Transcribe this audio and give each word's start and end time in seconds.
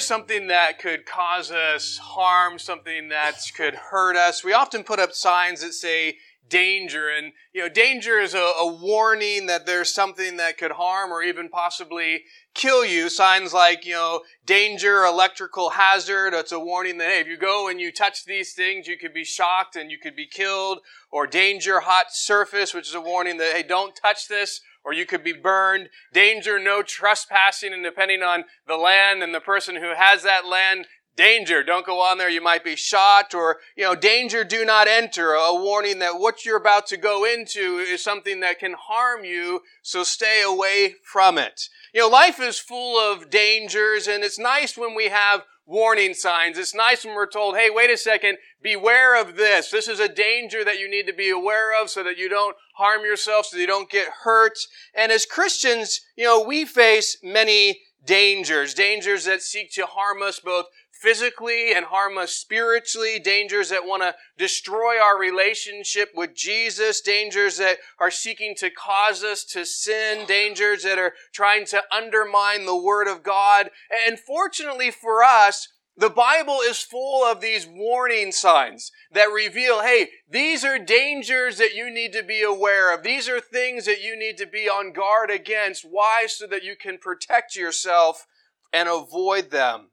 Something 0.00 0.48
that 0.48 0.78
could 0.78 1.06
cause 1.06 1.50
us 1.50 1.98
harm, 1.98 2.58
something 2.58 3.08
that 3.08 3.40
could 3.56 3.74
hurt 3.74 4.16
us, 4.16 4.44
we 4.44 4.52
often 4.52 4.84
put 4.84 4.98
up 4.98 5.12
signs 5.12 5.60
that 5.60 5.74
say 5.74 6.16
danger. 6.48 7.08
And, 7.08 7.32
you 7.52 7.62
know, 7.62 7.68
danger 7.68 8.18
is 8.18 8.34
a, 8.34 8.38
a 8.38 8.66
warning 8.66 9.46
that 9.46 9.66
there's 9.66 9.92
something 9.92 10.36
that 10.36 10.58
could 10.58 10.72
harm 10.72 11.10
or 11.10 11.22
even 11.22 11.48
possibly 11.48 12.24
kill 12.54 12.84
you. 12.84 13.08
Signs 13.08 13.52
like, 13.52 13.84
you 13.86 13.94
know, 13.94 14.20
danger, 14.44 15.04
electrical 15.04 15.70
hazard. 15.70 16.34
It's 16.34 16.52
a 16.52 16.60
warning 16.60 16.98
that, 16.98 17.08
hey, 17.08 17.20
if 17.20 17.26
you 17.26 17.36
go 17.36 17.68
and 17.68 17.80
you 17.80 17.90
touch 17.90 18.24
these 18.24 18.52
things, 18.52 18.86
you 18.86 18.98
could 18.98 19.14
be 19.14 19.24
shocked 19.24 19.76
and 19.76 19.90
you 19.90 19.98
could 19.98 20.16
be 20.16 20.26
killed. 20.26 20.80
Or 21.10 21.26
danger, 21.26 21.80
hot 21.80 22.06
surface, 22.10 22.74
which 22.74 22.88
is 22.88 22.94
a 22.94 23.00
warning 23.00 23.38
that, 23.38 23.54
hey, 23.54 23.62
don't 23.62 23.96
touch 23.96 24.28
this 24.28 24.60
or 24.84 24.92
you 24.92 25.06
could 25.06 25.24
be 25.24 25.32
burned. 25.32 25.88
Danger, 26.12 26.58
no 26.58 26.82
trespassing, 26.82 27.72
and 27.72 27.82
depending 27.82 28.22
on 28.22 28.44
the 28.66 28.76
land 28.76 29.22
and 29.22 29.34
the 29.34 29.40
person 29.40 29.76
who 29.76 29.94
has 29.96 30.22
that 30.22 30.46
land, 30.46 30.86
danger, 31.16 31.62
don't 31.62 31.86
go 31.86 32.00
on 32.00 32.18
there, 32.18 32.28
you 32.28 32.42
might 32.42 32.64
be 32.64 32.76
shot, 32.76 33.34
or, 33.34 33.58
you 33.76 33.84
know, 33.84 33.94
danger, 33.94 34.44
do 34.44 34.64
not 34.64 34.88
enter, 34.88 35.32
a 35.32 35.54
warning 35.54 36.00
that 36.00 36.18
what 36.18 36.44
you're 36.44 36.56
about 36.56 36.86
to 36.88 36.96
go 36.96 37.24
into 37.24 37.78
is 37.78 38.02
something 38.02 38.40
that 38.40 38.58
can 38.58 38.74
harm 38.78 39.24
you, 39.24 39.60
so 39.82 40.02
stay 40.02 40.42
away 40.42 40.96
from 41.02 41.38
it. 41.38 41.68
You 41.92 42.00
know, 42.00 42.08
life 42.08 42.40
is 42.40 42.58
full 42.58 42.98
of 42.98 43.30
dangers, 43.30 44.08
and 44.08 44.24
it's 44.24 44.38
nice 44.38 44.76
when 44.76 44.94
we 44.94 45.08
have 45.08 45.44
warning 45.66 46.14
signs. 46.14 46.58
It's 46.58 46.74
nice 46.74 47.04
when 47.04 47.14
we're 47.14 47.26
told, 47.26 47.56
hey, 47.56 47.68
wait 47.70 47.90
a 47.90 47.96
second, 47.96 48.38
beware 48.62 49.20
of 49.20 49.36
this. 49.36 49.70
This 49.70 49.88
is 49.88 50.00
a 50.00 50.08
danger 50.08 50.64
that 50.64 50.78
you 50.78 50.90
need 50.90 51.06
to 51.06 51.12
be 51.12 51.30
aware 51.30 51.80
of 51.80 51.90
so 51.90 52.02
that 52.04 52.18
you 52.18 52.28
don't 52.28 52.56
harm 52.76 53.02
yourself, 53.02 53.46
so 53.46 53.56
you 53.56 53.66
don't 53.66 53.90
get 53.90 54.08
hurt. 54.24 54.58
And 54.94 55.10
as 55.10 55.26
Christians, 55.26 56.00
you 56.16 56.24
know, 56.24 56.42
we 56.42 56.64
face 56.64 57.16
many 57.22 57.80
dangers, 58.04 58.74
dangers 58.74 59.24
that 59.24 59.42
seek 59.42 59.72
to 59.72 59.86
harm 59.86 60.22
us 60.22 60.38
both 60.38 60.66
physically 61.04 61.74
and 61.74 61.84
harm 61.84 62.16
us 62.16 62.32
spiritually, 62.32 63.18
dangers 63.18 63.68
that 63.68 63.84
want 63.84 64.02
to 64.02 64.14
destroy 64.38 64.98
our 64.98 65.20
relationship 65.20 66.08
with 66.14 66.34
Jesus, 66.34 67.02
dangers 67.02 67.58
that 67.58 67.76
are 68.00 68.10
seeking 68.10 68.54
to 68.56 68.70
cause 68.70 69.22
us 69.22 69.44
to 69.44 69.66
sin, 69.66 70.24
dangers 70.26 70.82
that 70.82 70.98
are 70.98 71.12
trying 71.34 71.66
to 71.66 71.82
undermine 71.94 72.64
the 72.64 72.74
Word 72.74 73.06
of 73.06 73.22
God. 73.22 73.68
And 74.06 74.18
fortunately 74.18 74.90
for 74.90 75.22
us, 75.22 75.68
the 75.94 76.08
Bible 76.08 76.60
is 76.64 76.80
full 76.80 77.22
of 77.22 77.42
these 77.42 77.68
warning 77.70 78.32
signs 78.32 78.90
that 79.12 79.26
reveal, 79.26 79.82
hey, 79.82 80.08
these 80.26 80.64
are 80.64 80.78
dangers 80.78 81.58
that 81.58 81.74
you 81.74 81.92
need 81.92 82.14
to 82.14 82.22
be 82.22 82.42
aware 82.42 82.94
of. 82.94 83.02
These 83.02 83.28
are 83.28 83.40
things 83.40 83.84
that 83.84 84.00
you 84.00 84.18
need 84.18 84.38
to 84.38 84.46
be 84.46 84.70
on 84.70 84.94
guard 84.94 85.30
against. 85.30 85.84
Why? 85.88 86.24
So 86.28 86.46
that 86.46 86.64
you 86.64 86.76
can 86.80 86.96
protect 86.96 87.56
yourself 87.56 88.26
and 88.72 88.88
avoid 88.88 89.50
them. 89.50 89.90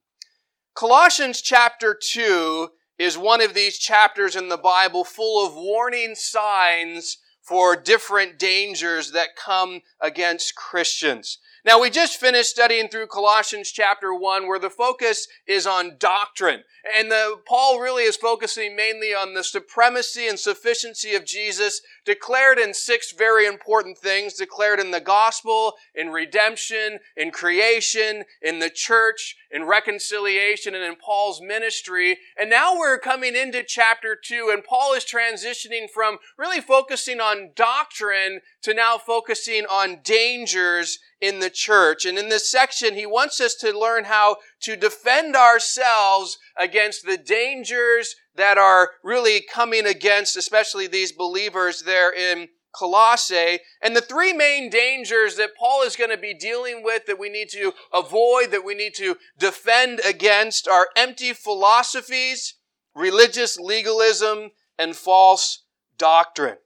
Colossians 0.73 1.41
chapter 1.41 1.93
2 1.93 2.69
is 2.97 3.17
one 3.17 3.41
of 3.41 3.53
these 3.53 3.77
chapters 3.77 4.35
in 4.35 4.47
the 4.47 4.57
Bible 4.57 5.03
full 5.03 5.45
of 5.45 5.53
warning 5.53 6.15
signs 6.15 7.17
for 7.41 7.75
different 7.75 8.39
dangers 8.39 9.11
that 9.11 9.35
come 9.35 9.81
against 9.99 10.55
Christians. 10.55 11.39
Now 11.63 11.79
we 11.79 11.91
just 11.91 12.19
finished 12.19 12.49
studying 12.49 12.87
through 12.87 13.05
Colossians 13.07 13.71
chapter 13.71 14.15
1 14.15 14.47
where 14.47 14.57
the 14.57 14.71
focus 14.71 15.27
is 15.45 15.67
on 15.67 15.97
doctrine. 15.99 16.63
And 16.97 17.11
the, 17.11 17.39
Paul 17.47 17.79
really 17.79 18.03
is 18.03 18.17
focusing 18.17 18.75
mainly 18.75 19.13
on 19.13 19.35
the 19.35 19.43
supremacy 19.43 20.27
and 20.27 20.39
sufficiency 20.39 21.13
of 21.13 21.23
Jesus 21.23 21.81
declared 22.03 22.57
in 22.57 22.73
six 22.73 23.11
very 23.11 23.45
important 23.45 23.99
things, 23.99 24.33
declared 24.33 24.79
in 24.79 24.89
the 24.89 24.99
gospel, 24.99 25.75
in 25.93 26.09
redemption, 26.09 26.97
in 27.15 27.29
creation, 27.29 28.23
in 28.41 28.57
the 28.57 28.71
church, 28.71 29.35
in 29.51 29.65
reconciliation, 29.65 30.73
and 30.73 30.83
in 30.83 30.95
Paul's 30.95 31.41
ministry. 31.41 32.17
And 32.39 32.49
now 32.49 32.75
we're 32.75 32.97
coming 32.97 33.35
into 33.35 33.63
chapter 33.63 34.17
2 34.19 34.49
and 34.51 34.63
Paul 34.63 34.95
is 34.95 35.05
transitioning 35.05 35.87
from 35.93 36.17
really 36.39 36.59
focusing 36.59 37.19
on 37.19 37.51
doctrine 37.55 38.39
to 38.63 38.73
now 38.73 38.97
focusing 38.97 39.65
on 39.65 39.99
dangers 40.03 40.97
in 41.21 41.39
the 41.39 41.49
church. 41.49 42.03
And 42.05 42.17
in 42.17 42.29
this 42.29 42.49
section, 42.49 42.95
he 42.95 43.05
wants 43.05 43.39
us 43.39 43.55
to 43.55 43.77
learn 43.77 44.05
how 44.05 44.37
to 44.61 44.75
defend 44.75 45.35
ourselves 45.35 46.37
against 46.57 47.05
the 47.05 47.17
dangers 47.17 48.15
that 48.35 48.57
are 48.57 48.91
really 49.03 49.41
coming 49.41 49.85
against, 49.85 50.35
especially 50.35 50.87
these 50.87 51.11
believers 51.11 51.83
there 51.83 52.11
in 52.11 52.49
Colossae. 52.73 53.59
And 53.81 53.95
the 53.95 54.01
three 54.01 54.33
main 54.33 54.69
dangers 54.69 55.35
that 55.35 55.55
Paul 55.57 55.83
is 55.83 55.95
going 55.95 56.09
to 56.09 56.17
be 56.17 56.33
dealing 56.33 56.83
with 56.83 57.05
that 57.05 57.19
we 57.19 57.29
need 57.29 57.49
to 57.49 57.73
avoid, 57.93 58.51
that 58.51 58.65
we 58.65 58.73
need 58.73 58.95
to 58.95 59.17
defend 59.37 60.01
against 60.07 60.67
are 60.67 60.87
empty 60.95 61.33
philosophies, 61.33 62.55
religious 62.95 63.57
legalism, 63.59 64.51
and 64.79 64.95
false 64.95 65.65
doctrine. 65.97 66.57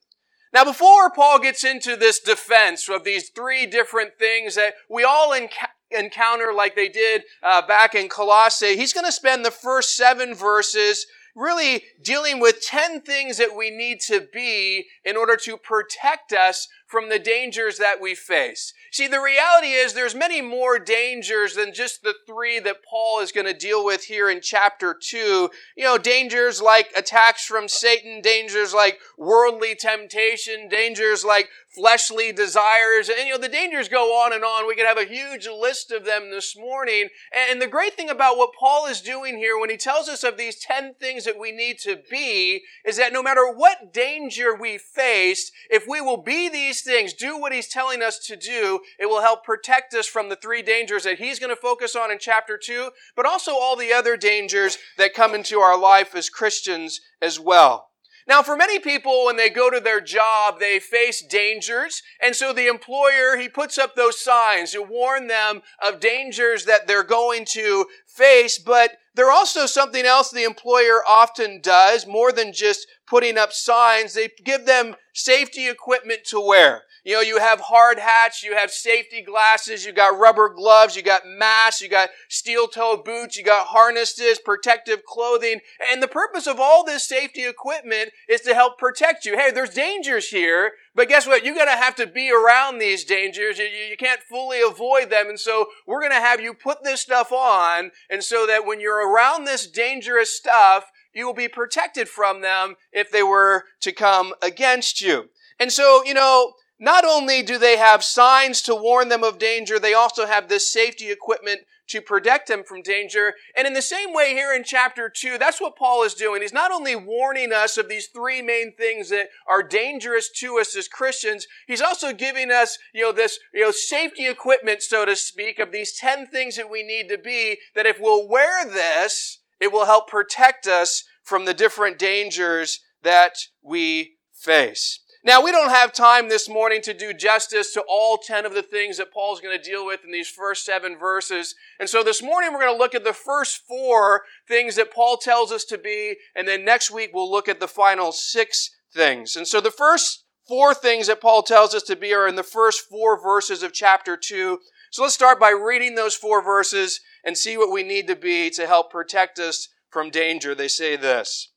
Now, 0.55 0.63
before 0.63 1.09
Paul 1.09 1.39
gets 1.39 1.65
into 1.65 1.97
this 1.97 2.21
defense 2.21 2.87
of 2.87 3.03
these 3.03 3.27
three 3.27 3.65
different 3.65 4.17
things 4.17 4.55
that 4.55 4.75
we 4.89 5.03
all 5.03 5.31
enc- 5.31 5.49
encounter 5.91 6.53
like 6.53 6.77
they 6.77 6.87
did 6.87 7.23
uh, 7.43 7.67
back 7.67 7.93
in 7.93 8.07
Colossae, 8.07 8.77
he's 8.77 8.93
going 8.93 9.05
to 9.05 9.11
spend 9.11 9.43
the 9.43 9.51
first 9.51 9.97
seven 9.97 10.33
verses 10.33 11.07
really 11.35 11.83
dealing 12.01 12.39
with 12.39 12.61
10 12.61 13.01
things 13.01 13.37
that 13.37 13.53
we 13.53 13.69
need 13.69 13.99
to 14.07 14.29
be 14.31 14.85
in 15.03 15.17
order 15.17 15.35
to 15.35 15.57
protect 15.57 16.31
us 16.31 16.69
from 16.95 17.09
the 17.09 17.19
dangers 17.19 17.77
that 17.77 17.99
we 17.99 18.15
face. 18.15 18.73
See, 18.89 19.09
the 19.09 19.19
reality 19.19 19.73
is 19.73 19.91
there's 19.91 20.15
many 20.15 20.41
more 20.41 20.79
dangers 20.79 21.55
than 21.55 21.73
just 21.73 22.03
the 22.03 22.15
three 22.25 22.57
that 22.61 22.85
Paul 22.89 23.19
is 23.19 23.33
going 23.33 23.47
to 23.47 23.53
deal 23.53 23.83
with 23.83 24.05
here 24.05 24.29
in 24.29 24.39
chapter 24.39 24.93
2. 24.97 25.49
You 25.75 25.83
know, 25.83 25.97
dangers 25.97 26.61
like 26.61 26.93
attacks 26.95 27.45
from 27.45 27.67
Satan, 27.67 28.21
dangers 28.21 28.73
like 28.73 28.99
worldly 29.17 29.75
temptation, 29.75 30.69
dangers 30.69 31.25
like 31.25 31.49
fleshly 31.75 32.31
desires, 32.31 33.09
and 33.09 33.27
you 33.27 33.33
know, 33.33 33.37
the 33.37 33.49
dangers 33.49 33.89
go 33.89 34.13
on 34.23 34.31
and 34.31 34.45
on. 34.45 34.65
We 34.65 34.75
could 34.75 34.85
have 34.85 34.97
a 34.97 35.03
huge 35.03 35.45
list 35.45 35.91
of 35.91 36.05
them 36.05 36.31
this 36.31 36.55
morning. 36.57 37.09
And 37.51 37.61
the 37.61 37.67
great 37.67 37.95
thing 37.95 38.09
about 38.09 38.37
what 38.37 38.53
Paul 38.57 38.87
is 38.87 39.01
doing 39.01 39.37
here 39.37 39.59
when 39.59 39.69
he 39.69 39.75
tells 39.75 40.07
us 40.07 40.23
of 40.23 40.37
these 40.37 40.57
10 40.57 40.93
things 41.01 41.25
that 41.25 41.37
we 41.37 41.51
need 41.51 41.79
to 41.79 41.99
be 42.09 42.61
is 42.85 42.95
that 42.95 43.11
no 43.11 43.21
matter 43.21 43.51
what 43.51 43.93
danger 43.93 44.55
we 44.55 44.77
face, 44.77 45.51
if 45.69 45.85
we 45.85 45.99
will 45.99 46.23
be 46.23 46.47
these 46.47 46.81
things, 46.85 47.13
do 47.13 47.37
what 47.37 47.51
he's 47.51 47.67
telling 47.67 48.01
us 48.01 48.17
to 48.19 48.35
do, 48.35 48.79
it 48.97 49.07
will 49.07 49.21
help 49.21 49.43
protect 49.43 49.93
us 49.93 50.07
from 50.07 50.29
the 50.29 50.35
three 50.35 50.61
dangers 50.61 51.03
that 51.03 51.17
he's 51.17 51.39
going 51.39 51.49
to 51.49 51.61
focus 51.61 51.95
on 51.95 52.11
in 52.11 52.19
chapter 52.19 52.57
2, 52.57 52.91
but 53.15 53.25
also 53.25 53.51
all 53.51 53.75
the 53.75 53.91
other 53.91 54.15
dangers 54.15 54.77
that 54.97 55.13
come 55.13 55.35
into 55.35 55.59
our 55.59 55.77
life 55.77 56.15
as 56.15 56.29
Christians 56.29 57.01
as 57.21 57.39
well. 57.39 57.89
Now, 58.27 58.41
for 58.41 58.55
many 58.55 58.79
people, 58.79 59.25
when 59.25 59.37
they 59.37 59.49
go 59.49 59.69
to 59.69 59.79
their 59.79 60.01
job, 60.01 60.59
they 60.59 60.79
face 60.79 61.23
dangers. 61.23 62.01
And 62.23 62.35
so 62.35 62.53
the 62.53 62.67
employer, 62.67 63.37
he 63.37 63.47
puts 63.47 63.77
up 63.77 63.95
those 63.95 64.19
signs 64.19 64.71
to 64.71 64.81
warn 64.81 65.27
them 65.27 65.61
of 65.81 65.99
dangers 65.99 66.65
that 66.65 66.87
they're 66.87 67.03
going 67.03 67.45
to 67.51 67.85
face. 68.07 68.57
But 68.57 68.97
they're 69.15 69.31
also 69.31 69.65
something 69.65 70.05
else 70.05 70.29
the 70.29 70.43
employer 70.43 71.01
often 71.07 71.61
does, 71.61 72.05
more 72.05 72.31
than 72.31 72.53
just 72.53 72.87
putting 73.07 73.37
up 73.37 73.53
signs. 73.53 74.13
They 74.13 74.29
give 74.43 74.65
them 74.65 74.95
safety 75.13 75.67
equipment 75.67 76.25
to 76.25 76.39
wear. 76.39 76.83
You 77.05 77.13
know, 77.13 77.21
you 77.21 77.37
have 77.37 77.59
hard 77.59 77.99
hats, 77.99 78.41
you 78.41 78.55
have 78.55 78.71
safety 78.71 79.21
glasses, 79.21 79.85
you 79.85 79.91
got 79.91 80.17
rubber 80.17 80.49
gloves, 80.49 80.95
you 80.95 81.03
got 81.03 81.21
masks, 81.27 81.79
you 81.79 81.87
got 81.87 82.09
steel 82.29 82.67
toe 82.67 82.97
boots, 82.97 83.37
you 83.37 83.43
got 83.43 83.67
harnesses, 83.67 84.39
protective 84.43 85.05
clothing. 85.05 85.59
And 85.91 86.01
the 86.01 86.07
purpose 86.07 86.47
of 86.47 86.59
all 86.59 86.83
this 86.83 87.07
safety 87.07 87.45
equipment 87.45 88.09
is 88.27 88.41
to 88.41 88.55
help 88.55 88.79
protect 88.79 89.23
you. 89.23 89.37
Hey, 89.37 89.51
there's 89.51 89.69
dangers 89.69 90.29
here, 90.29 90.71
but 90.95 91.09
guess 91.09 91.27
what? 91.27 91.43
You're 91.43 91.55
going 91.55 91.67
to 91.67 91.73
have 91.73 91.95
to 91.95 92.07
be 92.07 92.31
around 92.31 92.79
these 92.79 93.03
dangers. 93.03 93.59
You, 93.59 93.65
you 93.65 93.97
can't 93.97 94.21
fully 94.21 94.61
avoid 94.61 95.09
them. 95.09 95.27
And 95.27 95.39
so 95.39 95.67
we're 95.85 95.99
going 95.99 96.13
to 96.13 96.19
have 96.19 96.39
you 96.39 96.53
put 96.53 96.83
this 96.83 97.01
stuff 97.01 97.31
on. 97.31 97.91
And 98.09 98.23
so 98.23 98.47
that 98.47 98.65
when 98.65 98.79
you're 98.79 99.11
around 99.11 99.43
this 99.43 99.67
dangerous 99.67 100.35
stuff, 100.35 100.89
you 101.13 101.25
will 101.25 101.33
be 101.33 101.49
protected 101.49 102.07
from 102.07 102.41
them 102.41 102.75
if 102.93 103.11
they 103.11 103.23
were 103.23 103.65
to 103.81 103.91
come 103.91 104.33
against 104.41 105.01
you. 105.01 105.29
And 105.59 105.71
so, 105.71 106.03
you 106.05 106.13
know, 106.13 106.53
not 106.79 107.05
only 107.05 107.41
do 107.41 107.57
they 107.57 107.77
have 107.77 108.03
signs 108.03 108.61
to 108.63 108.75
warn 108.75 109.09
them 109.09 109.23
of 109.23 109.37
danger, 109.37 109.79
they 109.79 109.93
also 109.93 110.25
have 110.25 110.49
this 110.49 110.71
safety 110.71 111.11
equipment 111.11 111.61
to 111.87 112.01
protect 112.01 112.49
him 112.49 112.63
from 112.63 112.81
danger. 112.81 113.33
And 113.55 113.67
in 113.67 113.73
the 113.73 113.81
same 113.81 114.13
way 114.13 114.33
here 114.33 114.53
in 114.53 114.63
chapter 114.63 115.09
2, 115.09 115.37
that's 115.37 115.61
what 115.61 115.75
Paul 115.75 116.03
is 116.03 116.13
doing. 116.13 116.41
He's 116.41 116.53
not 116.53 116.71
only 116.71 116.95
warning 116.95 117.53
us 117.53 117.77
of 117.77 117.89
these 117.89 118.07
three 118.07 118.41
main 118.41 118.73
things 118.75 119.09
that 119.09 119.27
are 119.47 119.63
dangerous 119.63 120.29
to 120.37 120.57
us 120.59 120.75
as 120.75 120.87
Christians, 120.87 121.47
he's 121.67 121.81
also 121.81 122.13
giving 122.13 122.51
us, 122.51 122.77
you 122.93 123.03
know, 123.03 123.11
this, 123.11 123.39
you 123.53 123.61
know, 123.61 123.71
safety 123.71 124.27
equipment, 124.27 124.81
so 124.81 125.05
to 125.05 125.15
speak, 125.15 125.59
of 125.59 125.71
these 125.71 125.97
10 125.97 126.27
things 126.27 126.55
that 126.55 126.69
we 126.69 126.83
need 126.83 127.09
to 127.09 127.17
be, 127.17 127.57
that 127.75 127.85
if 127.85 127.99
we'll 127.99 128.27
wear 128.27 128.65
this, 128.65 129.39
it 129.59 129.71
will 129.71 129.85
help 129.85 130.07
protect 130.07 130.67
us 130.67 131.03
from 131.23 131.45
the 131.45 131.53
different 131.53 131.97
dangers 131.97 132.81
that 133.03 133.33
we 133.63 134.15
face. 134.33 134.99
Now, 135.25 135.41
we 135.41 135.51
don't 135.51 135.71
have 135.71 135.91
time 135.91 136.29
this 136.29 136.47
morning 136.47 136.83
to 136.83 136.93
do 136.93 137.11
justice 137.11 137.73
to 137.73 137.83
all 137.89 138.19
10 138.19 138.45
of 138.45 138.53
the 138.53 138.61
things 138.61 138.97
that 138.97 139.11
Paul's 139.11 139.41
going 139.41 139.57
to 139.57 139.69
deal 139.69 139.83
with 139.83 140.05
in 140.05 140.11
these 140.11 140.29
first 140.29 140.63
seven 140.63 140.99
verses. 140.99 141.55
And 141.79 141.89
so 141.89 142.03
this 142.03 142.21
morning 142.21 142.53
we're 142.53 142.59
going 142.59 142.75
to 142.75 142.77
look 142.77 142.93
at 142.93 143.03
the 143.03 143.11
first 143.11 143.63
four 143.67 144.21
things 144.47 144.75
that 144.75 144.93
Paul 144.93 145.17
tells 145.17 145.51
us 145.51 145.65
to 145.65 145.79
be, 145.79 146.17
and 146.35 146.47
then 146.47 146.63
next 146.63 146.91
week 146.91 147.09
we'll 147.11 147.31
look 147.31 147.49
at 147.49 147.59
the 147.59 147.67
final 147.67 148.11
six 148.11 148.69
things. 148.93 149.35
And 149.35 149.47
so 149.47 149.59
the 149.59 149.71
first 149.71 150.25
four 150.47 150.75
things 150.75 151.07
that 151.07 151.21
Paul 151.21 151.41
tells 151.41 151.73
us 151.73 151.81
to 151.83 151.95
be 151.95 152.13
are 152.13 152.27
in 152.27 152.35
the 152.35 152.43
first 152.43 152.81
four 152.81 153.19
verses 153.19 153.63
of 153.63 153.73
chapter 153.73 154.15
2. 154.15 154.59
So 154.91 155.01
let's 155.01 155.15
start 155.15 155.39
by 155.39 155.49
reading 155.49 155.95
those 155.95 156.13
four 156.13 156.43
verses 156.43 157.01
and 157.23 157.35
see 157.35 157.57
what 157.57 157.71
we 157.71 157.81
need 157.81 158.05
to 158.09 158.15
be 158.15 158.51
to 158.51 158.67
help 158.67 158.91
protect 158.91 159.39
us 159.39 159.69
from 159.89 160.11
danger. 160.11 160.53
They 160.53 160.67
say 160.67 160.95
this. 160.95 161.49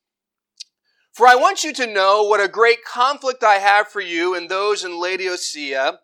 For 1.18 1.26
I 1.26 1.34
want 1.34 1.64
you 1.64 1.72
to 1.72 1.92
know 1.92 2.22
what 2.22 2.40
a 2.40 2.46
great 2.46 2.84
conflict 2.84 3.42
I 3.42 3.56
have 3.56 3.88
for 3.88 4.00
you 4.00 4.36
and 4.36 4.48
those 4.48 4.84
in 4.84 5.00
Laodicea, 5.00 5.98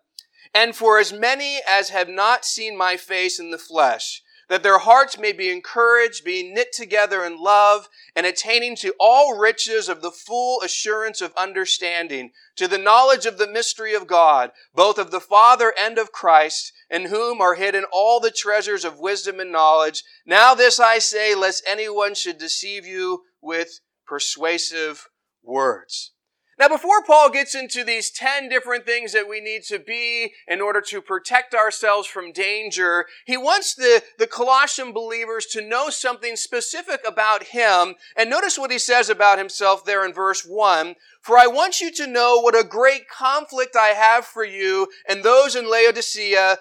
and 0.53 0.75
for 0.75 0.99
as 0.99 1.13
many 1.13 1.61
as 1.65 1.87
have 1.87 2.09
not 2.09 2.43
seen 2.43 2.75
my 2.75 2.97
face 2.97 3.39
in 3.39 3.49
the 3.49 3.57
flesh, 3.57 4.21
that 4.49 4.61
their 4.61 4.79
hearts 4.79 5.17
may 5.17 5.31
be 5.31 5.49
encouraged, 5.49 6.25
being 6.25 6.53
knit 6.53 6.73
together 6.73 7.23
in 7.23 7.41
love, 7.41 7.87
and 8.13 8.25
attaining 8.25 8.75
to 8.75 8.93
all 8.99 9.37
riches 9.37 9.87
of 9.87 10.01
the 10.01 10.11
full 10.11 10.61
assurance 10.61 11.21
of 11.21 11.31
understanding, 11.37 12.31
to 12.57 12.67
the 12.67 12.77
knowledge 12.77 13.25
of 13.25 13.37
the 13.37 13.47
mystery 13.47 13.93
of 13.93 14.07
God, 14.07 14.51
both 14.73 14.97
of 14.97 15.11
the 15.11 15.21
Father 15.21 15.73
and 15.79 15.97
of 15.97 16.11
Christ, 16.11 16.73
in 16.89 17.05
whom 17.05 17.39
are 17.39 17.55
hidden 17.55 17.85
all 17.89 18.19
the 18.19 18.31
treasures 18.31 18.83
of 18.83 18.99
wisdom 18.99 19.39
and 19.39 19.53
knowledge. 19.53 20.03
Now 20.25 20.53
this 20.53 20.77
I 20.77 20.99
say, 20.99 21.33
lest 21.33 21.63
anyone 21.65 22.15
should 22.15 22.37
deceive 22.37 22.85
you 22.85 23.21
with 23.39 23.79
persuasive 24.05 25.07
words. 25.43 26.11
Now, 26.57 26.69
before 26.69 27.03
Paul 27.03 27.31
gets 27.31 27.53
into 27.53 27.83
these 27.83 28.09
10 28.09 28.47
different 28.47 28.85
things 28.85 29.11
that 29.11 29.27
we 29.27 29.41
need 29.41 29.63
to 29.63 29.77
be 29.77 30.31
in 30.47 30.61
order 30.61 30.79
to 30.87 31.01
protect 31.01 31.53
ourselves 31.53 32.07
from 32.07 32.31
danger, 32.31 33.07
he 33.25 33.35
wants 33.35 33.75
the, 33.75 34.01
the 34.17 34.27
Colossian 34.27 34.93
believers 34.93 35.45
to 35.47 35.61
know 35.61 35.89
something 35.89 36.37
specific 36.37 37.01
about 37.05 37.47
him. 37.47 37.95
And 38.15 38.29
notice 38.29 38.57
what 38.57 38.71
he 38.71 38.79
says 38.79 39.09
about 39.09 39.37
himself 39.37 39.83
there 39.83 40.05
in 40.05 40.13
verse 40.13 40.45
1. 40.45 40.95
For 41.21 41.37
I 41.37 41.47
want 41.47 41.81
you 41.81 41.91
to 41.91 42.07
know 42.07 42.39
what 42.39 42.57
a 42.57 42.63
great 42.63 43.09
conflict 43.09 43.75
I 43.75 43.87
have 43.87 44.25
for 44.25 44.45
you 44.45 44.87
and 45.09 45.23
those 45.23 45.57
in 45.57 45.69
Laodicea, 45.69 46.57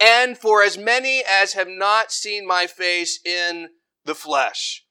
and 0.00 0.36
for 0.36 0.62
as 0.62 0.76
many 0.76 1.22
as 1.28 1.52
have 1.52 1.68
not 1.68 2.10
seen 2.10 2.46
my 2.46 2.66
face 2.66 3.20
in 3.24 3.68
the 4.04 4.14
flesh. 4.14 4.84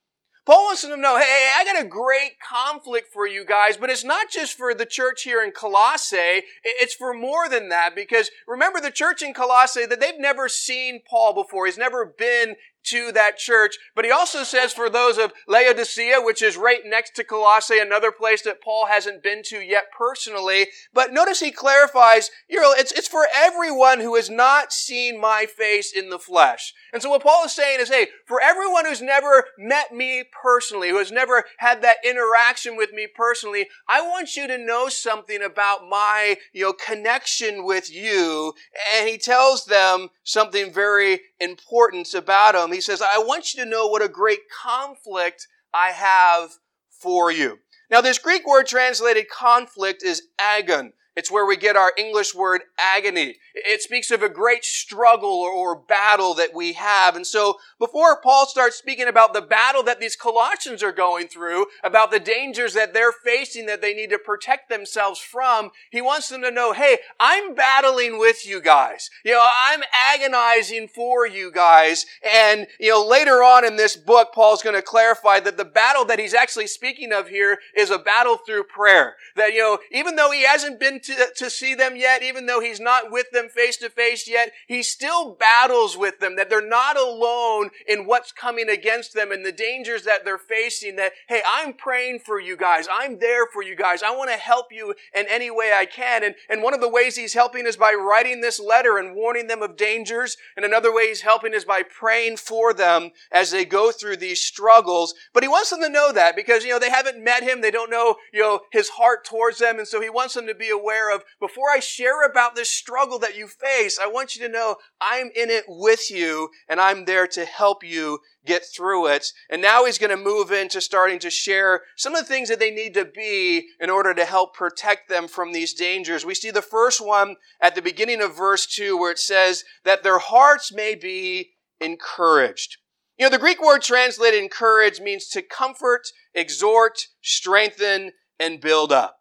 Paul 0.48 0.68
wants 0.68 0.82
them 0.84 0.92
to 0.92 0.98
know, 0.98 1.18
hey, 1.18 1.52
I 1.58 1.66
got 1.66 1.84
a 1.84 1.86
great 1.86 2.40
conflict 2.40 3.12
for 3.12 3.28
you 3.28 3.44
guys, 3.44 3.76
but 3.76 3.90
it's 3.90 4.06
not 4.06 4.30
just 4.32 4.56
for 4.56 4.74
the 4.74 4.86
church 4.86 5.24
here 5.24 5.44
in 5.44 5.52
Colossae. 5.52 6.44
It's 6.64 6.94
for 6.94 7.14
more 7.14 7.50
than 7.50 7.68
that 7.68 7.98
because 7.98 8.32
remember 8.48 8.80
the 8.80 8.90
church 8.90 9.22
in 9.22 9.34
Colossae 9.34 9.86
that 9.86 10.00
they've 10.00 10.18
never 10.18 10.48
seen 10.48 11.02
Paul 11.06 11.34
before. 11.34 11.66
He's 11.66 11.78
never 11.78 12.06
been 12.06 12.56
to 12.90 13.12
that 13.14 13.38
church. 13.38 13.78
But 13.96 14.06
he 14.06 14.12
also 14.12 14.44
says 14.44 14.74
for 14.74 14.90
those 14.90 15.18
of 15.18 15.34
Laodicea, 15.48 16.22
which 16.22 16.42
is 16.42 16.58
right 16.58 16.82
next 16.86 17.16
to 17.16 17.24
Colossae, 17.24 17.80
another 17.80 18.12
place 18.12 18.42
that 18.44 18.62
Paul 18.62 18.88
hasn't 18.88 19.24
been 19.24 19.44
to 19.46 19.60
yet 19.60 19.86
personally. 19.98 20.68
But 20.94 21.14
notice 21.14 21.40
he 21.40 21.52
clarifies, 21.52 22.30
you 22.50 22.62
know, 22.62 22.74
it's, 22.76 22.92
it's 22.92 23.08
for 23.08 23.28
everyone 23.36 24.00
who 24.00 24.16
has 24.16 24.30
not 24.30 24.72
seen 24.72 25.20
my 25.20 25.46
face 25.46 25.92
in 25.92 26.10
the 26.10 26.20
flesh. 26.20 26.74
And 26.94 27.02
so 27.02 27.10
what 27.10 27.24
Paul 27.24 27.46
is 27.46 27.52
saying 27.52 27.80
is, 27.80 27.90
hey, 27.90 28.08
for 28.26 28.42
everyone 28.42 28.86
who's 28.86 29.02
never 29.02 29.46
met 29.58 29.94
me 29.94 30.24
personally, 30.42 30.90
who 30.90 30.98
has 30.98 31.12
never 31.12 31.44
had 31.58 31.82
that 31.82 31.98
interaction 32.04 32.78
with 32.78 32.92
me 32.94 33.08
personally, 33.14 33.68
I 33.90 34.02
want 34.02 34.36
you 34.36 34.48
to 34.48 34.58
know 34.58 34.90
something 34.90 35.42
about 35.44 35.88
my, 35.88 36.38
you 36.54 36.64
know, 36.64 36.74
connection 36.74 37.66
with 37.66 37.94
you. 37.94 38.54
And 38.96 39.08
he 39.08 39.18
tells 39.18 39.66
them 39.66 40.10
something 40.24 40.74
very 40.74 41.22
important 41.40 42.14
about 42.14 42.56
him. 42.56 42.72
He 42.78 42.82
says, 42.82 43.02
I 43.02 43.18
want 43.18 43.56
you 43.56 43.64
to 43.64 43.70
know 43.70 43.88
what 43.88 44.04
a 44.04 44.08
great 44.08 44.42
conflict 44.64 45.48
I 45.74 45.88
have 45.88 46.52
for 46.92 47.32
you. 47.32 47.58
Now, 47.90 48.02
this 48.02 48.20
Greek 48.20 48.48
word 48.48 48.68
translated 48.68 49.30
conflict 49.30 50.04
is 50.04 50.28
agon. 50.40 50.94
It's 51.18 51.32
where 51.32 51.48
we 51.48 51.58
get 51.58 51.76
our 51.76 51.92
English 51.98 52.36
word 52.36 52.62
agony. 52.78 53.38
It 53.56 53.82
speaks 53.82 54.12
of 54.12 54.22
a 54.22 54.30
great 54.30 54.64
struggle 54.64 55.30
or, 55.30 55.76
battle 55.88 56.34
that 56.34 56.54
we 56.54 56.74
have. 56.74 57.16
And 57.16 57.26
so 57.26 57.58
before 57.80 58.22
Paul 58.22 58.46
starts 58.46 58.76
speaking 58.76 59.08
about 59.08 59.34
the 59.34 59.42
battle 59.42 59.84
that 59.84 60.00
these 60.00 60.16
Colossians 60.16 60.84
are 60.84 60.92
going 60.92 61.28
through, 61.28 61.68
about 61.84 62.12
the 62.12 62.20
dangers 62.20 62.74
that 62.74 62.94
they're 62.94 63.12
facing 63.12 63.66
that 63.68 63.82
they 63.82 63.94
need 63.94 64.10
to 64.10 64.20
protect 64.20 64.70
themselves 64.70 65.20
from, 65.20 65.72
he 65.92 66.02
wants 66.02 66.30
them 66.30 66.42
to 66.42 66.52
know, 66.52 66.74
hey, 66.74 66.98
I'm 67.20 67.56
battling 67.56 68.20
with 68.20 68.46
you 68.46 68.62
guys. 68.62 69.10
You 69.24 69.34
know, 69.34 69.48
I'm 69.66 69.82
agonizing 70.14 70.88
for 70.88 71.26
you 71.26 71.52
guys. 71.52 72.06
And, 72.24 72.68
you 72.80 72.90
know, 72.90 73.06
later 73.06 73.44
on 73.44 73.66
in 73.66 73.76
this 73.76 73.96
book, 73.96 74.30
Paul's 74.34 74.62
going 74.62 74.76
to 74.76 74.82
clarify 74.82 75.40
that 75.40 75.58
the 75.58 75.66
battle 75.66 76.06
that 76.06 76.20
he's 76.20 76.34
actually 76.34 76.68
speaking 76.68 77.14
of 77.14 77.30
here 77.30 77.60
is 77.76 77.90
a 77.90 78.00
battle 78.00 78.38
through 78.38 78.64
prayer. 78.66 79.16
That, 79.36 79.54
you 79.54 79.60
know, 79.60 79.80
even 79.92 80.16
though 80.16 80.32
he 80.32 80.44
hasn't 80.46 80.80
been 80.80 81.00
to, 81.08 81.28
to 81.36 81.50
see 81.50 81.74
them 81.74 81.96
yet, 81.96 82.22
even 82.22 82.46
though 82.46 82.60
he's 82.60 82.80
not 82.80 83.12
with 83.12 83.32
them 83.32 83.50
face 83.50 83.78
to 83.78 83.90
face 83.90 84.28
yet, 84.28 84.52
he 84.68 84.84
still 84.84 85.34
battles 85.34 85.98
with 85.98 86.20
them, 86.20 86.36
that 86.36 86.50
they're 86.50 86.68
not 86.68 86.98
alone 86.98 87.70
in 87.88 88.06
what's 88.06 88.32
coming 88.32 88.70
against 88.70 89.14
them 89.14 89.32
and 89.32 89.46
the 89.46 89.52
dangers 89.52 90.04
that 90.04 90.26
they're 90.26 90.38
facing, 90.38 90.98
that, 90.98 91.14
hey, 91.28 91.42
I'm 91.48 91.74
praying 91.74 92.20
for 92.20 92.40
you 92.40 92.58
guys. 92.58 92.88
I'm 92.92 93.20
there 93.20 93.48
for 93.48 93.64
you 93.64 93.76
guys. 93.76 94.04
I 94.04 94.16
want 94.16 94.30
to 94.32 94.38
help 94.38 94.68
you 94.72 94.94
in 95.16 95.26
any 95.30 95.50
way 95.50 95.74
I 95.74 95.86
can. 95.86 96.24
And, 96.24 96.36
and 96.50 96.62
one 96.62 96.74
of 96.74 96.82
the 96.82 96.90
ways 96.90 97.16
he's 97.16 97.34
helping 97.34 97.66
is 97.66 97.78
by 97.78 97.94
writing 97.94 98.42
this 98.42 98.60
letter 98.60 98.98
and 98.98 99.16
warning 99.16 99.48
them 99.48 99.62
of 99.62 99.78
dangers. 99.78 100.38
And 100.56 100.66
another 100.66 100.94
way 100.94 101.08
he's 101.08 101.22
helping 101.22 101.54
is 101.54 101.66
by 101.66 101.84
praying 101.84 102.38
for 102.38 102.74
them 102.74 103.12
as 103.32 103.52
they 103.52 103.66
go 103.66 103.92
through 103.92 104.18
these 104.18 104.42
struggles. 104.42 105.14
But 105.34 105.44
he 105.44 105.50
wants 105.50 105.70
them 105.70 105.82
to 105.82 105.90
know 105.90 106.12
that 106.12 106.36
because, 106.36 106.64
you 106.64 106.72
know, 106.72 106.80
they 106.80 106.90
haven't 106.90 107.24
met 107.24 107.44
him. 107.44 107.62
They 107.62 107.72
don't 107.72 107.90
know, 107.90 108.18
you 108.34 108.42
know, 108.42 108.62
his 108.72 108.90
heart 108.90 109.24
towards 109.24 109.60
them. 109.60 109.80
And 109.80 109.88
so 109.88 110.02
he 110.02 110.10
wants 110.10 110.34
them 110.34 110.48
to 110.48 110.56
be 110.56 110.70
aware 110.70 110.97
aware 110.98 111.16
of 111.16 111.24
before 111.40 111.70
I 111.74 111.80
share 111.80 112.26
about 112.26 112.56
this 112.56 112.70
struggle 112.70 113.20
that 113.20 113.38
you 113.38 113.48
face, 113.48 114.00
I 114.02 114.08
want 114.08 114.36
you 114.36 114.46
to 114.46 114.52
know 114.52 114.78
I'm 115.02 115.28
in 115.36 115.50
it 115.50 115.66
with 115.68 116.10
you 116.12 116.50
and 116.68 116.80
I'm 116.80 117.06
there 117.06 117.28
to 117.28 117.46
help 117.46 117.84
you 117.84 118.20
get 118.46 118.64
through 118.66 119.08
it. 119.08 119.32
And 119.50 119.62
now 119.62 119.86
he's 119.86 119.98
going 119.98 120.16
to 120.16 120.24
move 120.24 120.52
into 120.52 120.82
starting 120.82 121.20
to 121.20 121.30
share 121.30 121.82
some 121.96 122.16
of 122.16 122.22
the 122.22 122.28
things 122.28 122.50
that 122.50 122.60
they 122.60 122.72
need 122.72 122.94
to 122.96 123.06
be 123.06 123.68
in 123.80 123.90
order 123.90 124.14
to 124.14 124.26
help 124.26 124.54
protect 124.54 125.10
them 125.10 125.28
from 125.28 125.52
these 125.52 125.74
dangers. 125.74 126.26
We 126.26 126.36
see 126.36 126.52
the 126.52 126.62
first 126.62 127.06
one 127.06 127.36
at 127.62 127.76
the 127.76 127.82
beginning 127.82 128.22
of 128.22 128.38
verse 128.38 128.66
2 128.66 128.98
where 128.98 129.12
it 129.12 129.20
says 129.20 129.64
that 129.84 130.04
their 130.04 130.20
hearts 130.20 130.72
may 130.72 130.96
be 130.96 131.52
encouraged. 131.80 132.78
You 133.18 133.26
know, 133.26 133.32
the 133.32 133.40
Greek 133.40 133.64
word 133.64 133.82
translated 133.82 134.42
encourage 134.42 135.00
means 135.00 135.28
to 135.30 135.42
comfort, 135.42 136.08
exhort, 136.36 137.00
strengthen, 137.22 138.12
and 138.40 138.62
build 138.62 138.92
up. 138.92 139.17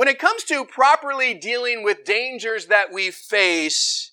When 0.00 0.08
it 0.08 0.18
comes 0.18 0.44
to 0.44 0.64
properly 0.64 1.34
dealing 1.34 1.82
with 1.82 2.06
dangers 2.06 2.68
that 2.68 2.90
we 2.90 3.10
face, 3.10 4.12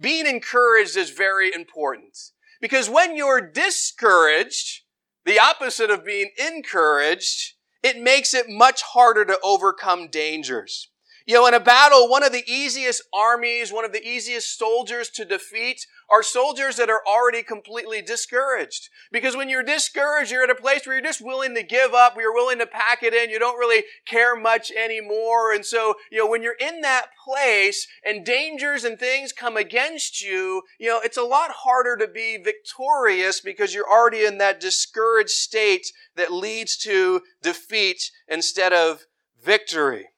being 0.00 0.26
encouraged 0.26 0.96
is 0.96 1.10
very 1.10 1.54
important. 1.54 2.18
Because 2.60 2.90
when 2.90 3.14
you're 3.16 3.40
discouraged, 3.40 4.80
the 5.24 5.38
opposite 5.38 5.88
of 5.88 6.04
being 6.04 6.32
encouraged, 6.36 7.52
it 7.80 7.96
makes 7.96 8.34
it 8.34 8.46
much 8.48 8.82
harder 8.82 9.24
to 9.24 9.38
overcome 9.44 10.08
dangers. 10.08 10.88
You 11.26 11.34
know, 11.34 11.46
in 11.46 11.54
a 11.54 11.60
battle, 11.60 12.08
one 12.08 12.24
of 12.24 12.32
the 12.32 12.50
easiest 12.50 13.00
armies, 13.14 13.72
one 13.72 13.84
of 13.84 13.92
the 13.92 14.04
easiest 14.04 14.58
soldiers 14.58 15.10
to 15.10 15.24
defeat 15.24 15.86
are 16.10 16.22
soldiers 16.22 16.76
that 16.76 16.90
are 16.90 17.02
already 17.06 17.42
completely 17.42 18.02
discouraged. 18.02 18.88
Because 19.12 19.36
when 19.36 19.48
you're 19.48 19.62
discouraged, 19.62 20.32
you're 20.32 20.44
at 20.44 20.50
a 20.50 20.54
place 20.54 20.86
where 20.86 20.96
you're 20.96 21.04
just 21.04 21.24
willing 21.24 21.54
to 21.54 21.62
give 21.62 21.94
up, 21.94 22.16
you're 22.18 22.34
willing 22.34 22.58
to 22.58 22.66
pack 22.66 23.02
it 23.02 23.14
in, 23.14 23.30
you 23.30 23.38
don't 23.38 23.58
really 23.58 23.84
care 24.06 24.34
much 24.34 24.72
anymore. 24.72 25.52
And 25.52 25.64
so, 25.64 25.94
you 26.10 26.18
know, 26.18 26.28
when 26.28 26.42
you're 26.42 26.56
in 26.60 26.80
that 26.80 27.06
place 27.24 27.86
and 28.04 28.24
dangers 28.24 28.84
and 28.84 28.98
things 28.98 29.32
come 29.32 29.56
against 29.56 30.20
you, 30.20 30.62
you 30.78 30.88
know, 30.88 31.00
it's 31.02 31.16
a 31.16 31.22
lot 31.22 31.50
harder 31.50 31.96
to 31.96 32.08
be 32.08 32.36
victorious 32.42 33.40
because 33.40 33.72
you're 33.72 33.88
already 33.88 34.24
in 34.24 34.38
that 34.38 34.60
discouraged 34.60 35.30
state 35.30 35.92
that 36.16 36.32
leads 36.32 36.76
to 36.78 37.22
defeat 37.42 38.10
instead 38.26 38.72
of 38.72 39.06
victory. 39.42 40.08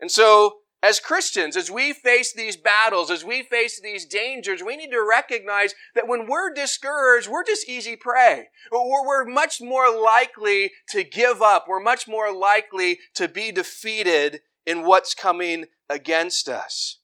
And 0.00 0.10
so, 0.10 0.58
as 0.82 1.00
Christians, 1.00 1.56
as 1.56 1.70
we 1.70 1.92
face 1.92 2.32
these 2.32 2.56
battles, 2.56 3.10
as 3.10 3.24
we 3.24 3.42
face 3.42 3.80
these 3.80 4.04
dangers, 4.04 4.62
we 4.62 4.76
need 4.76 4.90
to 4.90 5.04
recognize 5.08 5.74
that 5.94 6.06
when 6.06 6.28
we're 6.28 6.52
discouraged, 6.52 7.28
we're 7.28 7.44
just 7.44 7.68
easy 7.68 7.96
prey. 7.96 8.48
We're, 8.70 9.24
much 9.24 9.60
more 9.60 9.90
likely 9.90 10.72
to 10.90 11.02
give 11.02 11.42
up. 11.42 11.66
We're 11.66 11.80
much 11.80 12.06
more 12.06 12.32
likely 12.32 12.98
to 13.14 13.26
be 13.26 13.50
defeated 13.50 14.42
in 14.64 14.84
what's 14.84 15.14
coming 15.14 15.66
against 15.88 16.48
us. 16.48 16.98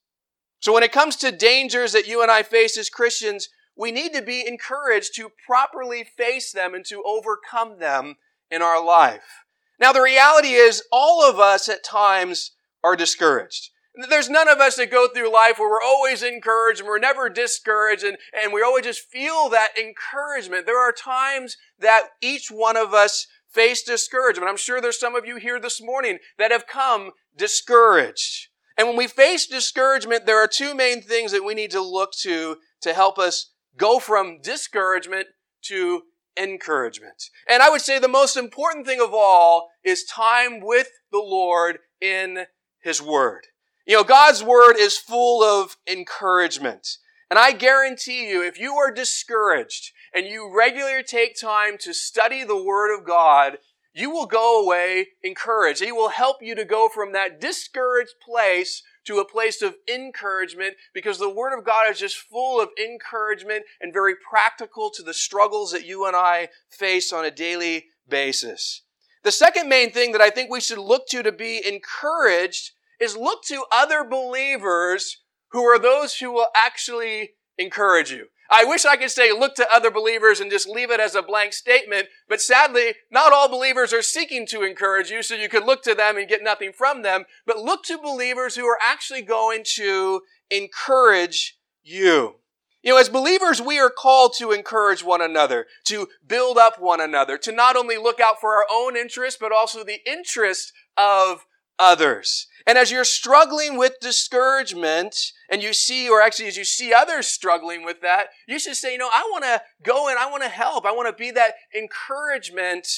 So 0.61 0.73
when 0.73 0.83
it 0.83 0.93
comes 0.93 1.17
to 1.17 1.33
dangers 1.33 1.93
that 1.93 2.07
you 2.07 2.23
and 2.23 2.31
I 2.31 2.43
face 2.43 2.77
as 2.77 2.89
Christians, 2.89 3.49
we 3.77 3.91
need 3.91 4.13
to 4.13 4.23
be 4.23 4.47
encouraged 4.47 5.17
to 5.17 5.33
properly 5.47 6.05
face 6.05 6.53
them 6.53 6.75
and 6.75 6.85
to 6.87 7.03
overcome 7.05 7.79
them 7.79 8.17
in 8.51 8.63
our 8.63 8.85
life. 8.85 9.45
Now, 9.81 9.93
the 9.93 10.03
reality 10.03 10.51
is 10.51 10.85
all 10.93 11.29
of 11.29 11.41
us 11.41 11.69
at 11.69 11.83
times 11.83 12.53
are 12.83 12.97
discouraged. 12.97 13.71
There's 14.09 14.31
none 14.31 14.49
of 14.49 14.59
us 14.59 14.77
that 14.77 14.91
go 14.91 15.07
through 15.07 15.33
life 15.33 15.59
where 15.59 15.69
we're 15.69 15.83
always 15.83 16.23
encouraged 16.23 16.81
and 16.81 16.89
we're 16.89 16.99
never 16.99 17.29
discouraged 17.29 18.05
and, 18.05 18.17
and 18.33 18.53
we 18.53 18.63
always 18.63 18.85
just 18.85 19.11
feel 19.11 19.51
that 19.51 19.79
encouragement. 19.79 20.65
There 20.65 20.81
are 20.81 20.93
times 20.93 21.59
that 21.79 22.09
each 22.23 22.51
one 22.51 22.79
of 22.79 22.95
us 22.95 23.27
face 23.51 23.83
discouragement. 23.83 24.49
I'm 24.49 24.57
sure 24.57 24.81
there's 24.81 24.99
some 24.99 25.15
of 25.15 25.27
you 25.27 25.37
here 25.37 25.61
this 25.61 25.83
morning 25.83 26.19
that 26.39 26.53
have 26.53 26.67
come 26.67 27.11
discouraged. 27.37 28.49
And 28.79 28.89
when 28.89 28.97
we 28.97 29.07
face 29.07 29.47
discouragement, 29.47 30.25
there 30.25 30.43
are 30.43 30.49
two 30.49 30.75
main 30.75 31.03
things 31.03 31.33
that 31.33 31.45
we 31.45 31.53
need 31.53 31.71
to 31.73 31.83
look 31.83 32.13
to 32.23 32.57
to 32.81 32.95
help 32.95 33.19
us 33.19 33.53
go 33.77 33.99
from 33.99 34.41
discouragement 34.41 35.27
to 35.65 36.03
encouragement. 36.37 37.25
And 37.49 37.63
I 37.63 37.69
would 37.69 37.83
say 37.83 37.99
the 37.99 38.09
most 38.09 38.39
important 38.39 38.87
thing 38.87 39.01
of 39.01 39.13
all 39.13 39.69
is 39.85 40.05
time 40.05 40.61
with 40.61 40.89
the 41.11 41.19
Lord 41.19 41.79
in 42.01 42.47
his 42.83 43.01
Word. 43.01 43.47
You 43.87 43.97
know, 43.97 44.05
God's 44.05 44.43
Word 44.43 44.77
is 44.77 44.97
full 44.97 45.43
of 45.43 45.77
encouragement. 45.87 46.99
And 47.31 47.39
I 47.39 47.53
guarantee 47.53 48.29
you, 48.29 48.43
if 48.43 48.59
you 48.59 48.75
are 48.75 48.93
discouraged 48.93 49.93
and 50.15 50.27
you 50.27 50.55
regularly 50.55 51.03
take 51.03 51.41
time 51.41 51.79
to 51.79 51.95
study 51.95 52.45
the 52.45 52.63
Word 52.63 52.95
of 52.95 53.07
God, 53.07 53.59
you 53.95 54.11
will 54.11 54.27
go 54.27 54.63
away 54.63 55.09
encouraged. 55.23 55.83
He 55.83 55.93
will 55.93 56.11
help 56.11 56.39
you 56.43 56.55
to 56.55 56.65
go 56.65 56.89
from 56.89 57.13
that 57.13 57.41
discouraged 57.41 58.15
place 58.25 58.83
to 59.05 59.19
a 59.19 59.29
place 59.29 59.63
of 59.63 59.75
encouragement 59.93 60.75
because 60.95 61.19
the 61.19 61.31
Word 61.31 61.57
of 61.57 61.65
God 61.65 61.91
is 61.91 61.99
just 61.99 62.17
full 62.17 62.61
of 62.61 62.69
encouragement 62.83 63.65
and 63.81 63.93
very 63.93 64.15
practical 64.15 64.91
to 64.91 65.03
the 65.03 65.15
struggles 65.15 65.73
that 65.73 65.87
you 65.87 66.07
and 66.07 66.15
I 66.15 66.49
face 66.69 67.13
on 67.13 67.25
a 67.25 67.31
daily 67.31 67.87
basis. 68.09 68.83
The 69.25 69.33
second 69.33 69.69
main 69.69 69.93
thing 69.93 70.13
that 70.13 70.21
I 70.21 70.31
think 70.31 70.51
we 70.51 70.61
should 70.61 70.79
look 70.79 71.07
to 71.09 71.23
to 71.23 71.33
be 71.33 71.63
encouraged 71.65 72.73
is 73.01 73.17
look 73.17 73.43
to 73.45 73.65
other 73.71 74.05
believers 74.05 75.23
who 75.53 75.63
are 75.63 75.79
those 75.79 76.17
who 76.17 76.33
will 76.33 76.49
actually 76.57 77.31
encourage 77.59 78.11
you. 78.11 78.27
I 78.51 78.65
wish 78.65 78.85
I 78.85 78.97
could 78.97 79.11
say 79.11 79.33
look 79.33 79.55
to 79.55 79.73
other 79.73 79.91
believers 79.91 80.41
and 80.41 80.51
just 80.51 80.69
leave 80.69 80.91
it 80.91 81.01
as 81.01 81.15
a 81.15 81.23
blank 81.23 81.53
statement, 81.53 82.09
but 82.29 82.41
sadly, 82.41 82.95
not 83.11 83.33
all 83.33 83.49
believers 83.49 83.93
are 83.93 84.03
seeking 84.03 84.47
to 84.49 84.63
encourage 84.63 85.11
you, 85.11 85.23
so 85.23 85.35
you 85.35 85.49
could 85.49 85.65
look 85.65 85.83
to 85.85 85.95
them 85.95 86.19
and 86.19 86.29
get 86.29 86.43
nothing 86.43 86.73
from 86.73 87.03
them, 87.03 87.25
but 87.47 87.59
look 87.59 87.83
to 87.85 87.97
believers 87.97 88.57
who 88.57 88.67
are 88.67 88.79
actually 88.83 89.23
going 89.23 89.63
to 89.77 90.23
encourage 90.51 91.59
you. 91.83 92.37
You 92.83 92.93
know, 92.93 92.99
as 92.99 93.09
believers, 93.09 93.63
we 93.63 93.79
are 93.79 93.91
called 93.91 94.35
to 94.39 94.51
encourage 94.51 95.05
one 95.05 95.23
another, 95.23 95.67
to 95.85 96.09
build 96.27 96.59
up 96.59 96.81
one 96.81 97.01
another, 97.01 97.39
to 97.39 97.53
not 97.53 97.77
only 97.77 97.97
look 97.97 98.19
out 98.19 98.41
for 98.41 98.55
our 98.55 98.67
own 98.71 98.97
interest, 98.97 99.39
but 99.41 99.53
also 99.53 99.85
the 99.85 100.01
interest 100.05 100.73
of 100.97 101.47
others. 101.79 102.49
And 102.67 102.77
as 102.77 102.91
you're 102.91 103.05
struggling 103.05 103.77
with 103.77 104.01
discouragement, 104.01 105.33
and 105.49 105.63
you 105.63 105.73
see, 105.73 106.09
or 106.09 106.21
actually 106.21 106.49
as 106.49 106.57
you 106.57 106.65
see 106.65 106.93
others 106.93 107.29
struggling 107.29 107.85
with 107.85 108.01
that, 108.03 108.29
you 108.47 108.59
should 108.59 108.77
say, 108.77 108.93
you 108.93 108.99
know, 108.99 109.11
I 109.13 109.29
want 109.31 109.45
to 109.45 109.63
go 109.85 110.09
and 110.09 110.19
I 110.19 110.31
want 110.31 110.43
to 110.43 110.49
help. 110.49 110.85
I 110.85 110.93
want 110.93 111.09
to 111.09 111.21
be 111.21 111.31
that 111.33 111.55
encouragement 111.77 112.89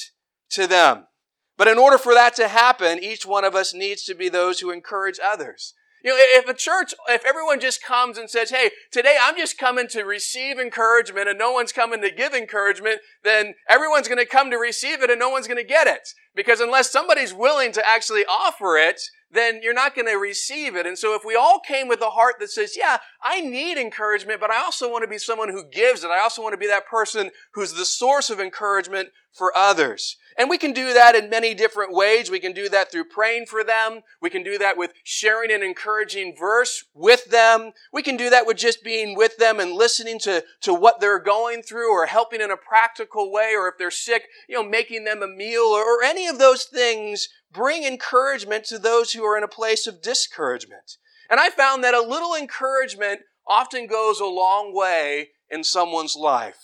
to 0.51 0.67
them. 0.67 1.07
But 1.57 1.67
in 1.67 1.77
order 1.77 1.97
for 1.97 2.13
that 2.13 2.35
to 2.35 2.47
happen, 2.47 2.99
each 2.99 3.25
one 3.25 3.45
of 3.45 3.55
us 3.55 3.73
needs 3.73 4.03
to 4.05 4.15
be 4.15 4.29
those 4.29 4.59
who 4.59 4.71
encourage 4.71 5.19
others. 5.23 5.73
You 6.05 6.11
know, 6.11 6.17
if 6.19 6.47
a 6.47 6.53
church, 6.53 6.93
if 7.09 7.25
everyone 7.25 7.59
just 7.59 7.81
comes 7.81 8.19
and 8.19 8.29
says, 8.29 8.51
hey, 8.51 8.69
today 8.91 9.17
I'm 9.19 9.35
just 9.35 9.57
coming 9.57 9.87
to 9.87 10.03
receive 10.03 10.59
encouragement 10.59 11.27
and 11.27 11.39
no 11.39 11.51
one's 11.51 11.71
coming 11.71 11.99
to 12.03 12.11
give 12.11 12.35
encouragement, 12.35 12.99
then 13.23 13.55
everyone's 13.67 14.07
going 14.07 14.19
to 14.19 14.25
come 14.27 14.51
to 14.51 14.57
receive 14.57 15.01
it 15.01 15.09
and 15.09 15.19
no 15.19 15.31
one's 15.31 15.47
going 15.47 15.57
to 15.57 15.67
get 15.67 15.87
it. 15.87 16.07
Because 16.35 16.59
unless 16.59 16.91
somebody's 16.91 17.33
willing 17.33 17.71
to 17.71 17.89
actually 17.89 18.23
offer 18.29 18.77
it, 18.77 19.01
then 19.31 19.61
you're 19.63 19.73
not 19.73 19.95
going 19.95 20.05
to 20.05 20.13
receive 20.17 20.75
it. 20.75 20.85
And 20.85 20.95
so 20.95 21.15
if 21.15 21.23
we 21.25 21.35
all 21.35 21.59
came 21.59 21.87
with 21.87 22.01
a 22.01 22.11
heart 22.11 22.35
that 22.39 22.51
says, 22.51 22.77
yeah, 22.77 22.97
I 23.23 23.41
need 23.41 23.79
encouragement, 23.79 24.39
but 24.39 24.51
I 24.51 24.59
also 24.59 24.91
want 24.91 25.03
to 25.03 25.09
be 25.09 25.17
someone 25.17 25.49
who 25.49 25.67
gives 25.67 26.03
it. 26.03 26.11
I 26.11 26.19
also 26.19 26.43
want 26.43 26.53
to 26.53 26.59
be 26.59 26.67
that 26.67 26.85
person 26.85 27.31
who's 27.55 27.73
the 27.73 27.83
source 27.83 28.29
of 28.29 28.39
encouragement 28.39 29.09
for 29.33 29.51
others. 29.57 30.17
And 30.37 30.49
we 30.49 30.57
can 30.57 30.73
do 30.73 30.93
that 30.93 31.15
in 31.15 31.29
many 31.29 31.53
different 31.53 31.93
ways. 31.93 32.29
We 32.29 32.41
can 32.41 32.51
do 32.51 32.67
that 32.69 32.91
through 32.91 33.05
praying 33.05 33.45
for 33.45 33.63
them. 33.63 34.01
We 34.21 34.29
can 34.29 34.43
do 34.43 34.57
that 34.57 34.77
with 34.77 34.91
sharing 35.03 35.49
an 35.49 35.63
encouraging 35.63 36.35
verse 36.37 36.83
with 36.93 37.25
them. 37.25 37.71
We 37.93 38.03
can 38.03 38.17
do 38.17 38.29
that 38.29 38.45
with 38.45 38.57
just 38.57 38.83
being 38.83 39.15
with 39.15 39.37
them 39.37 39.61
and 39.61 39.71
listening 39.71 40.19
to, 40.19 40.43
to 40.61 40.73
what 40.73 40.99
they're 40.99 41.19
going 41.19 41.61
through 41.61 41.91
or 41.93 42.05
helping 42.05 42.41
in 42.41 42.51
a 42.51 42.57
practical 42.57 43.31
way 43.31 43.53
or 43.57 43.69
if 43.69 43.77
they're 43.77 43.91
sick, 43.91 44.23
you 44.49 44.55
know, 44.55 44.67
making 44.67 45.05
them 45.05 45.23
a 45.23 45.27
meal 45.27 45.61
or, 45.61 45.83
or 45.83 46.03
any 46.03 46.27
of 46.27 46.37
those 46.37 46.65
things 46.65 47.29
bring 47.51 47.85
encouragement 47.85 48.65
to 48.65 48.77
those 48.77 49.13
who 49.13 49.23
are 49.23 49.37
in 49.37 49.43
a 49.43 49.47
place 49.47 49.87
of 49.87 50.01
discouragement. 50.01 50.97
And 51.29 51.39
I 51.39 51.49
found 51.49 51.83
that 51.83 51.93
a 51.93 52.01
little 52.01 52.35
encouragement 52.35 53.21
often 53.47 53.87
goes 53.87 54.19
a 54.19 54.25
long 54.25 54.75
way 54.75 55.29
in 55.49 55.63
someone's 55.63 56.15
life. 56.15 56.57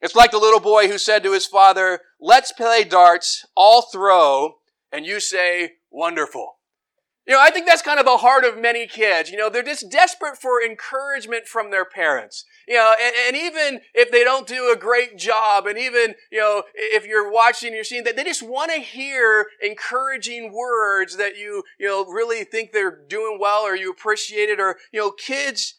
It's 0.00 0.14
like 0.14 0.30
the 0.30 0.38
little 0.38 0.60
boy 0.60 0.88
who 0.88 0.96
said 0.96 1.22
to 1.24 1.32
his 1.32 1.46
father, 1.46 2.00
let's 2.20 2.52
play 2.52 2.84
darts, 2.84 3.46
I'll 3.56 3.82
throw, 3.82 4.54
and 4.92 5.06
you 5.06 5.20
say, 5.20 5.72
wonderful. 5.90 6.54
You 7.28 7.34
know, 7.34 7.42
I 7.42 7.50
think 7.50 7.66
that's 7.66 7.82
kind 7.82 8.00
of 8.00 8.06
the 8.06 8.16
heart 8.16 8.44
of 8.44 8.58
many 8.58 8.86
kids. 8.86 9.28
You 9.30 9.36
know, 9.36 9.50
they're 9.50 9.62
just 9.62 9.90
desperate 9.90 10.38
for 10.38 10.62
encouragement 10.62 11.46
from 11.46 11.70
their 11.70 11.84
parents. 11.84 12.46
You 12.66 12.76
know, 12.76 12.94
and, 12.98 13.14
and, 13.26 13.36
even 13.36 13.82
if 13.92 14.10
they 14.10 14.24
don't 14.24 14.46
do 14.46 14.72
a 14.72 14.78
great 14.78 15.18
job, 15.18 15.66
and 15.66 15.78
even, 15.78 16.14
you 16.32 16.38
know, 16.38 16.62
if 16.74 17.06
you're 17.06 17.30
watching, 17.30 17.74
you're 17.74 17.84
seeing 17.84 18.04
that 18.04 18.16
they 18.16 18.24
just 18.24 18.42
want 18.42 18.72
to 18.72 18.80
hear 18.80 19.44
encouraging 19.62 20.54
words 20.54 21.18
that 21.18 21.36
you, 21.36 21.64
you 21.78 21.86
know, 21.86 22.06
really 22.06 22.44
think 22.44 22.72
they're 22.72 23.04
doing 23.08 23.36
well 23.38 23.60
or 23.60 23.76
you 23.76 23.90
appreciate 23.90 24.48
it 24.48 24.58
or, 24.58 24.78
you 24.90 24.98
know, 24.98 25.10
kids 25.10 25.74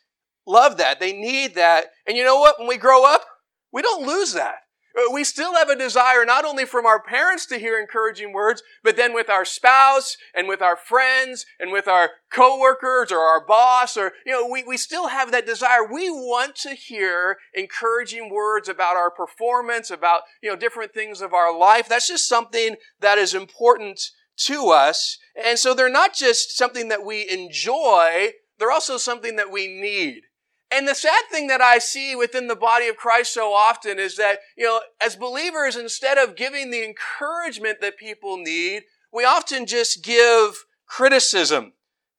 love 0.45 0.77
that. 0.77 0.99
They 0.99 1.13
need 1.13 1.55
that. 1.55 1.87
And 2.05 2.15
you 2.15 2.23
know 2.23 2.39
what? 2.39 2.59
When 2.59 2.67
we 2.67 2.77
grow 2.77 3.11
up, 3.11 3.25
we 3.71 3.81
don't 3.81 4.05
lose 4.05 4.33
that. 4.33 4.57
Uh, 4.97 5.11
we 5.13 5.23
still 5.23 5.55
have 5.55 5.69
a 5.69 5.75
desire 5.75 6.25
not 6.25 6.45
only 6.45 6.65
from 6.65 6.85
our 6.85 7.01
parents 7.01 7.45
to 7.45 7.59
hear 7.59 7.79
encouraging 7.79 8.33
words, 8.33 8.63
but 8.83 8.95
then 8.95 9.13
with 9.13 9.29
our 9.29 9.45
spouse 9.45 10.17
and 10.33 10.47
with 10.47 10.61
our 10.61 10.75
friends 10.75 11.45
and 11.59 11.71
with 11.71 11.87
our 11.87 12.11
coworkers 12.31 13.11
or 13.11 13.19
our 13.19 13.45
boss 13.45 13.95
or, 13.95 14.13
you 14.25 14.31
know, 14.31 14.47
we, 14.47 14.63
we 14.63 14.77
still 14.77 15.07
have 15.07 15.31
that 15.31 15.45
desire. 15.45 15.85
We 15.85 16.09
want 16.09 16.55
to 16.57 16.71
hear 16.71 17.37
encouraging 17.53 18.29
words 18.31 18.67
about 18.67 18.95
our 18.95 19.11
performance, 19.11 19.91
about, 19.91 20.21
you 20.41 20.49
know, 20.49 20.55
different 20.55 20.93
things 20.93 21.21
of 21.21 21.33
our 21.33 21.57
life. 21.57 21.87
That's 21.87 22.07
just 22.07 22.27
something 22.27 22.75
that 22.99 23.17
is 23.17 23.33
important 23.33 24.01
to 24.37 24.69
us. 24.69 25.17
And 25.35 25.59
so 25.59 25.73
they're 25.73 25.89
not 25.89 26.13
just 26.13 26.57
something 26.57 26.87
that 26.89 27.05
we 27.05 27.29
enjoy, 27.29 28.31
they're 28.57 28.71
also 28.71 28.97
something 28.97 29.35
that 29.35 29.51
we 29.51 29.67
need. 29.67 30.23
And 30.71 30.87
the 30.87 30.93
sad 30.93 31.23
thing 31.31 31.47
that 31.47 31.61
I 31.61 31.79
see 31.79 32.15
within 32.15 32.47
the 32.47 32.55
body 32.55 32.87
of 32.87 32.97
Christ 32.97 33.33
so 33.33 33.53
often 33.53 33.97
is 33.97 34.17
that, 34.17 34.39
you 34.55 34.65
know, 34.65 34.81
as 35.01 35.15
believers, 35.15 35.75
instead 35.75 36.17
of 36.17 36.35
giving 36.35 36.69
the 36.69 36.83
encouragement 36.83 37.81
that 37.81 37.97
people 37.97 38.37
need, 38.37 38.83
we 39.11 39.25
often 39.25 39.65
just 39.65 40.03
give 40.03 40.65
criticism 40.85 41.73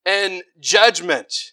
and 0.05 0.43
judgment. 0.59 1.53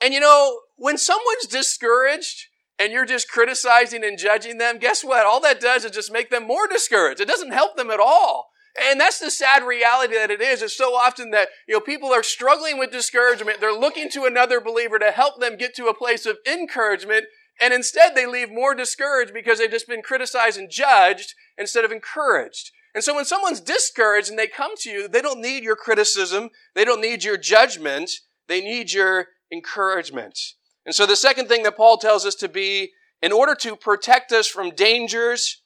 And 0.00 0.12
you 0.12 0.18
know, 0.18 0.60
when 0.76 0.98
someone's 0.98 1.46
discouraged, 1.46 2.48
and 2.78 2.92
you're 2.92 3.06
just 3.06 3.30
criticizing 3.30 4.04
and 4.04 4.18
judging 4.18 4.58
them, 4.58 4.78
guess 4.78 5.04
what? 5.04 5.24
All 5.24 5.40
that 5.40 5.60
does 5.60 5.84
is 5.84 5.92
just 5.92 6.12
make 6.12 6.30
them 6.30 6.46
more 6.46 6.66
discouraged. 6.66 7.20
It 7.20 7.28
doesn't 7.28 7.52
help 7.52 7.76
them 7.76 7.90
at 7.90 8.00
all. 8.00 8.48
And 8.80 8.98
that's 8.98 9.18
the 9.18 9.30
sad 9.30 9.64
reality 9.64 10.14
that 10.14 10.30
it 10.30 10.40
is. 10.40 10.62
It's 10.62 10.76
so 10.76 10.94
often 10.94 11.30
that, 11.32 11.48
you 11.68 11.74
know, 11.74 11.80
people 11.80 12.08
are 12.08 12.22
struggling 12.22 12.78
with 12.78 12.90
discouragement. 12.90 13.60
They're 13.60 13.72
looking 13.72 14.08
to 14.10 14.24
another 14.24 14.60
believer 14.60 14.98
to 14.98 15.10
help 15.10 15.40
them 15.40 15.58
get 15.58 15.74
to 15.76 15.86
a 15.86 15.94
place 15.94 16.24
of 16.24 16.38
encouragement. 16.50 17.26
And 17.60 17.74
instead 17.74 18.14
they 18.14 18.26
leave 18.26 18.50
more 18.50 18.74
discouraged 18.74 19.34
because 19.34 19.58
they've 19.58 19.70
just 19.70 19.88
been 19.88 20.02
criticized 20.02 20.58
and 20.58 20.70
judged 20.70 21.34
instead 21.58 21.84
of 21.84 21.92
encouraged. 21.92 22.70
And 22.94 23.04
so 23.04 23.14
when 23.14 23.24
someone's 23.24 23.60
discouraged 23.60 24.30
and 24.30 24.38
they 24.38 24.46
come 24.46 24.72
to 24.78 24.90
you, 24.90 25.08
they 25.08 25.22
don't 25.22 25.40
need 25.40 25.64
your 25.64 25.76
criticism. 25.76 26.50
They 26.74 26.84
don't 26.84 27.00
need 27.00 27.24
your 27.24 27.36
judgment. 27.36 28.10
They 28.48 28.60
need 28.60 28.92
your 28.92 29.28
encouragement. 29.52 30.38
And 30.84 30.94
so 30.94 31.06
the 31.06 31.16
second 31.16 31.48
thing 31.48 31.62
that 31.62 31.76
Paul 31.76 31.98
tells 31.98 32.26
us 32.26 32.34
to 32.36 32.48
be 32.48 32.92
in 33.20 33.32
order 33.32 33.54
to 33.54 33.76
protect 33.76 34.32
us 34.32 34.46
from 34.46 34.74
dangers 34.74 35.61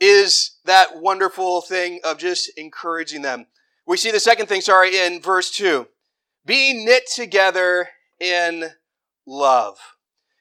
is 0.00 0.56
that 0.64 1.00
wonderful 1.00 1.60
thing 1.60 2.00
of 2.02 2.18
just 2.18 2.50
encouraging 2.56 3.22
them. 3.22 3.46
We 3.86 3.96
see 3.96 4.10
the 4.10 4.20
second 4.20 4.46
thing, 4.46 4.62
sorry, 4.62 4.96
in 4.96 5.20
verse 5.20 5.50
2. 5.50 5.86
Be 6.46 6.84
knit 6.84 7.04
together 7.14 7.88
in 8.18 8.70
love. 9.26 9.78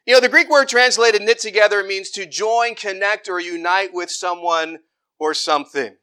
You 0.05 0.13
know, 0.15 0.21
the 0.21 0.29
Greek 0.29 0.49
word 0.49 0.69
translated 0.69 1.21
knit 1.21 1.39
together 1.39 1.83
means 1.83 2.09
to 2.11 2.25
join, 2.25 2.75
connect, 2.75 3.27
or 3.29 3.39
unite 3.39 3.93
with 3.93 4.09
someone 4.09 4.79
or 5.19 5.33
something. 5.33 5.95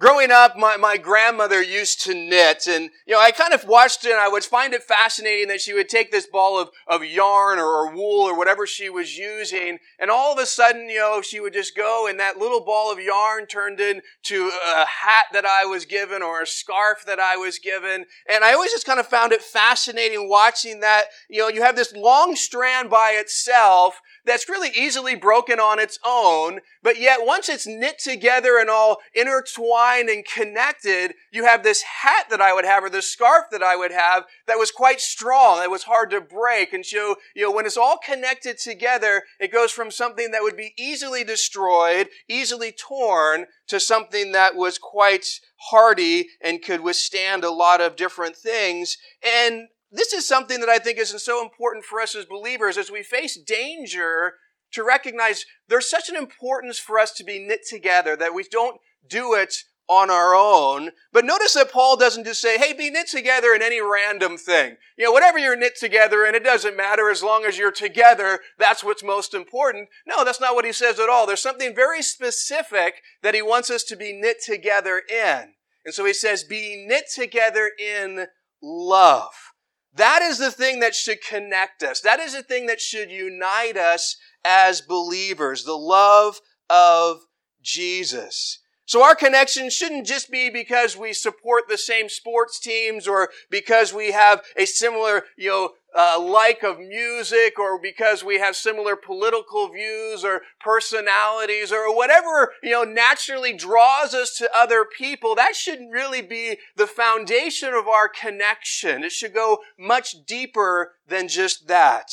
Growing 0.00 0.30
up, 0.30 0.56
my, 0.56 0.76
my 0.76 0.96
grandmother 0.96 1.60
used 1.60 2.02
to 2.02 2.14
knit 2.14 2.68
and, 2.68 2.90
you 3.04 3.14
know, 3.14 3.20
I 3.20 3.32
kind 3.32 3.52
of 3.52 3.64
watched 3.64 4.04
it 4.04 4.12
and 4.12 4.20
I 4.20 4.28
would 4.28 4.44
find 4.44 4.72
it 4.72 4.84
fascinating 4.84 5.48
that 5.48 5.60
she 5.60 5.72
would 5.72 5.88
take 5.88 6.12
this 6.12 6.24
ball 6.24 6.60
of, 6.60 6.70
of 6.86 7.04
yarn 7.04 7.58
or, 7.58 7.66
or 7.66 7.92
wool 7.92 8.22
or 8.22 8.38
whatever 8.38 8.64
she 8.64 8.88
was 8.88 9.18
using 9.18 9.78
and 9.98 10.08
all 10.08 10.32
of 10.32 10.38
a 10.38 10.46
sudden, 10.46 10.88
you 10.88 10.98
know, 10.98 11.20
she 11.20 11.40
would 11.40 11.52
just 11.52 11.76
go 11.76 12.06
and 12.08 12.20
that 12.20 12.38
little 12.38 12.64
ball 12.64 12.92
of 12.92 13.00
yarn 13.00 13.46
turned 13.46 13.80
into 13.80 14.52
a 14.68 14.86
hat 14.86 15.26
that 15.32 15.44
I 15.44 15.64
was 15.64 15.84
given 15.84 16.22
or 16.22 16.42
a 16.42 16.46
scarf 16.46 17.04
that 17.04 17.18
I 17.18 17.34
was 17.34 17.58
given. 17.58 18.06
And 18.32 18.44
I 18.44 18.52
always 18.52 18.70
just 18.70 18.86
kind 18.86 19.00
of 19.00 19.06
found 19.08 19.32
it 19.32 19.42
fascinating 19.42 20.28
watching 20.28 20.78
that, 20.78 21.06
you 21.28 21.40
know, 21.40 21.48
you 21.48 21.62
have 21.62 21.74
this 21.74 21.92
long 21.92 22.36
strand 22.36 22.88
by 22.88 23.16
itself 23.18 24.00
that's 24.28 24.48
really 24.48 24.70
easily 24.76 25.14
broken 25.14 25.58
on 25.58 25.78
its 25.78 25.98
own, 26.04 26.60
but 26.82 27.00
yet 27.00 27.20
once 27.22 27.48
it's 27.48 27.66
knit 27.66 27.98
together 27.98 28.58
and 28.58 28.70
all 28.70 28.98
intertwined 29.14 30.08
and 30.08 30.24
connected, 30.24 31.14
you 31.32 31.44
have 31.44 31.62
this 31.62 31.82
hat 31.82 32.26
that 32.30 32.40
I 32.40 32.52
would 32.52 32.64
have 32.64 32.84
or 32.84 32.90
this 32.90 33.10
scarf 33.10 33.46
that 33.50 33.62
I 33.62 33.76
would 33.76 33.92
have 33.92 34.24
that 34.46 34.58
was 34.58 34.70
quite 34.70 35.00
strong. 35.00 35.62
It 35.62 35.70
was 35.70 35.84
hard 35.84 36.10
to 36.10 36.20
break. 36.20 36.72
And 36.72 36.84
so, 36.84 37.16
you 37.34 37.44
know, 37.44 37.52
when 37.52 37.66
it's 37.66 37.76
all 37.76 37.98
connected 37.98 38.58
together, 38.58 39.22
it 39.40 39.52
goes 39.52 39.72
from 39.72 39.90
something 39.90 40.30
that 40.30 40.42
would 40.42 40.56
be 40.56 40.74
easily 40.78 41.24
destroyed, 41.24 42.08
easily 42.28 42.72
torn, 42.72 43.46
to 43.68 43.78
something 43.78 44.32
that 44.32 44.54
was 44.54 44.78
quite 44.78 45.26
hardy 45.70 46.28
and 46.40 46.62
could 46.62 46.80
withstand 46.80 47.44
a 47.44 47.50
lot 47.50 47.80
of 47.80 47.96
different 47.96 48.36
things. 48.36 48.96
And 49.22 49.68
this 49.90 50.12
is 50.12 50.26
something 50.26 50.60
that 50.60 50.68
I 50.68 50.78
think 50.78 50.98
is 50.98 51.10
so 51.22 51.42
important 51.42 51.84
for 51.84 52.00
us 52.00 52.14
as 52.14 52.24
believers 52.24 52.76
as 52.76 52.90
we 52.90 53.02
face 53.02 53.38
danger 53.38 54.34
to 54.72 54.84
recognize 54.84 55.46
there's 55.68 55.88
such 55.88 56.08
an 56.08 56.16
importance 56.16 56.78
for 56.78 56.98
us 56.98 57.12
to 57.12 57.24
be 57.24 57.38
knit 57.38 57.60
together 57.66 58.16
that 58.16 58.34
we 58.34 58.44
don't 58.44 58.80
do 59.08 59.34
it 59.34 59.54
on 59.88 60.10
our 60.10 60.34
own. 60.34 60.90
But 61.12 61.24
notice 61.24 61.54
that 61.54 61.72
Paul 61.72 61.96
doesn't 61.96 62.24
just 62.24 62.42
say, 62.42 62.58
hey, 62.58 62.74
be 62.74 62.90
knit 62.90 63.08
together 63.08 63.54
in 63.54 63.62
any 63.62 63.80
random 63.80 64.36
thing. 64.36 64.76
You 64.98 65.06
know, 65.06 65.12
whatever 65.12 65.38
you're 65.38 65.56
knit 65.56 65.78
together 65.78 66.26
and 66.26 66.36
it 66.36 66.44
doesn't 66.44 66.76
matter 66.76 67.10
as 67.10 67.22
long 67.22 67.46
as 67.46 67.56
you're 67.56 67.72
together, 67.72 68.40
that's 68.58 68.84
what's 68.84 69.02
most 69.02 69.32
important. 69.32 69.88
No, 70.06 70.24
that's 70.24 70.40
not 70.40 70.54
what 70.54 70.66
he 70.66 70.72
says 70.72 71.00
at 71.00 71.08
all. 71.08 71.26
There's 71.26 71.40
something 71.40 71.74
very 71.74 72.02
specific 72.02 72.96
that 73.22 73.34
he 73.34 73.40
wants 73.40 73.70
us 73.70 73.82
to 73.84 73.96
be 73.96 74.12
knit 74.12 74.42
together 74.44 75.02
in. 75.08 75.54
And 75.86 75.94
so 75.94 76.04
he 76.04 76.12
says, 76.12 76.44
be 76.44 76.84
knit 76.86 77.04
together 77.14 77.70
in 77.78 78.26
love. 78.62 79.47
That 79.94 80.22
is 80.22 80.38
the 80.38 80.50
thing 80.50 80.80
that 80.80 80.94
should 80.94 81.22
connect 81.22 81.82
us. 81.82 82.00
That 82.00 82.20
is 82.20 82.34
the 82.34 82.42
thing 82.42 82.66
that 82.66 82.80
should 82.80 83.10
unite 83.10 83.76
us 83.76 84.16
as 84.44 84.80
believers. 84.80 85.64
The 85.64 85.76
love 85.76 86.40
of 86.70 87.20
Jesus. 87.62 88.60
So 88.88 89.02
our 89.02 89.14
connection 89.14 89.68
shouldn't 89.68 90.06
just 90.06 90.30
be 90.30 90.48
because 90.48 90.96
we 90.96 91.12
support 91.12 91.64
the 91.68 91.76
same 91.76 92.08
sports 92.08 92.58
teams 92.58 93.06
or 93.06 93.28
because 93.50 93.92
we 93.92 94.12
have 94.12 94.42
a 94.56 94.64
similar, 94.64 95.24
you 95.36 95.50
know, 95.50 95.70
uh, 95.96 96.20
like 96.20 96.62
of 96.62 96.78
music 96.78 97.58
or 97.58 97.80
because 97.80 98.22
we 98.22 98.38
have 98.38 98.54
similar 98.54 98.94
political 98.94 99.68
views 99.68 100.24
or 100.24 100.42
personalities 100.60 101.72
or 101.72 101.94
whatever, 101.94 102.52
you 102.62 102.70
know, 102.70 102.84
naturally 102.84 103.52
draws 103.52 104.14
us 104.14 104.36
to 104.36 104.50
other 104.54 104.84
people. 104.84 105.34
That 105.34 105.56
shouldn't 105.56 105.92
really 105.92 106.22
be 106.22 106.58
the 106.76 106.86
foundation 106.86 107.74
of 107.74 107.88
our 107.88 108.08
connection. 108.08 109.02
It 109.02 109.12
should 109.12 109.34
go 109.34 109.58
much 109.78 110.24
deeper 110.26 110.94
than 111.06 111.28
just 111.28 111.68
that. 111.68 112.10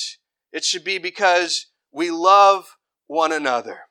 It 0.51 0.63
should 0.63 0.83
be 0.83 0.97
because 0.97 1.67
we 1.91 2.11
love 2.11 2.77
one 3.07 3.31
another. 3.31 3.84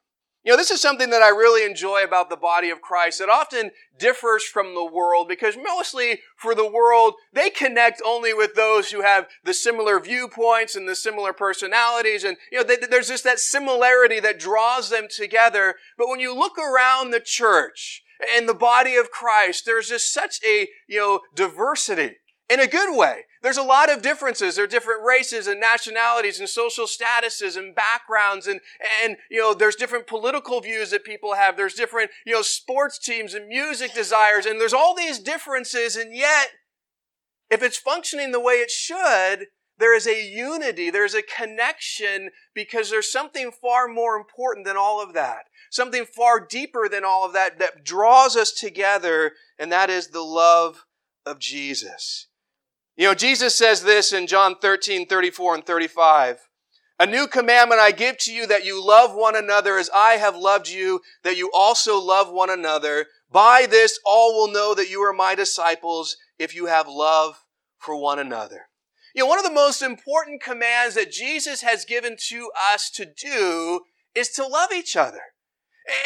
You 0.45 0.53
know, 0.53 0.59
this 0.59 0.71
is 0.71 0.83
something 0.83 1.09
that 1.09 1.23
I 1.23 1.31
really 1.31 1.65
enjoy 1.65 2.05
about 2.05 2.29
the 2.29 2.37
body 2.37 2.69
of 2.69 2.83
Christ. 2.83 3.23
It 3.23 3.31
often 3.31 3.71
differs 3.99 4.45
from 4.45 4.75
the 4.75 4.85
world 4.85 5.27
because 5.27 5.57
mostly 5.57 6.21
for 6.37 6.55
the 6.55 6.71
world, 6.71 7.15
they 7.33 7.49
connect 7.49 8.03
only 8.05 8.35
with 8.35 8.55
those 8.55 8.91
who 8.91 9.01
have 9.01 9.27
the 9.43 9.55
similar 9.55 9.99
viewpoints 9.99 10.77
and 10.77 10.87
the 10.87 10.97
similar 10.97 11.33
personalities. 11.33 12.25
And, 12.25 12.37
you 12.53 12.59
know, 12.59 12.65
they, 12.65 12.77
there's 12.77 13.09
just 13.09 13.25
that 13.25 13.39
similarity 13.41 14.21
that 14.21 14.39
draws 14.39 14.91
them 14.91 15.07
together. 15.09 15.77
But 15.97 16.09
when 16.09 16.21
you 16.21 16.35
look 16.35 16.59
around 16.59 17.11
the 17.11 17.21
church 17.21 18.03
and 18.37 18.47
the 18.47 18.53
body 18.53 18.97
of 18.97 19.11
Christ, 19.11 19.65
there's 19.65 19.89
just 19.89 20.13
such 20.13 20.41
a, 20.47 20.69
you 20.87 20.99
know, 20.99 21.21
diversity 21.35 22.17
in 22.51 22.61
a 22.61 22.67
good 22.67 22.95
way. 22.95 23.23
There's 23.45 23.59
a 23.59 23.63
lot 23.63 23.93
of 23.93 24.01
differences. 24.01 24.57
There 24.57 24.65
are 24.65 24.67
different 24.67 25.05
races 25.05 25.47
and 25.47 25.61
nationalities 25.61 26.41
and 26.41 26.49
social 26.49 26.87
statuses 26.87 27.59
and 27.59 27.75
backgrounds 27.75 28.47
and, 28.47 28.59
and, 29.03 29.19
you 29.31 29.39
know, 29.39 29.53
there's 29.53 29.77
different 29.77 30.07
political 30.07 30.63
views 30.63 30.91
that 30.93 31.05
people 31.05 31.35
have. 31.35 31.55
There's 31.55 31.75
different, 31.75 32.11
you 32.25 32.33
know, 32.33 32.41
sports 32.41 32.99
teams 32.99 33.35
and 33.35 33.47
music 33.47 33.93
desires 33.93 34.47
and 34.47 34.59
there's 34.59 34.73
all 34.73 34.97
these 34.97 35.19
differences 35.19 35.95
and 35.95 36.17
yet, 36.17 36.53
if 37.51 37.63
it's 37.63 37.77
functioning 37.77 38.33
the 38.33 38.41
way 38.41 38.55
it 38.55 38.71
should, 38.71 39.49
there 39.77 39.95
is 39.95 40.07
a 40.07 40.27
unity, 40.27 40.89
there's 40.89 41.15
a 41.15 41.21
connection 41.21 42.31
because 42.55 42.89
there's 42.89 43.13
something 43.13 43.51
far 43.51 43.89
more 43.89 44.17
important 44.17 44.65
than 44.65 44.79
all 44.79 45.03
of 45.03 45.13
that. 45.13 45.43
Something 45.71 46.07
far 46.07 46.41
deeper 46.41 46.89
than 46.91 47.05
all 47.05 47.27
of 47.27 47.35
that 47.35 47.59
that 47.59 47.85
draws 47.85 48.37
us 48.37 48.53
together, 48.53 49.33
and 49.59 49.71
that 49.71 49.91
is 49.91 50.09
the 50.09 50.23
love 50.23 50.87
of 51.27 51.39
Jesus. 51.39 52.29
You 52.97 53.09
know, 53.09 53.15
Jesus 53.15 53.57
says 53.57 53.83
this 53.83 54.13
in 54.13 54.27
John 54.27 54.57
13, 54.61 55.07
34 55.07 55.55
and 55.57 55.67
35. 55.67 56.49
A 57.01 57.07
new 57.07 57.27
commandment 57.27 57.81
I 57.81 57.91
give 57.91 58.19
to 58.19 58.33
you 58.33 58.47
that 58.47 58.65
you 58.65 58.85
love 58.85 59.15
one 59.15 59.35
another 59.35 59.79
as 59.79 59.91
I 59.93 60.13
have 60.13 60.37
loved 60.37 60.69
you, 60.69 61.01
that 61.25 61.37
you 61.37 61.51
also 61.53 61.99
love 61.99 62.31
one 62.31 62.51
another. 62.51 63.07
By 63.33 63.67
this 63.69 63.99
all 64.07 64.35
will 64.35 64.53
know 64.53 64.75
that 64.75 64.91
you 64.91 65.01
are 65.03 65.13
my 65.13 65.35
disciples 65.35 66.17
if 66.39 66.55
you 66.55 66.67
have 66.67 66.87
love 66.87 67.45
for 67.79 68.01
one 68.01 68.21
another. 68.21 68.69
You 69.13 69.23
know, 69.23 69.27
one 69.27 69.39
of 69.39 69.45
the 69.45 69.51
most 69.51 69.83
important 69.83 70.41
commands 70.41 70.95
that 70.95 71.11
Jesus 71.11 71.63
has 71.63 71.85
given 71.85 72.17
to 72.29 72.51
us 72.73 72.91
to 72.91 73.05
do 73.05 73.81
is 74.15 74.29
to 74.31 74.47
love 74.47 74.71
each 74.73 74.97
other. 74.97 75.21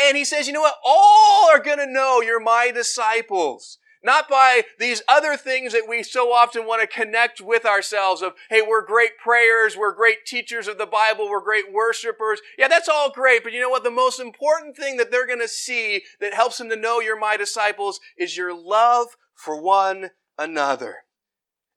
And 0.07 0.17
he 0.17 0.25
says, 0.25 0.47
you 0.47 0.55
know 0.55 0.63
what? 0.63 0.77
All 0.85 1.51
are 1.51 1.63
going 1.63 1.79
to 1.79 1.87
know 1.87 2.23
you're 2.23 2.41
my 2.41 2.71
disciples 2.75 3.79
not 4.03 4.29
by 4.29 4.63
these 4.79 5.03
other 5.09 5.37
things 5.37 5.73
that 5.73 5.89
we 5.89 6.03
so 6.03 6.33
often 6.33 6.67
want 6.67 6.81
to 6.81 6.87
connect 6.87 7.41
with 7.41 7.65
ourselves 7.65 8.23
of, 8.23 8.35
hey, 8.51 8.63
we're 8.67 8.85
great 8.85 9.19
prayers, 9.19 9.77
we're 9.77 9.95
great 9.95 10.25
teachers 10.27 10.69
of 10.69 10.79
the 10.79 10.87
Bible, 10.87 11.29
we're 11.29 11.43
great 11.43 11.73
worshipers. 11.73 12.41
Yeah, 12.57 12.69
that's 12.69 12.89
all 12.89 13.11
great, 13.11 13.43
but 13.43 13.53
you 13.53 13.61
know 13.61 13.71
what? 13.71 13.85
The 13.85 13.91
most 13.91 14.21
important 14.21 14.77
thing 14.77 14.97
that 14.97 15.11
they're 15.11 15.27
going 15.27 15.41
to 15.41 15.49
see 15.49 16.03
that 16.21 16.35
helps 16.35 16.59
them 16.59 16.69
to 16.71 16.77
know 16.77 17.01
you're 17.01 17.19
my 17.19 17.37
disciples 17.37 18.01
is 18.17 18.37
your 18.37 18.55
love 18.55 19.09
for 19.35 19.61
one 19.61 20.11
another. 20.39 20.97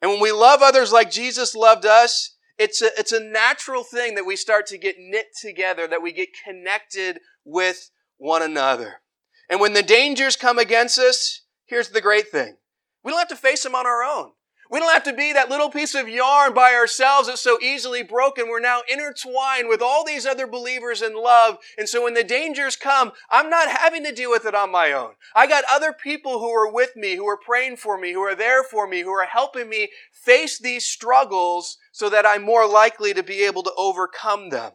And 0.02 0.12
when 0.12 0.20
we 0.20 0.32
love 0.32 0.62
others 0.62 0.92
like 0.92 1.12
Jesus 1.12 1.56
loved 1.56 1.86
us, 1.86 2.36
it's 2.58 2.82
a, 2.82 2.90
it's 2.98 3.12
a 3.12 3.20
natural 3.20 3.84
thing 3.84 4.16
that 4.16 4.26
we 4.26 4.36
start 4.36 4.68
to 4.68 4.78
get 4.78 4.96
knit 5.00 5.28
together, 5.40 5.88
that 5.88 6.02
we 6.02 6.12
get 6.12 6.30
connected 6.46 7.20
with 7.44 7.90
one 8.18 8.42
another. 8.42 9.02
And 9.50 9.60
when 9.60 9.74
the 9.74 9.84
dangers 9.84 10.36
come 10.36 10.60
against 10.60 10.98
us, 10.98 11.42
Here's 11.72 11.88
the 11.88 12.02
great 12.02 12.28
thing. 12.28 12.58
We 13.02 13.14
don't 13.14 13.20
have 13.20 13.30
to 13.30 13.36
face 13.38 13.64
them 13.64 13.76
on 13.76 13.88
our 13.88 14.04
own. 14.04 14.32
We 14.70 14.80
don't 14.80 14.92
have 14.92 15.06
to 15.06 15.14
be 15.14 15.32
that 15.32 15.50
little 15.50 15.70
piece 15.70 15.96
of 15.96 16.10
yarn 16.10 16.54
by 16.54 16.74
ourselves 16.74 17.30
that's 17.30 17.40
so 17.40 17.62
easily 17.62 18.04
broken. 18.04 18.50
We're 18.50 18.60
now 18.60 18.82
intertwined 18.92 19.70
with 19.70 19.82
all 19.82 20.04
these 20.04 20.26
other 20.26 20.48
believers 20.48 21.02
in 21.02 21.16
love. 21.16 21.60
And 21.78 21.88
so 21.88 22.04
when 22.04 22.14
the 22.14 22.26
dangers 22.26 22.76
come, 22.76 23.14
I'm 23.30 23.50
not 23.50 23.70
having 23.70 24.04
to 24.04 24.12
deal 24.12 24.30
with 24.30 24.46
it 24.46 24.54
on 24.54 24.70
my 24.70 24.92
own. 24.92 25.12
I 25.34 25.48
got 25.48 25.64
other 25.72 25.94
people 25.94 26.40
who 26.40 26.50
are 26.50 26.70
with 26.70 26.98
me, 26.98 27.16
who 27.16 27.26
are 27.30 27.38
praying 27.38 27.78
for 27.78 27.98
me, 27.98 28.12
who 28.12 28.22
are 28.22 28.36
there 28.36 28.66
for 28.66 28.86
me, 28.86 29.00
who 29.00 29.12
are 29.12 29.26
helping 29.26 29.70
me 29.70 29.92
face 30.12 30.60
these 30.60 30.86
struggles 30.86 31.78
so 31.94 32.10
that 32.10 32.26
I'm 32.26 32.44
more 32.44 32.68
likely 32.68 33.14
to 33.14 33.24
be 33.24 33.46
able 33.46 33.64
to 33.64 33.72
overcome 33.78 34.50
them. 34.50 34.74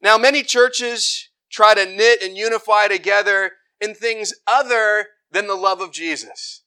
Now, 0.00 0.16
many 0.16 0.42
churches 0.42 1.28
try 1.50 1.74
to 1.74 1.84
knit 1.84 2.22
and 2.22 2.34
unify 2.34 2.88
together 2.88 3.52
in 3.78 3.94
things 3.94 4.32
other 4.46 5.08
than 5.34 5.46
the 5.48 5.54
love 5.54 5.82
of 5.82 5.92
Jesus. 5.92 6.62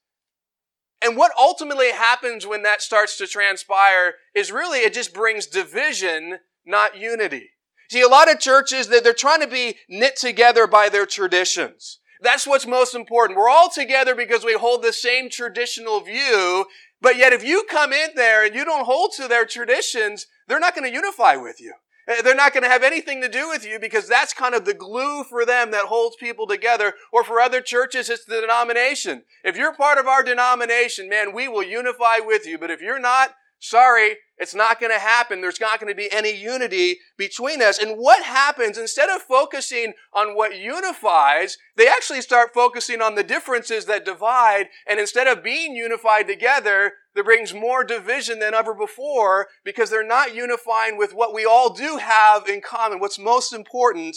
And 1.01 1.15
what 1.15 1.31
ultimately 1.39 1.91
happens 1.91 2.45
when 2.45 2.63
that 2.63 2.81
starts 2.81 3.17
to 3.17 3.25
transpire 3.25 4.15
is 4.35 4.51
really 4.51 4.79
it 4.79 4.93
just 4.93 5.13
brings 5.13 5.47
division, 5.47 6.39
not 6.65 6.97
unity. 6.97 7.51
See, 7.89 8.01
a 8.01 8.07
lot 8.07 8.29
of 8.29 8.39
churches 8.39 8.89
that 8.89 9.03
they're 9.03 9.13
trying 9.13 9.41
to 9.41 9.47
be 9.47 9.77
knit 9.87 10.17
together 10.17 10.67
by 10.67 10.89
their 10.89 11.05
traditions. 11.05 11.99
That's 12.21 12.45
what's 12.45 12.67
most 12.67 12.93
important. 12.93 13.37
We're 13.37 13.49
all 13.49 13.69
together 13.69 14.15
because 14.15 14.43
we 14.43 14.55
hold 14.55 14.83
the 14.83 14.91
same 14.91 15.29
traditional 15.29 16.01
view, 16.01 16.65
but 16.99 17.15
yet 17.15 17.31
if 17.31 17.43
you 17.43 17.63
come 17.69 17.93
in 17.93 18.09
there 18.15 18.45
and 18.45 18.53
you 18.53 18.65
don't 18.65 18.85
hold 18.85 19.13
to 19.13 19.27
their 19.27 19.45
traditions, 19.45 20.27
they're 20.47 20.59
not 20.59 20.75
going 20.75 20.89
to 20.89 20.93
unify 20.93 21.35
with 21.35 21.61
you. 21.61 21.73
Eh, 22.07 22.21
they're 22.21 22.35
not 22.35 22.53
going 22.53 22.63
to 22.63 22.69
have 22.69 22.83
anything 22.83 23.21
to 23.21 23.29
do 23.29 23.49
with 23.49 23.65
you 23.65 23.79
because 23.79 24.07
that's 24.07 24.33
kind 24.33 24.55
of 24.55 24.65
the 24.65 24.73
glue 24.73 25.23
for 25.23 25.45
them 25.45 25.71
that 25.71 25.85
holds 25.85 26.15
people 26.15 26.47
together. 26.47 26.93
Or 27.11 27.23
for 27.23 27.39
other 27.39 27.61
churches, 27.61 28.09
it's 28.09 28.25
the 28.25 28.41
denomination. 28.41 29.23
If 29.43 29.57
you're 29.57 29.75
part 29.75 29.97
of 29.97 30.07
our 30.07 30.23
denomination, 30.23 31.09
man, 31.09 31.33
we 31.33 31.47
will 31.47 31.63
unify 31.63 32.19
with 32.19 32.45
you. 32.45 32.57
But 32.57 32.71
if 32.71 32.81
you're 32.81 32.99
not, 32.99 33.35
sorry, 33.59 34.17
it's 34.37 34.53
not 34.53 34.79
going 34.79 34.91
to 34.91 34.99
happen. 34.99 35.41
There's 35.41 35.59
not 35.59 35.79
going 35.79 35.91
to 35.91 35.97
be 35.97 36.11
any 36.11 36.35
unity 36.35 36.99
between 37.17 37.61
us. 37.61 37.79
And 37.79 37.97
what 37.97 38.23
happens, 38.23 38.77
instead 38.77 39.09
of 39.09 39.21
focusing 39.21 39.93
on 40.13 40.35
what 40.35 40.57
unifies, 40.57 41.57
they 41.75 41.87
actually 41.87 42.21
start 42.21 42.53
focusing 42.53 43.01
on 43.01 43.15
the 43.15 43.23
differences 43.23 43.85
that 43.85 44.05
divide. 44.05 44.67
And 44.87 44.99
instead 44.99 45.27
of 45.27 45.43
being 45.43 45.75
unified 45.75 46.27
together, 46.27 46.93
that 47.15 47.25
brings 47.25 47.51
more 47.53 47.83
division 47.83 48.37
than 48.37 48.53
ever 48.53 48.75
before 48.75 49.47
because 49.65 49.89
they're 49.89 50.05
not 50.05 50.35
unifying 50.35 50.97
with 50.97 51.13
what 51.15 51.33
we 51.33 51.45
all 51.45 51.73
do 51.73 51.97
have 51.97 52.47
in 52.47 52.61
common. 52.61 52.99
What's 52.99 53.17
most 53.17 53.53
important, 53.53 54.15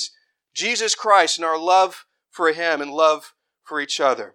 Jesus 0.55 0.95
Christ 0.95 1.39
and 1.39 1.47
our 1.47 1.59
love 1.59 2.05
for 2.31 2.53
Him 2.53 2.83
and 2.83 2.91
love 2.91 3.33
for 3.63 3.81
each 3.81 4.01
other. 4.01 4.35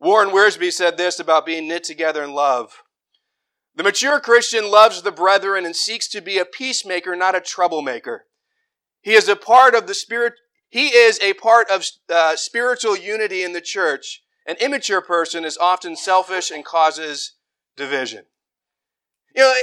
Warren 0.00 0.30
Wiersbe 0.30 0.72
said 0.72 0.96
this 0.96 1.20
about 1.20 1.44
being 1.44 1.68
knit 1.68 1.84
together 1.84 2.22
in 2.22 2.32
love. 2.32 2.82
The 3.78 3.84
mature 3.84 4.18
Christian 4.18 4.72
loves 4.72 5.02
the 5.02 5.12
brethren 5.12 5.64
and 5.64 5.76
seeks 5.76 6.08
to 6.08 6.20
be 6.20 6.36
a 6.36 6.44
peacemaker, 6.44 7.14
not 7.14 7.36
a 7.36 7.40
troublemaker. 7.40 8.26
He 9.02 9.12
is 9.12 9.28
a 9.28 9.36
part 9.36 9.76
of 9.76 9.86
the 9.86 9.94
spirit, 9.94 10.32
he 10.68 10.88
is 10.88 11.20
a 11.22 11.34
part 11.34 11.70
of 11.70 11.86
uh, 12.10 12.34
spiritual 12.34 12.96
unity 12.96 13.44
in 13.44 13.52
the 13.52 13.60
church. 13.60 14.24
An 14.48 14.56
immature 14.60 15.00
person 15.00 15.44
is 15.44 15.56
often 15.56 15.94
selfish 15.94 16.50
and 16.50 16.64
causes 16.64 17.34
division. 17.76 18.24
You 19.36 19.42
know, 19.42 19.54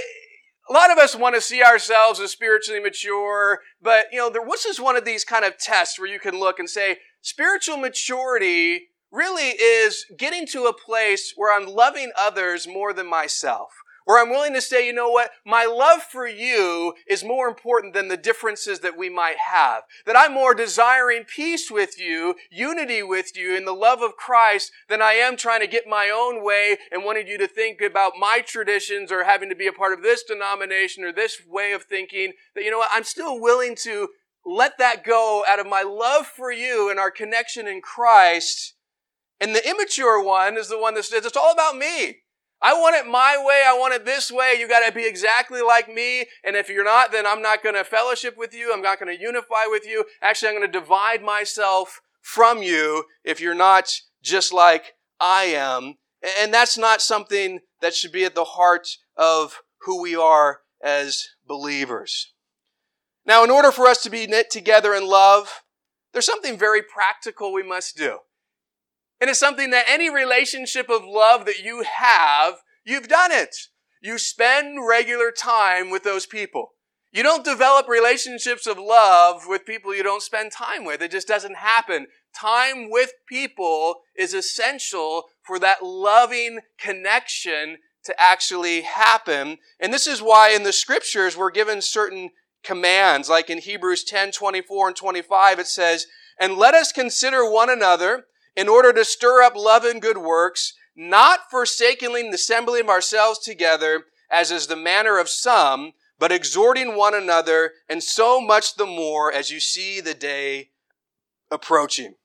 a 0.69 0.73
lot 0.73 0.91
of 0.91 0.97
us 0.97 1.13
want 1.13 1.35
to 1.35 1.41
see 1.41 1.61
ourselves 1.61 2.21
as 2.21 2.31
spiritually 2.31 2.79
mature, 2.79 3.59
but 3.81 4.05
you 4.13 4.19
know, 4.19 4.29
there, 4.29 4.45
this 4.49 4.63
is 4.63 4.79
one 4.79 4.95
of 4.95 5.03
these 5.03 5.25
kind 5.25 5.43
of 5.43 5.57
tests 5.57 5.99
where 5.99 6.07
you 6.07 6.21
can 6.21 6.39
look 6.39 6.57
and 6.57 6.69
say, 6.69 6.99
spiritual 7.19 7.75
maturity 7.75 8.91
really 9.11 9.49
is 9.49 10.05
getting 10.17 10.47
to 10.47 10.67
a 10.67 10.73
place 10.73 11.33
where 11.35 11.53
I'm 11.53 11.67
loving 11.67 12.13
others 12.17 12.65
more 12.65 12.93
than 12.93 13.09
myself. 13.09 13.71
Where 14.05 14.21
I'm 14.21 14.29
willing 14.29 14.53
to 14.53 14.61
say, 14.61 14.85
you 14.85 14.93
know 14.93 15.09
what, 15.09 15.31
my 15.43 15.65
love 15.65 16.03
for 16.03 16.27
you 16.27 16.93
is 17.07 17.23
more 17.23 17.47
important 17.47 17.93
than 17.95 18.07
the 18.07 18.17
differences 18.17 18.79
that 18.79 18.97
we 18.97 19.09
might 19.09 19.37
have. 19.37 19.83
That 20.05 20.15
I'm 20.15 20.33
more 20.33 20.53
desiring 20.53 21.23
peace 21.23 21.71
with 21.71 21.99
you, 21.99 22.35
unity 22.51 23.01
with 23.01 23.35
you, 23.35 23.57
in 23.57 23.65
the 23.65 23.73
love 23.73 24.01
of 24.01 24.15
Christ 24.15 24.71
than 24.89 25.01
I 25.01 25.13
am 25.13 25.35
trying 25.35 25.61
to 25.61 25.67
get 25.67 25.87
my 25.87 26.11
own 26.15 26.43
way 26.43 26.77
and 26.91 27.03
wanting 27.03 27.27
you 27.27 27.39
to 27.39 27.47
think 27.47 27.81
about 27.81 28.13
my 28.19 28.41
traditions 28.45 29.11
or 29.11 29.23
having 29.23 29.49
to 29.49 29.55
be 29.55 29.67
a 29.67 29.73
part 29.73 29.93
of 29.93 30.03
this 30.03 30.23
denomination 30.23 31.03
or 31.03 31.11
this 31.11 31.41
way 31.47 31.71
of 31.71 31.83
thinking. 31.83 32.33
That, 32.53 32.63
you 32.63 32.69
know 32.69 32.77
what, 32.77 32.91
I'm 32.93 33.03
still 33.03 33.41
willing 33.41 33.75
to 33.83 34.09
let 34.45 34.77
that 34.77 35.03
go 35.03 35.43
out 35.49 35.59
of 35.59 35.65
my 35.65 35.81
love 35.81 36.27
for 36.27 36.51
you 36.51 36.91
and 36.91 36.99
our 36.99 37.09
connection 37.09 37.67
in 37.67 37.81
Christ. 37.81 38.75
And 39.41 39.55
the 39.55 39.67
immature 39.67 40.23
one 40.23 40.57
is 40.57 40.69
the 40.69 40.79
one 40.79 40.93
that 40.93 41.05
says, 41.05 41.25
it's 41.25 41.35
all 41.35 41.51
about 41.51 41.75
me. 41.75 42.19
I 42.65 42.73
want 42.73 42.95
it 42.95 43.05
my 43.05 43.37
way. 43.37 43.63
I 43.63 43.77
want 43.77 43.93
it 43.93 44.05
this 44.05 44.31
way. 44.31 44.55
You 44.57 44.67
got 44.67 44.83
to 44.83 44.91
be 44.91 45.07
exactly 45.07 45.61
like 45.61 45.87
me. 45.87 46.25
And 46.43 46.55
if 46.55 46.67
you're 46.67 46.83
not, 46.83 47.11
then 47.11 47.27
I'm 47.27 47.43
not 47.43 47.61
going 47.61 47.75
to 47.75 47.83
fellowship 47.83 48.35
with 48.35 48.55
you. 48.55 48.73
I'm 48.73 48.81
not 48.81 48.99
going 48.99 49.15
to 49.15 49.23
unify 49.23 49.67
with 49.67 49.85
you. 49.85 50.05
Actually, 50.19 50.49
I'm 50.49 50.55
going 50.55 50.71
to 50.71 50.79
divide 50.79 51.21
myself 51.21 52.01
from 52.23 52.63
you 52.63 53.03
if 53.23 53.39
you're 53.39 53.53
not 53.53 53.93
just 54.23 54.51
like 54.51 54.93
I 55.19 55.43
am. 55.43 55.97
And 56.39 56.51
that's 56.51 56.75
not 56.75 57.03
something 57.03 57.59
that 57.81 57.93
should 57.93 58.11
be 58.11 58.25
at 58.25 58.33
the 58.33 58.43
heart 58.43 58.87
of 59.15 59.61
who 59.81 60.01
we 60.01 60.15
are 60.15 60.61
as 60.83 61.27
believers. 61.45 62.33
Now, 63.27 63.43
in 63.43 63.51
order 63.51 63.71
for 63.71 63.85
us 63.85 64.01
to 64.01 64.09
be 64.09 64.25
knit 64.25 64.49
together 64.49 64.95
in 64.95 65.07
love, 65.07 65.61
there's 66.13 66.25
something 66.25 66.57
very 66.57 66.81
practical 66.81 67.53
we 67.53 67.61
must 67.61 67.95
do. 67.95 68.21
And 69.25 69.31
it's 69.31 69.39
something 69.39 69.71
that 69.71 69.85
any 69.89 70.07
relationship 70.07 70.87
of 70.87 71.01
love 71.03 71.47
that 71.47 71.57
you 71.57 71.81
have, 71.81 72.57
you've 72.83 73.07
done 73.07 73.31
it. 73.31 73.55
You 73.99 74.19
spend 74.19 74.87
regular 74.87 75.31
time 75.31 75.89
with 75.89 76.03
those 76.03 76.27
people. 76.27 76.73
You 77.11 77.23
don't 77.23 77.43
develop 77.43 77.89
relationships 77.89 78.67
of 78.67 78.77
love 78.77 79.45
with 79.47 79.65
people 79.65 79.95
you 79.95 80.03
don't 80.03 80.21
spend 80.21 80.51
time 80.51 80.85
with. 80.85 81.01
It 81.01 81.09
just 81.09 81.27
doesn't 81.27 81.55
happen. 81.55 82.05
Time 82.39 82.91
with 82.91 83.13
people 83.27 84.01
is 84.15 84.35
essential 84.35 85.23
for 85.41 85.57
that 85.57 85.81
loving 85.81 86.59
connection 86.77 87.77
to 88.03 88.13
actually 88.21 88.81
happen. 88.81 89.57
And 89.79 89.91
this 89.91 90.05
is 90.05 90.21
why 90.21 90.51
in 90.51 90.61
the 90.61 90.71
scriptures 90.71 91.35
we're 91.35 91.49
given 91.49 91.81
certain 91.81 92.29
commands, 92.63 93.27
like 93.27 93.49
in 93.49 93.57
Hebrews 93.57 94.03
10, 94.03 94.33
24 94.33 94.89
and 94.89 94.95
25, 94.95 95.57
it 95.57 95.65
says, 95.65 96.05
And 96.39 96.57
let 96.57 96.75
us 96.75 96.91
consider 96.91 97.51
one 97.51 97.71
another 97.71 98.25
in 98.55 98.67
order 98.67 98.93
to 98.93 99.05
stir 99.05 99.41
up 99.41 99.55
love 99.55 99.83
and 99.83 100.01
good 100.01 100.17
works, 100.17 100.73
not 100.95 101.51
forsaking 101.51 102.13
the 102.13 102.29
assembly 102.35 102.79
of 102.79 102.89
ourselves 102.89 103.39
together, 103.39 104.05
as 104.31 104.51
is 104.51 104.67
the 104.67 104.75
manner 104.75 105.19
of 105.19 105.29
some, 105.29 105.93
but 106.17 106.31
exhorting 106.31 106.95
one 106.95 107.13
another, 107.13 107.73
and 107.89 108.01
so 108.01 108.39
much 108.39 108.75
the 108.75 108.85
more 108.85 109.31
as 109.31 109.51
you 109.51 109.59
see 109.59 109.99
the 109.99 110.13
day 110.13 110.69
approaching. 111.51 112.15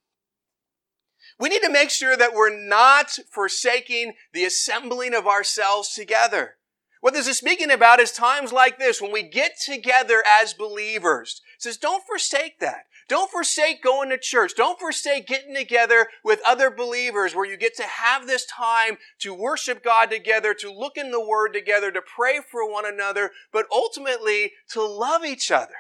We 1.38 1.48
need 1.48 1.62
to 1.62 1.70
make 1.70 1.90
sure 1.90 2.16
that 2.16 2.34
we're 2.34 2.54
not 2.54 3.10
forsaking 3.30 4.12
the 4.32 4.44
assembling 4.44 5.14
of 5.14 5.26
ourselves 5.26 5.94
together. 5.94 6.56
What 7.00 7.14
this 7.14 7.26
is 7.26 7.38
speaking 7.38 7.70
about 7.70 7.98
is 7.98 8.12
times 8.12 8.52
like 8.52 8.78
this 8.78 9.00
when 9.00 9.10
we 9.10 9.22
get 9.22 9.52
together 9.58 10.22
as 10.40 10.52
believers. 10.52 11.40
It 11.56 11.62
says, 11.62 11.78
don't 11.78 12.04
forsake 12.06 12.60
that. 12.60 12.84
Don't 13.10 13.28
forsake 13.28 13.82
going 13.82 14.08
to 14.10 14.18
church. 14.18 14.52
Don't 14.56 14.78
forsake 14.78 15.26
getting 15.26 15.52
together 15.52 16.06
with 16.24 16.40
other 16.46 16.70
believers 16.70 17.34
where 17.34 17.44
you 17.44 17.56
get 17.56 17.76
to 17.78 17.82
have 17.82 18.28
this 18.28 18.46
time 18.46 18.98
to 19.18 19.34
worship 19.34 19.82
God 19.82 20.10
together, 20.10 20.54
to 20.54 20.72
look 20.72 20.96
in 20.96 21.10
the 21.10 21.20
Word 21.20 21.52
together, 21.52 21.90
to 21.90 22.00
pray 22.00 22.38
for 22.48 22.70
one 22.70 22.86
another, 22.86 23.32
but 23.52 23.66
ultimately 23.72 24.52
to 24.68 24.80
love 24.80 25.24
each 25.24 25.50
other. 25.50 25.74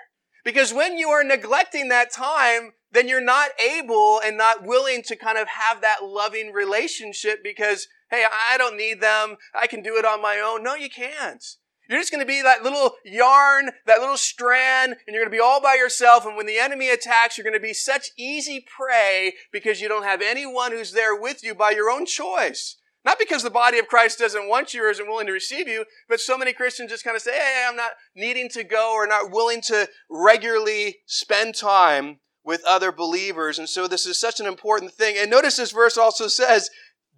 Because 0.44 0.74
when 0.74 0.98
you 0.98 1.10
are 1.10 1.22
neglecting 1.22 1.88
that 1.88 2.12
time, 2.12 2.72
then 2.90 3.06
you're 3.06 3.20
not 3.20 3.50
able 3.60 4.20
and 4.24 4.36
not 4.36 4.66
willing 4.66 5.00
to 5.04 5.14
kind 5.14 5.38
of 5.38 5.46
have 5.46 5.80
that 5.82 6.02
loving 6.02 6.52
relationship 6.52 7.44
because, 7.44 7.86
hey, 8.10 8.24
I 8.50 8.58
don't 8.58 8.76
need 8.76 9.00
them. 9.00 9.36
I 9.54 9.68
can 9.68 9.82
do 9.82 9.96
it 9.96 10.04
on 10.04 10.20
my 10.20 10.40
own. 10.44 10.64
No, 10.64 10.74
you 10.74 10.90
can't. 10.90 11.44
You're 11.90 11.98
just 11.98 12.12
going 12.12 12.22
to 12.22 12.26
be 12.26 12.40
that 12.40 12.62
little 12.62 12.92
yarn, 13.04 13.70
that 13.86 13.98
little 13.98 14.16
strand, 14.16 14.92
and 14.92 15.12
you're 15.12 15.24
going 15.24 15.32
to 15.32 15.36
be 15.36 15.42
all 15.42 15.60
by 15.60 15.74
yourself. 15.74 16.24
And 16.24 16.36
when 16.36 16.46
the 16.46 16.56
enemy 16.56 16.88
attacks, 16.88 17.36
you're 17.36 17.44
going 17.44 17.52
to 17.52 17.60
be 17.60 17.74
such 17.74 18.10
easy 18.16 18.64
prey 18.64 19.34
because 19.50 19.80
you 19.80 19.88
don't 19.88 20.04
have 20.04 20.22
anyone 20.22 20.70
who's 20.70 20.92
there 20.92 21.20
with 21.20 21.42
you 21.42 21.52
by 21.52 21.72
your 21.72 21.90
own 21.90 22.06
choice. 22.06 22.76
Not 23.04 23.18
because 23.18 23.42
the 23.42 23.50
body 23.50 23.80
of 23.80 23.88
Christ 23.88 24.20
doesn't 24.20 24.48
want 24.48 24.72
you 24.72 24.84
or 24.84 24.90
isn't 24.90 25.08
willing 25.08 25.26
to 25.26 25.32
receive 25.32 25.66
you, 25.66 25.84
but 26.08 26.20
so 26.20 26.38
many 26.38 26.52
Christians 26.52 26.92
just 26.92 27.02
kind 27.02 27.16
of 27.16 27.22
say, 27.22 27.32
hey, 27.32 27.64
I'm 27.68 27.74
not 27.74 27.92
needing 28.14 28.48
to 28.50 28.62
go 28.62 28.92
or 28.92 29.08
not 29.08 29.32
willing 29.32 29.60
to 29.62 29.88
regularly 30.08 30.98
spend 31.06 31.56
time 31.56 32.20
with 32.44 32.62
other 32.68 32.92
believers. 32.92 33.58
And 33.58 33.68
so 33.68 33.88
this 33.88 34.06
is 34.06 34.20
such 34.20 34.38
an 34.38 34.46
important 34.46 34.92
thing. 34.92 35.16
And 35.18 35.28
notice 35.28 35.56
this 35.56 35.72
verse 35.72 35.98
also 35.98 36.28
says, 36.28 36.70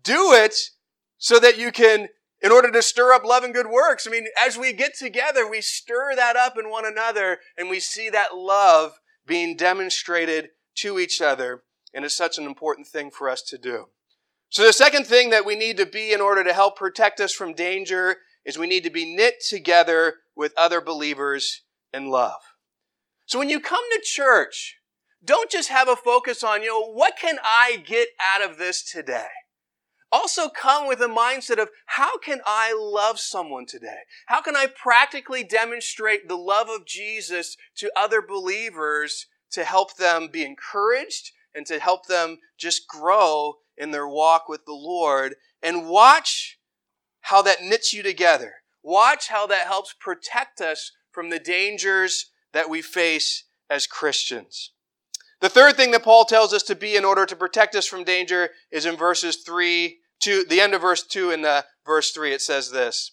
do 0.03 0.33
it 0.33 0.55
so 1.19 1.39
that 1.41 1.59
you 1.59 1.73
can 1.73 2.09
in 2.43 2.51
order 2.51 2.71
to 2.71 2.83
stir 2.83 3.13
up 3.13 3.25
love 3.25 3.45
and 3.45 3.55
good 3.55 3.69
works. 3.69 4.07
I 4.07 4.11
mean, 4.11 4.27
as 4.45 4.59
we 4.59 4.73
get 4.73 4.97
together, 4.97 5.49
we 5.49 5.61
stir 5.61 6.15
that 6.17 6.37
up 6.37 6.59
in 6.59 6.71
one 6.71 6.85
another 6.87 7.39
and 7.57 7.71
we 7.71 7.79
see 7.79 8.11
that 8.11 8.35
love 8.35 8.99
being 9.27 9.57
demonstrated 9.57 10.51
to 10.77 10.99
each 10.99 11.21
other. 11.21 11.63
And 11.95 12.05
it's 12.05 12.17
such 12.17 12.39
an 12.39 12.45
important 12.45 12.89
thing 12.89 13.11
for 13.11 13.29
us 13.29 13.43
to 13.43 13.59
do. 13.59 13.87
So 14.49 14.65
the 14.65 14.73
second 14.73 15.07
thing 15.07 15.31
that 15.31 15.47
we 15.47 15.55
need 15.55 15.77
to 15.77 15.87
be 15.87 16.13
in 16.13 16.21
order 16.21 16.43
to 16.45 16.53
help 16.53 16.77
protect 16.77 17.21
us 17.21 17.33
from 17.33 17.55
danger 17.55 18.19
is 18.45 18.59
we 18.59 18.67
need 18.67 18.85
to 18.85 18.91
be 18.91 19.15
knit 19.15 19.37
together 19.49 20.17
with 20.35 20.53
other 20.57 20.81
believers 20.81 21.63
in 21.95 22.11
love. 22.11 22.41
So 23.27 23.39
when 23.39 23.49
you 23.49 23.61
come 23.61 23.85
to 23.93 24.01
church, 24.03 24.77
don't 25.25 25.51
just 25.51 25.69
have 25.69 25.89
a 25.89 25.97
focus 25.97 26.43
on, 26.43 26.63
you 26.63 26.69
know, 26.69 26.93
what 26.93 27.15
can 27.17 27.39
I 27.45 27.83
get 27.87 28.09
out 28.35 28.43
of 28.49 28.59
this 28.59 28.83
today? 28.83 29.29
Also 30.13 30.51
come 30.51 30.87
with 30.87 31.01
a 31.01 31.07
mindset 31.07 31.61
of 31.61 31.71
how 31.87 32.19
can 32.19 32.43
I 32.45 32.77
love 32.79 33.19
someone 33.19 33.65
today? 33.65 34.01
How 34.27 34.43
can 34.43 34.55
I 34.55 34.67
practically 34.67 35.43
demonstrate 35.43 36.29
the 36.29 36.37
love 36.37 36.69
of 36.69 36.85
Jesus 36.85 37.57
to 37.77 37.91
other 37.97 38.21
believers 38.21 39.27
to 39.53 39.65
help 39.65 39.97
them 39.97 40.29
be 40.31 40.45
encouraged 40.45 41.33
and 41.55 41.65
to 41.67 41.79
help 41.79 42.07
them 42.07 42.39
just 42.59 42.87
grow 42.87 43.55
in 43.79 43.91
their 43.91 44.07
walk 44.07 44.51
with 44.51 44.67
the 44.67 44.75
Lord? 44.75 45.37
And 45.63 45.89
watch 45.89 46.59
how 47.23 47.41
that 47.43 47.63
knits 47.63 47.95
you 47.95 48.03
together. 48.03 48.57
Watch 48.83 49.29
how 49.29 49.47
that 49.47 49.67
helps 49.67 49.95
protect 49.99 50.61
us 50.61 50.93
from 51.11 51.31
the 51.31 51.39
dangers 51.39 52.27
that 52.53 52.69
we 52.69 52.83
face 52.83 53.45
as 53.71 53.87
Christians. 53.87 54.73
The 55.41 55.49
third 55.49 55.77
thing 55.77 55.91
that 55.93 56.05
Paul 56.05 56.25
tells 56.25 56.53
us 56.53 56.63
to 56.65 56.77
be 56.77 56.97
in 56.97 57.05
order 57.05 57.25
to 57.27 57.35
protect 57.35 57.75
us 57.75 57.87
from 57.87 58.05
danger 58.05 58.51
is 58.71 58.87
in 58.87 58.97
verses 58.97 59.39
3 59.39 59.99
to 60.23 60.45
the 60.45 60.61
end 60.61 60.75
of 60.75 60.81
verse 60.81 61.03
2 61.03 61.31
and 61.31 61.45
the 61.45 61.65
verse 61.85 62.11
3 62.13 62.33
it 62.33 62.41
says 62.41 62.71
this. 62.71 63.13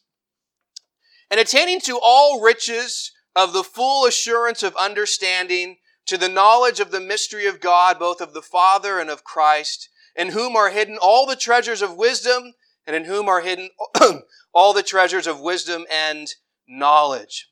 And 1.29 1.39
attaining 1.39 1.79
to 1.81 1.99
all 2.01 2.41
riches 2.41 3.11
of 3.35 3.53
the 3.53 3.63
full 3.63 4.05
assurance 4.05 4.63
of 4.63 4.75
understanding 4.75 5.77
to 6.07 6.17
the 6.17 6.29
knowledge 6.29 6.79
of 6.79 6.91
the 6.91 6.99
mystery 6.99 7.45
of 7.45 7.59
God 7.59 7.99
both 7.99 8.21
of 8.21 8.33
the 8.33 8.41
Father 8.41 8.99
and 8.99 9.09
of 9.09 9.23
Christ 9.23 9.89
in 10.15 10.29
whom 10.29 10.55
are 10.55 10.71
hidden 10.71 10.97
all 10.99 11.25
the 11.25 11.35
treasures 11.35 11.81
of 11.81 11.95
wisdom 11.95 12.53
and 12.85 12.95
in 12.95 13.05
whom 13.05 13.27
are 13.27 13.41
hidden 13.41 13.69
all 14.53 14.73
the 14.73 14.83
treasures 14.83 15.27
of 15.27 15.39
wisdom 15.39 15.85
and 15.91 16.33
knowledge. 16.67 17.49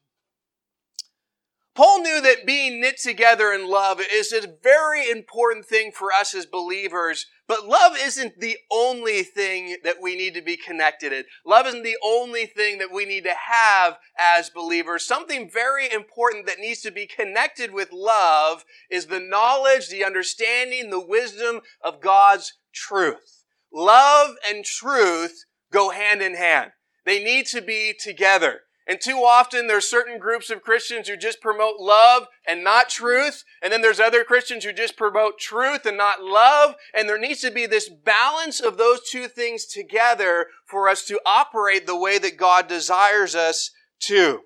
Paul 1.75 2.01
knew 2.01 2.19
that 2.21 2.47
being 2.47 2.81
knit 2.81 2.97
together 2.99 3.51
in 3.53 3.69
love 3.69 4.01
is 4.01 4.33
a 4.33 4.47
very 4.63 5.07
important 5.07 5.67
thing 5.67 5.91
for 5.91 6.11
us 6.11 6.33
as 6.33 6.47
believers, 6.47 7.27
but 7.47 7.65
love 7.65 7.93
isn't 7.97 8.39
the 8.39 8.57
only 8.71 9.23
thing 9.23 9.77
that 9.83 10.01
we 10.01 10.15
need 10.15 10.33
to 10.33 10.41
be 10.41 10.57
connected 10.57 11.13
in. 11.13 11.23
Love 11.45 11.65
isn't 11.65 11.83
the 11.83 11.97
only 12.03 12.45
thing 12.45 12.77
that 12.79 12.91
we 12.91 13.05
need 13.05 13.23
to 13.23 13.33
have 13.33 13.97
as 14.19 14.49
believers. 14.49 15.05
Something 15.05 15.49
very 15.49 15.91
important 15.91 16.45
that 16.47 16.59
needs 16.59 16.81
to 16.81 16.91
be 16.91 17.07
connected 17.07 17.73
with 17.73 17.91
love 17.91 18.65
is 18.89 19.05
the 19.05 19.19
knowledge, 19.19 19.87
the 19.87 20.03
understanding, 20.03 20.89
the 20.89 21.05
wisdom 21.05 21.61
of 21.81 22.01
God's 22.01 22.53
truth. 22.73 23.45
Love 23.71 24.35
and 24.47 24.65
truth 24.65 25.45
go 25.71 25.89
hand 25.89 26.21
in 26.21 26.35
hand. 26.35 26.71
They 27.05 27.23
need 27.23 27.45
to 27.47 27.61
be 27.61 27.95
together. 27.97 28.61
And 28.87 29.01
too 29.01 29.17
often 29.17 29.67
there's 29.67 29.89
certain 29.89 30.17
groups 30.17 30.49
of 30.49 30.63
Christians 30.63 31.09
who 31.09 31.17
just 31.17 31.41
promote 31.41 31.75
love 31.77 32.27
and 32.47 32.63
not 32.63 32.89
truth. 32.89 33.43
And 33.61 33.73
then 33.73 33.81
there's 33.81 33.99
other 33.99 34.23
Christians 34.23 34.63
who 34.63 34.71
just 34.71 34.95
promote 34.95 35.37
truth 35.37 35.85
and 35.85 35.97
not 35.97 36.23
love. 36.23 36.75
And 36.93 37.07
there 37.07 37.19
needs 37.19 37.41
to 37.41 37.51
be 37.51 37.65
this 37.65 37.89
balance 37.89 38.61
of 38.61 38.77
those 38.77 39.01
two 39.09 39.27
things 39.27 39.65
together 39.65 40.47
for 40.65 40.87
us 40.87 41.03
to 41.05 41.19
operate 41.25 41.85
the 41.85 41.97
way 41.97 42.17
that 42.17 42.37
God 42.37 42.69
desires 42.69 43.35
us 43.35 43.71
to. 44.03 44.41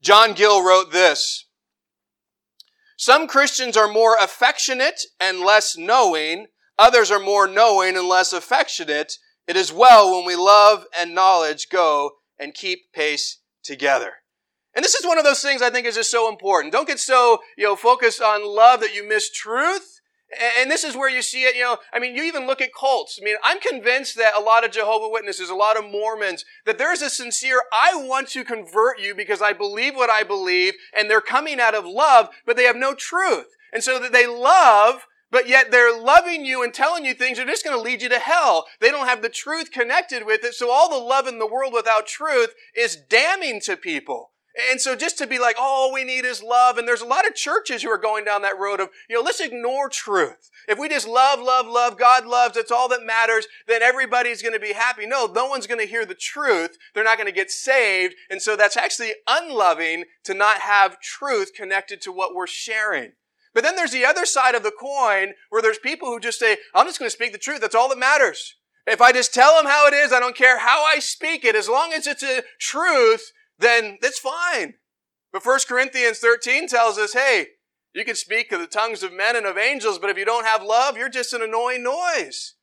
John 0.00 0.32
Gill 0.32 0.64
wrote 0.64 0.90
this. 0.90 1.46
Some 2.96 3.26
Christians 3.26 3.76
are 3.76 3.88
more 3.88 4.16
affectionate 4.18 5.02
and 5.20 5.40
less 5.40 5.76
knowing. 5.76 6.46
Others 6.78 7.10
are 7.10 7.20
more 7.20 7.46
knowing 7.46 7.98
and 7.98 8.08
less 8.08 8.32
affectionate. 8.32 9.18
It 9.46 9.56
is 9.56 9.72
well 9.72 10.16
when 10.16 10.24
we 10.24 10.36
love 10.36 10.86
and 10.98 11.14
knowledge 11.14 11.68
go 11.68 12.12
and 12.38 12.54
keep 12.54 12.92
pace 12.94 13.40
together. 13.64 14.12
And 14.74 14.84
this 14.84 14.94
is 14.94 15.06
one 15.06 15.18
of 15.18 15.24
those 15.24 15.40
things 15.40 15.62
I 15.62 15.70
think 15.70 15.86
is 15.86 15.94
just 15.94 16.10
so 16.10 16.28
important. 16.28 16.72
Don't 16.72 16.88
get 16.88 16.98
so, 16.98 17.38
you 17.56 17.64
know, 17.64 17.76
focused 17.76 18.20
on 18.20 18.46
love 18.46 18.80
that 18.80 18.94
you 18.94 19.08
miss 19.08 19.30
truth. 19.30 20.00
And 20.58 20.68
this 20.68 20.82
is 20.82 20.96
where 20.96 21.08
you 21.08 21.22
see 21.22 21.42
it, 21.42 21.54
you 21.54 21.62
know, 21.62 21.76
I 21.92 22.00
mean, 22.00 22.16
you 22.16 22.24
even 22.24 22.46
look 22.46 22.60
at 22.60 22.74
cults. 22.74 23.20
I 23.20 23.24
mean, 23.24 23.36
I'm 23.44 23.60
convinced 23.60 24.16
that 24.16 24.34
a 24.36 24.40
lot 24.40 24.64
of 24.64 24.72
Jehovah 24.72 25.08
Witnesses, 25.08 25.48
a 25.48 25.54
lot 25.54 25.76
of 25.76 25.84
Mormons, 25.84 26.44
that 26.66 26.76
there's 26.76 27.02
a 27.02 27.10
sincere, 27.10 27.62
I 27.72 27.94
want 27.94 28.30
to 28.30 28.42
convert 28.42 28.98
you 28.98 29.14
because 29.14 29.40
I 29.40 29.52
believe 29.52 29.94
what 29.94 30.10
I 30.10 30.24
believe, 30.24 30.74
and 30.96 31.08
they're 31.08 31.20
coming 31.20 31.60
out 31.60 31.76
of 31.76 31.84
love, 31.84 32.30
but 32.44 32.56
they 32.56 32.64
have 32.64 32.74
no 32.74 32.94
truth. 32.94 33.54
And 33.72 33.84
so 33.84 34.00
that 34.00 34.12
they 34.12 34.26
love, 34.26 35.06
but 35.34 35.48
yet 35.48 35.72
they're 35.72 36.00
loving 36.00 36.44
you 36.44 36.62
and 36.62 36.72
telling 36.72 37.04
you 37.04 37.12
things 37.12 37.38
that 37.38 37.48
are 37.48 37.50
just 37.50 37.64
going 37.64 37.76
to 37.76 37.82
lead 37.82 38.00
you 38.00 38.08
to 38.08 38.20
hell. 38.20 38.66
They 38.78 38.92
don't 38.92 39.08
have 39.08 39.20
the 39.20 39.28
truth 39.28 39.72
connected 39.72 40.24
with 40.24 40.44
it. 40.44 40.54
So 40.54 40.70
all 40.70 40.88
the 40.88 41.04
love 41.04 41.26
in 41.26 41.40
the 41.40 41.46
world 41.46 41.72
without 41.74 42.06
truth 42.06 42.54
is 42.72 42.94
damning 42.94 43.60
to 43.62 43.76
people. 43.76 44.30
And 44.70 44.80
so 44.80 44.94
just 44.94 45.18
to 45.18 45.26
be 45.26 45.40
like, 45.40 45.56
oh, 45.58 45.88
all 45.88 45.92
we 45.92 46.04
need 46.04 46.24
is 46.24 46.40
love. 46.40 46.78
And 46.78 46.86
there's 46.86 47.00
a 47.00 47.04
lot 47.04 47.26
of 47.26 47.34
churches 47.34 47.82
who 47.82 47.90
are 47.90 47.98
going 47.98 48.24
down 48.24 48.42
that 48.42 48.60
road 48.60 48.78
of, 48.78 48.90
you 49.10 49.16
know, 49.16 49.22
let's 49.22 49.40
ignore 49.40 49.88
truth. 49.88 50.52
If 50.68 50.78
we 50.78 50.88
just 50.88 51.08
love, 51.08 51.40
love, 51.40 51.66
love, 51.66 51.98
God 51.98 52.26
loves, 52.26 52.54
that's 52.54 52.70
all 52.70 52.88
that 52.90 53.04
matters, 53.04 53.48
then 53.66 53.82
everybody's 53.82 54.40
going 54.40 54.54
to 54.54 54.60
be 54.60 54.72
happy. 54.72 55.04
No, 55.04 55.26
no 55.26 55.46
one's 55.46 55.66
going 55.66 55.80
to 55.80 55.90
hear 55.90 56.06
the 56.06 56.14
truth. 56.14 56.78
They're 56.94 57.02
not 57.02 57.18
going 57.18 57.26
to 57.26 57.34
get 57.34 57.50
saved. 57.50 58.14
And 58.30 58.40
so 58.40 58.54
that's 58.54 58.76
actually 58.76 59.14
unloving 59.26 60.04
to 60.22 60.32
not 60.32 60.58
have 60.58 61.00
truth 61.00 61.54
connected 61.54 62.00
to 62.02 62.12
what 62.12 62.36
we're 62.36 62.46
sharing. 62.46 63.14
But 63.54 63.62
then 63.62 63.76
there's 63.76 63.92
the 63.92 64.04
other 64.04 64.26
side 64.26 64.54
of 64.54 64.64
the 64.64 64.72
coin 64.72 65.34
where 65.48 65.62
there's 65.62 65.78
people 65.78 66.08
who 66.08 66.18
just 66.18 66.40
say, 66.40 66.56
I'm 66.74 66.86
just 66.86 66.98
going 66.98 67.06
to 67.08 67.14
speak 67.14 67.32
the 67.32 67.38
truth. 67.38 67.60
That's 67.60 67.74
all 67.74 67.88
that 67.88 67.98
matters. 67.98 68.56
If 68.86 69.00
I 69.00 69.12
just 69.12 69.32
tell 69.32 69.56
them 69.56 69.66
how 69.66 69.86
it 69.86 69.94
is, 69.94 70.12
I 70.12 70.20
don't 70.20 70.36
care 70.36 70.58
how 70.58 70.84
I 70.84 70.98
speak 70.98 71.44
it. 71.44 71.54
As 71.54 71.68
long 71.68 71.92
as 71.92 72.06
it's 72.06 72.22
a 72.22 72.42
truth, 72.60 73.32
then 73.58 73.98
that's 74.02 74.18
fine. 74.18 74.74
But 75.32 75.46
1 75.46 75.60
Corinthians 75.66 76.18
13 76.18 76.68
tells 76.68 76.98
us, 76.98 77.14
hey, 77.14 77.46
you 77.94 78.04
can 78.04 78.16
speak 78.16 78.52
of 78.52 78.60
the 78.60 78.66
tongues 78.66 79.02
of 79.02 79.12
men 79.12 79.36
and 79.36 79.46
of 79.46 79.56
angels, 79.56 79.98
but 79.98 80.10
if 80.10 80.18
you 80.18 80.24
don't 80.24 80.44
have 80.44 80.62
love, 80.62 80.96
you're 80.96 81.08
just 81.08 81.32
an 81.32 81.42
annoying 81.42 81.84
noise. 81.84 82.54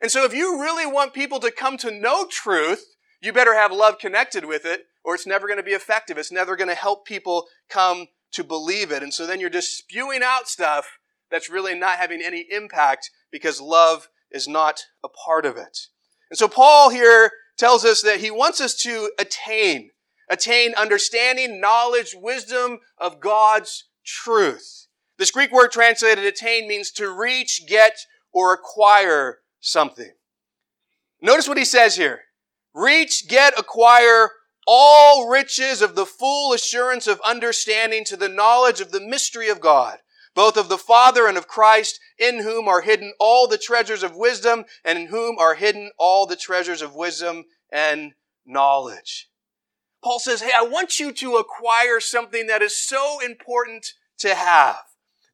And 0.00 0.10
so 0.10 0.24
if 0.24 0.32
you 0.32 0.60
really 0.60 0.86
want 0.86 1.12
people 1.12 1.40
to 1.40 1.50
come 1.50 1.76
to 1.78 1.90
know 1.90 2.26
truth, 2.26 2.84
you 3.20 3.32
better 3.32 3.54
have 3.54 3.72
love 3.72 3.98
connected 3.98 4.44
with 4.44 4.64
it, 4.64 4.84
or 5.04 5.14
it's 5.14 5.26
never 5.26 5.46
going 5.46 5.58
to 5.58 5.64
be 5.64 5.72
effective. 5.72 6.18
It's 6.18 6.32
never 6.32 6.56
going 6.56 6.68
to 6.68 6.74
help 6.74 7.04
people 7.04 7.46
come 7.68 8.06
to 8.36 8.44
believe 8.44 8.92
it. 8.92 9.02
And 9.02 9.12
so 9.12 9.26
then 9.26 9.40
you're 9.40 9.50
just 9.50 9.76
spewing 9.76 10.22
out 10.22 10.48
stuff 10.48 10.98
that's 11.30 11.50
really 11.50 11.74
not 11.74 11.98
having 11.98 12.22
any 12.22 12.46
impact 12.50 13.10
because 13.30 13.60
love 13.60 14.08
is 14.30 14.46
not 14.46 14.84
a 15.04 15.08
part 15.08 15.44
of 15.44 15.56
it. 15.56 15.78
And 16.30 16.38
so 16.38 16.48
Paul 16.48 16.90
here 16.90 17.32
tells 17.56 17.84
us 17.84 18.02
that 18.02 18.20
he 18.20 18.30
wants 18.30 18.60
us 18.60 18.74
to 18.82 19.10
attain, 19.18 19.90
attain 20.30 20.74
understanding, 20.74 21.60
knowledge, 21.60 22.14
wisdom 22.14 22.78
of 22.98 23.20
God's 23.20 23.84
truth. 24.04 24.86
This 25.18 25.30
Greek 25.30 25.50
word 25.50 25.72
translated 25.72 26.24
attain 26.24 26.68
means 26.68 26.90
to 26.92 27.10
reach, 27.10 27.62
get, 27.66 27.96
or 28.32 28.52
acquire 28.52 29.38
something. 29.60 30.12
Notice 31.22 31.48
what 31.48 31.58
he 31.58 31.64
says 31.64 31.96
here. 31.96 32.20
Reach, 32.74 33.26
get, 33.26 33.58
acquire, 33.58 34.30
all 34.66 35.28
riches 35.28 35.80
of 35.80 35.94
the 35.94 36.06
full 36.06 36.52
assurance 36.52 37.06
of 37.06 37.20
understanding 37.24 38.04
to 38.04 38.16
the 38.16 38.28
knowledge 38.28 38.80
of 38.80 38.90
the 38.90 39.00
mystery 39.00 39.48
of 39.48 39.60
God, 39.60 39.98
both 40.34 40.56
of 40.56 40.68
the 40.68 40.78
Father 40.78 41.26
and 41.26 41.38
of 41.38 41.48
Christ, 41.48 42.00
in 42.18 42.42
whom 42.42 42.68
are 42.68 42.80
hidden 42.80 43.12
all 43.20 43.46
the 43.46 43.58
treasures 43.58 44.02
of 44.02 44.16
wisdom, 44.16 44.64
and 44.84 44.98
in 44.98 45.06
whom 45.06 45.38
are 45.38 45.54
hidden 45.54 45.90
all 45.98 46.26
the 46.26 46.36
treasures 46.36 46.82
of 46.82 46.94
wisdom 46.94 47.44
and 47.70 48.12
knowledge. 48.44 49.28
Paul 50.02 50.18
says, 50.18 50.40
Hey, 50.40 50.52
I 50.54 50.62
want 50.62 51.00
you 51.00 51.12
to 51.12 51.36
acquire 51.36 52.00
something 52.00 52.46
that 52.46 52.62
is 52.62 52.76
so 52.76 53.20
important 53.24 53.92
to 54.18 54.34
have. 54.34 54.78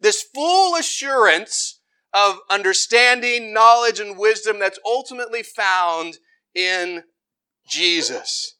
This 0.01 0.23
full 0.23 0.77
assurance 0.77 1.81
of 2.13 2.39
understanding, 2.51 3.53
knowledge, 3.55 4.01
and 4.01 4.19
wisdom 4.19 4.59
that's 4.59 4.79
ultimately 4.85 5.43
found 5.43 6.19
in 6.55 7.05
Jesus. 7.67 8.57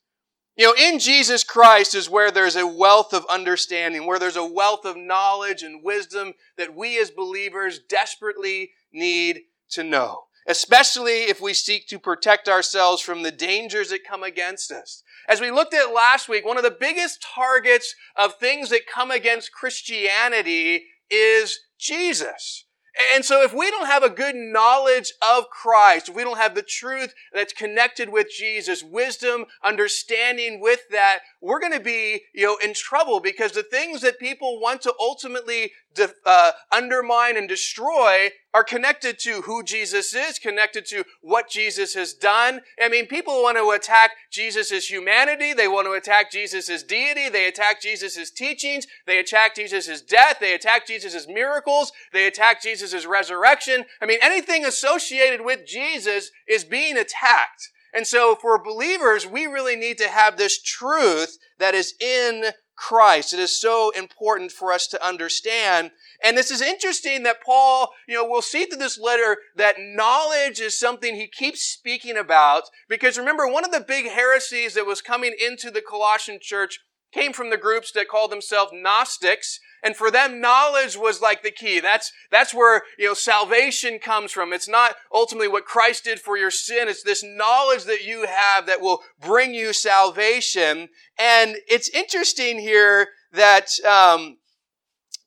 You 0.57 0.67
know, 0.67 0.75
in 0.79 0.99
Jesus 0.99 1.45
Christ 1.45 1.95
is 1.95 2.11
where 2.11 2.31
there's 2.31 2.57
a 2.57 2.67
wealth 2.67 3.15
of 3.15 3.25
understanding, 3.31 4.07
where 4.07 4.19
there's 4.19 4.37
a 4.37 4.45
wealth 4.45 4.85
of 4.85 4.97
knowledge 4.99 5.63
and 5.63 5.83
wisdom 5.83 6.35
that 6.59 6.75
we 6.77 7.01
as 7.01 7.11
believers 7.11 7.79
desperately 7.79 8.73
need 8.93 9.43
to 9.71 9.83
know. 9.83 10.25
Especially 10.47 11.23
if 11.23 11.41
we 11.41 11.55
seek 11.55 11.87
to 11.89 11.99
protect 11.99 12.49
ourselves 12.49 13.01
from 13.01 13.23
the 13.23 13.31
dangers 13.31 13.91
that 13.91 14.05
come 14.07 14.23
against 14.23 14.71
us. 14.71 15.03
As 15.29 15.41
we 15.41 15.51
looked 15.51 15.73
at 15.73 15.95
last 15.95 16.29
week, 16.29 16.45
one 16.45 16.57
of 16.57 16.65
the 16.65 16.77
biggest 16.79 17.25
targets 17.35 17.95
of 18.17 18.35
things 18.35 18.69
that 18.71 18.87
come 18.93 19.11
against 19.11 19.53
Christianity 19.53 20.85
is 21.09 21.61
Jesus. 21.79 22.65
And 23.15 23.25
so 23.25 23.43
if 23.43 23.55
we 23.55 23.71
don't 23.71 23.87
have 23.87 24.03
a 24.03 24.11
good 24.11 24.35
knowledge 24.35 25.13
of 25.23 25.49
Christ, 25.49 26.11
if 26.11 26.15
we 26.15 26.25
don't 26.25 26.37
have 26.37 26.55
the 26.55 26.63
truth 26.63 27.15
that's 27.33 27.53
connected 27.53 28.11
with 28.11 28.29
Jesus, 28.31 28.83
wisdom, 28.83 29.47
understanding 29.65 30.61
with 30.61 30.81
that, 30.91 31.21
we're 31.41 31.61
going 31.61 31.73
to 31.73 31.81
be, 31.81 32.23
you 32.35 32.45
know, 32.45 32.59
in 32.63 32.75
trouble 32.75 33.21
because 33.21 33.53
the 33.53 33.63
things 33.63 34.03
that 34.03 34.19
people 34.19 34.61
want 34.61 34.83
to 34.83 34.95
ultimately 35.01 35.73
de- 35.95 36.15
uh, 36.25 36.53
undermine 36.71 37.37
and 37.37 37.49
destroy 37.49 38.31
are 38.55 38.65
connected 38.65 39.19
to 39.21 39.43
who 39.43 39.63
Jesus 39.63 40.15
is, 40.15 40.39
connected 40.39 40.85
to 40.87 41.05
what 41.23 41.49
Jesus 41.49 41.95
has 41.95 42.13
done. 42.13 42.61
I 42.81 42.89
mean, 42.89 43.07
people 43.07 43.43
want 43.43 43.57
to 43.57 43.71
attack 43.71 44.11
Jesus' 44.31 44.91
humanity. 44.91 45.53
They 45.53 45.69
want 45.69 45.87
to 45.87 45.93
attack 45.93 46.31
Jesus' 46.31 46.83
deity. 46.83 47.29
They 47.29 47.47
attack 47.47 47.81
Jesus' 47.81 48.31
teachings. 48.31 48.87
They 49.07 49.19
attack 49.19 49.55
Jesus' 49.55 50.03
death. 50.03 50.39
They 50.41 50.55
attack 50.55 50.87
Jesus' 50.87 51.27
miracles. 51.27 51.93
They 52.13 52.27
attack 52.27 52.63
Jesus' 52.63 53.07
resurrection. 53.07 53.85
I 54.01 54.07
mean, 54.07 54.19
anything 54.23 54.65
associated 54.65 55.45
with 55.45 55.67
Jesus 55.67 56.31
is 56.47 56.65
being 56.65 56.99
attacked. 56.99 57.71
And 57.95 58.07
so 58.07 58.35
for 58.35 58.63
believers, 58.63 59.27
we 59.27 59.47
really 59.47 59.77
need 59.77 59.99
to 59.99 60.09
have 60.09 60.37
this 60.37 60.61
truth 60.61 61.39
that 61.59 61.75
is 61.75 61.95
in 62.01 62.53
Christ. 62.83 63.33
It 63.33 63.39
is 63.39 63.61
so 63.61 63.91
important 63.91 64.51
for 64.51 64.73
us 64.73 64.89
to 64.89 65.07
understand. 65.07 65.93
And 66.23 66.37
this 66.37 66.51
is 66.51 66.61
interesting 66.61 67.23
that 67.23 67.41
Paul, 67.41 67.93
you 68.09 68.17
know, 68.17 68.29
we'll 68.29 68.43
see 68.43 68.65
through 68.65 68.81
this 68.81 68.99
letter 68.99 69.37
that 69.55 69.77
knowledge 69.79 70.59
is 70.59 70.77
something 70.77 71.15
he 71.15 71.29
keeps 71.29 71.63
speaking 71.63 72.17
about 72.17 72.65
because 72.89 73.17
remember, 73.17 73.47
one 73.47 73.65
of 73.65 73.71
the 73.71 73.79
big 73.87 74.07
heresies 74.07 74.75
that 74.75 74.85
was 74.85 75.01
coming 75.01 75.33
into 75.41 75.71
the 75.71 75.81
Colossian 75.81 76.41
church 76.43 76.81
came 77.13 77.33
from 77.33 77.51
the 77.51 77.57
groups 77.57 77.93
that 77.93 78.09
called 78.09 78.31
themselves 78.31 78.73
Gnostics. 78.75 79.61
And 79.85 79.97
for 79.97 80.11
them, 80.11 80.41
knowledge 80.41 80.97
was 80.97 81.21
like 81.21 81.43
the 81.43 81.51
key. 81.51 81.81
That's, 81.81 82.13
that's 82.31 82.55
where, 82.55 82.83
you 82.99 83.09
know, 83.09 83.15
salvation 83.15 83.99
comes 83.99 84.31
from. 84.31 84.53
It's 84.53 84.69
not 84.69 84.95
ultimately 85.13 85.49
what 85.49 85.65
Christ 85.65 86.05
did 86.05 86.21
for 86.21 86.39
your 86.39 86.53
sin. 86.53 86.89
It's 86.89 87.03
this 87.03 87.25
knowledge 87.25 87.85
that 87.85 88.05
you 88.05 88.27
have 88.27 88.67
that 88.67 88.81
will 88.81 89.01
bring 89.21 89.55
you 89.55 89.73
salvation. 89.73 90.89
And 91.19 91.57
it's 91.69 91.89
interesting 91.89 92.61
here 92.61 93.09
that, 93.33 93.71
um, 93.85 94.39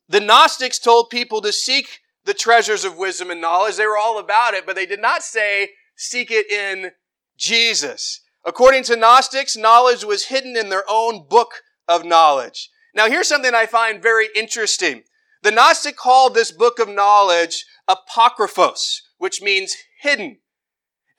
the 0.08 0.20
Gnostics 0.20 0.80
told 0.80 1.10
people 1.10 1.42
to 1.42 1.52
seek 1.52 2.00
the 2.26 2.34
treasures 2.34 2.86
of 2.86 2.98
wisdom 2.98 3.30
and 3.30 3.42
knowledge. 3.42 3.76
They 3.76 3.88
were 3.88 3.98
all 3.98 4.20
about 4.20 4.54
it, 4.54 4.66
but 4.66 4.76
they 4.76 4.86
did 4.86 5.02
not 5.02 5.24
say 5.24 5.72
seek 5.96 6.30
it 6.32 6.50
in 6.50 6.92
Jesus. 7.38 8.22
According 8.46 8.84
to 8.84 8.96
Gnostics, 8.96 9.58
knowledge 9.58 10.04
was 10.04 10.26
hidden 10.26 10.56
in 10.56 10.70
their 10.70 10.84
own 10.88 11.28
book 11.28 11.62
of 11.88 12.06
knowledge. 12.06 12.70
Now 12.94 13.08
here's 13.08 13.28
something 13.28 13.54
I 13.54 13.66
find 13.66 14.02
very 14.02 14.28
interesting. 14.36 15.04
The 15.44 15.52
Gnostic 15.52 15.96
called 15.96 16.34
this 16.34 16.52
book 16.52 16.80
of 16.80 16.90
knowledge 16.90 17.66
apocryphos, 17.88 19.02
which 19.18 19.42
means 19.42 19.76
hidden. 20.02 20.40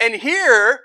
And 0.01 0.17
here, 0.17 0.81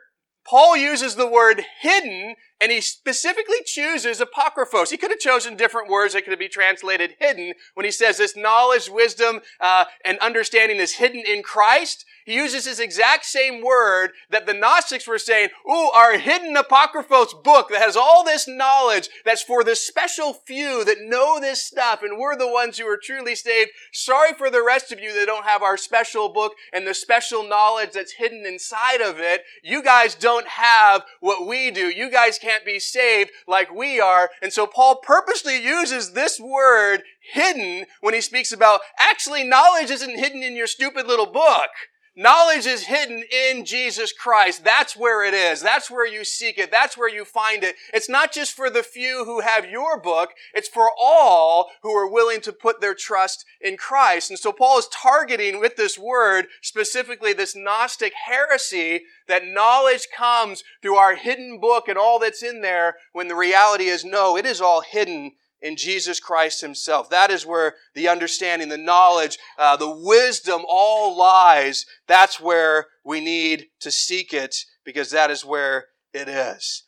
Paul 0.45 0.77
uses 0.77 1.15
the 1.15 1.27
word 1.27 1.63
hidden 1.81 2.35
and 2.61 2.71
he 2.71 2.79
specifically 2.79 3.57
chooses 3.65 4.21
apocryphos. 4.21 4.91
He 4.91 4.97
could 4.97 5.09
have 5.09 5.19
chosen 5.19 5.57
different 5.57 5.89
words 5.89 6.13
that 6.13 6.25
could 6.25 6.37
be 6.37 6.47
translated 6.47 7.15
hidden 7.19 7.53
when 7.73 7.85
he 7.85 7.91
says 7.91 8.17
this 8.17 8.37
knowledge, 8.37 8.87
wisdom, 8.87 9.41
uh, 9.59 9.85
and 10.05 10.19
understanding 10.19 10.77
is 10.77 10.93
hidden 10.93 11.23
in 11.27 11.41
Christ. 11.41 12.05
He 12.25 12.35
uses 12.35 12.65
this 12.65 12.79
exact 12.79 13.25
same 13.25 13.63
word 13.63 14.11
that 14.29 14.45
the 14.45 14.53
Gnostics 14.53 15.07
were 15.07 15.17
saying, 15.17 15.49
ooh, 15.69 15.89
our 15.89 16.17
hidden 16.17 16.55
Apocryphos 16.55 17.43
book 17.43 17.69
that 17.69 17.81
has 17.81 17.95
all 17.95 18.23
this 18.23 18.47
knowledge 18.47 19.09
that's 19.25 19.41
for 19.41 19.63
the 19.63 19.75
special 19.75 20.33
few 20.33 20.85
that 20.85 21.01
know 21.01 21.39
this 21.39 21.63
stuff 21.63 22.03
and 22.03 22.19
we're 22.19 22.37
the 22.37 22.47
ones 22.47 22.77
who 22.77 22.85
are 22.85 22.99
truly 23.01 23.35
saved. 23.35 23.71
Sorry 23.91 24.33
for 24.33 24.49
the 24.49 24.63
rest 24.63 24.91
of 24.91 24.99
you 24.99 25.13
that 25.13 25.25
don't 25.25 25.45
have 25.45 25.63
our 25.63 25.77
special 25.77 26.29
book 26.29 26.53
and 26.71 26.85
the 26.85 26.93
special 26.93 27.47
knowledge 27.47 27.91
that's 27.93 28.13
hidden 28.13 28.45
inside 28.45 29.01
of 29.01 29.19
it. 29.19 29.43
You 29.63 29.81
guys 29.83 30.13
don't 30.13 30.47
have 30.47 31.03
what 31.21 31.47
we 31.47 31.71
do. 31.71 31.87
You 31.87 32.11
guys 32.11 32.37
can't 32.37 32.50
be 32.65 32.79
saved 32.79 33.31
like 33.47 33.73
we 33.73 33.99
are. 33.99 34.29
And 34.41 34.51
so 34.51 34.67
Paul 34.67 34.97
purposely 34.97 35.63
uses 35.63 36.13
this 36.13 36.39
word 36.39 37.03
hidden 37.33 37.85
when 38.01 38.13
he 38.13 38.21
speaks 38.21 38.51
about 38.51 38.81
actually 38.99 39.43
knowledge 39.43 39.89
isn't 39.89 40.19
hidden 40.19 40.43
in 40.43 40.55
your 40.55 40.67
stupid 40.67 41.07
little 41.07 41.25
book. 41.25 41.69
Knowledge 42.13 42.65
is 42.65 42.87
hidden 42.87 43.23
in 43.31 43.63
Jesus 43.63 44.11
Christ. 44.11 44.65
That's 44.65 44.97
where 44.97 45.23
it 45.23 45.33
is. 45.33 45.61
That's 45.61 45.89
where 45.89 46.05
you 46.05 46.25
seek 46.25 46.57
it. 46.57 46.69
That's 46.69 46.97
where 46.97 47.09
you 47.09 47.23
find 47.23 47.63
it. 47.63 47.75
It's 47.93 48.09
not 48.09 48.33
just 48.33 48.51
for 48.51 48.69
the 48.69 48.83
few 48.83 49.23
who 49.23 49.39
have 49.39 49.69
your 49.69 49.97
book. 49.97 50.31
It's 50.53 50.67
for 50.67 50.91
all 50.99 51.69
who 51.83 51.95
are 51.95 52.11
willing 52.11 52.41
to 52.41 52.51
put 52.51 52.81
their 52.81 52.93
trust 52.93 53.45
in 53.61 53.77
Christ. 53.77 54.29
And 54.29 54.37
so 54.37 54.51
Paul 54.51 54.79
is 54.79 54.89
targeting 54.89 55.61
with 55.61 55.77
this 55.77 55.97
word 55.97 56.47
specifically 56.61 57.31
this 57.31 57.55
Gnostic 57.55 58.11
heresy 58.25 59.03
that 59.29 59.45
knowledge 59.45 60.07
comes 60.13 60.65
through 60.81 60.95
our 60.95 61.15
hidden 61.15 61.61
book 61.61 61.87
and 61.87 61.97
all 61.97 62.19
that's 62.19 62.43
in 62.43 62.61
there 62.61 62.95
when 63.13 63.29
the 63.29 63.35
reality 63.35 63.85
is 63.85 64.03
no, 64.03 64.35
it 64.35 64.45
is 64.45 64.59
all 64.59 64.81
hidden 64.81 65.31
in 65.61 65.75
Jesus 65.75 66.19
Christ 66.19 66.61
Himself. 66.61 67.09
That 67.09 67.31
is 67.31 67.45
where 67.45 67.75
the 67.93 68.07
understanding, 68.07 68.69
the 68.69 68.77
knowledge, 68.77 69.37
uh, 69.57 69.77
the 69.77 69.89
wisdom 69.89 70.61
all 70.67 71.17
lies. 71.17 71.85
That's 72.07 72.39
where 72.39 72.87
we 73.03 73.19
need 73.19 73.67
to 73.81 73.91
seek 73.91 74.33
it 74.33 74.55
because 74.83 75.11
that 75.11 75.31
is 75.31 75.45
where 75.45 75.85
it 76.13 76.27
is. 76.27 76.83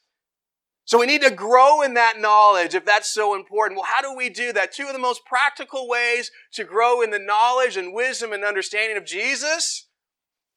So 0.85 0.99
we 0.99 1.05
need 1.05 1.21
to 1.21 1.31
grow 1.31 1.81
in 1.81 1.93
that 1.93 2.19
knowledge 2.19 2.75
if 2.75 2.85
that's 2.85 3.09
so 3.09 3.35
important. 3.35 3.77
Well, 3.77 3.89
how 3.93 4.01
do 4.01 4.15
we 4.15 4.29
do 4.29 4.51
that? 4.53 4.73
Two 4.73 4.87
of 4.87 4.93
the 4.93 4.99
most 4.99 5.25
practical 5.25 5.87
ways 5.87 6.29
to 6.53 6.65
grow 6.65 7.01
in 7.01 7.09
the 7.09 7.19
knowledge 7.19 7.77
and 7.77 7.93
wisdom 7.93 8.33
and 8.33 8.43
understanding 8.43 8.97
of 8.97 9.05
Jesus 9.05 9.87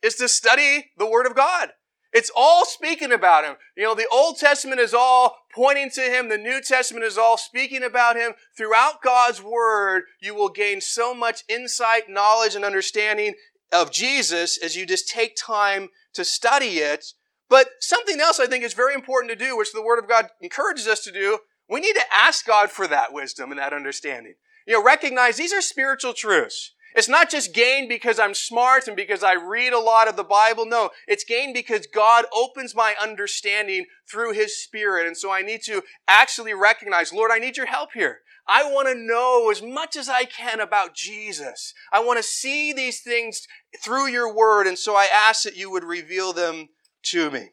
is 0.03 0.17
to 0.17 0.29
study 0.29 0.91
the 0.99 1.09
Word 1.09 1.27
of 1.27 1.37
God. 1.37 1.71
It's 2.13 2.31
all 2.35 2.65
speaking 2.65 3.13
about 3.13 3.45
him. 3.45 3.57
You 3.77 3.85
know, 3.85 3.95
the 3.95 4.09
Old 4.11 4.39
Testament 4.39 4.81
is 4.81 4.95
all 4.95 5.37
pointing 5.57 5.91
to 5.91 6.03
him. 6.03 6.29
The 6.29 6.37
New 6.37 6.61
Testament 6.61 7.05
is 7.05 7.17
all 7.17 7.39
speaking 7.39 7.83
about 7.83 8.17
him. 8.17 8.35
Throughout 8.57 9.03
God's 9.03 9.43
word, 9.43 10.05
you 10.21 10.35
will 10.35 10.51
gain 10.51 10.83
so 10.83 11.15
much 11.15 11.43
insight, 11.49 12.11
knowledge, 12.11 12.55
and 12.55 12.65
understanding 12.65 13.35
of 13.73 13.91
Jesus 13.91 14.63
as 14.63 14.77
you 14.77 14.85
just 14.85 15.09
take 15.09 15.35
time 15.35 15.89
to 16.13 16.25
study 16.25 16.79
it. 16.79 17.07
But 17.49 17.69
something 17.81 18.21
else 18.21 18.39
I 18.39 18.47
think 18.47 18.65
is 18.65 18.75
very 18.75 18.95
important 18.95 19.31
to 19.31 19.45
do, 19.45 19.57
which 19.57 19.73
the 19.73 19.83
Word 19.83 19.99
of 19.99 20.09
God 20.09 20.29
encourages 20.43 20.87
us 20.87 21.03
to 21.05 21.13
do, 21.13 21.39
we 21.69 21.81
need 21.81 21.95
to 21.95 22.15
ask 22.15 22.47
God 22.47 22.71
for 22.71 22.87
that 22.87 23.13
wisdom 23.13 23.51
and 23.51 23.59
that 23.59 23.73
understanding. 23.73 24.35
You 24.67 24.75
know, 24.75 24.85
recognize 24.85 25.37
these 25.37 25.55
are 25.55 25.63
spiritual 25.63 26.13
truths. 26.13 26.73
It's 26.97 27.11
not 27.11 27.29
just 27.29 27.53
gain 27.53 27.89
because 27.89 28.19
I'm 28.19 28.33
smart 28.33 28.89
and 28.89 28.97
because 28.97 29.23
I 29.23 29.35
read 29.35 29.75
a 29.75 29.79
lot 29.79 30.09
of 30.09 30.17
the 30.17 30.25
Bible. 30.25 30.65
No, 30.65 30.91
it's 31.07 31.25
gain 31.25 31.53
because 31.53 31.87
God 31.87 32.25
opens 32.35 32.75
my 32.75 32.95
understanding 33.01 33.85
through 34.11 34.33
His 34.33 34.59
Spirit. 34.63 35.07
And 35.07 35.15
so 35.15 35.31
I 35.31 35.43
need 35.43 35.61
to 35.65 35.83
actually 36.09 36.55
recognize, 36.55 37.13
Lord, 37.13 37.31
I 37.31 37.39
need 37.39 37.59
your 37.59 37.67
help 37.67 37.91
here. 37.93 38.21
I 38.49 38.65
want 38.65 38.89
to 38.89 38.95
know 38.95 39.51
as 39.51 39.61
much 39.61 39.95
as 39.95 40.09
I 40.09 40.25
can 40.25 40.59
about 40.59 40.95
Jesus. 40.95 41.75
I 41.93 42.03
want 42.03 42.19
to 42.19 42.23
see 42.23 42.73
these 42.73 43.03
things 43.03 43.47
through 43.85 44.07
your 44.07 44.35
word. 44.35 44.67
And 44.67 44.79
so 44.79 44.97
I 44.97 45.09
ask 45.13 45.43
that 45.43 45.57
you 45.57 45.71
would 45.71 45.85
reveal 45.85 46.33
them 46.33 46.71
to 47.05 47.31
me. 47.31 47.51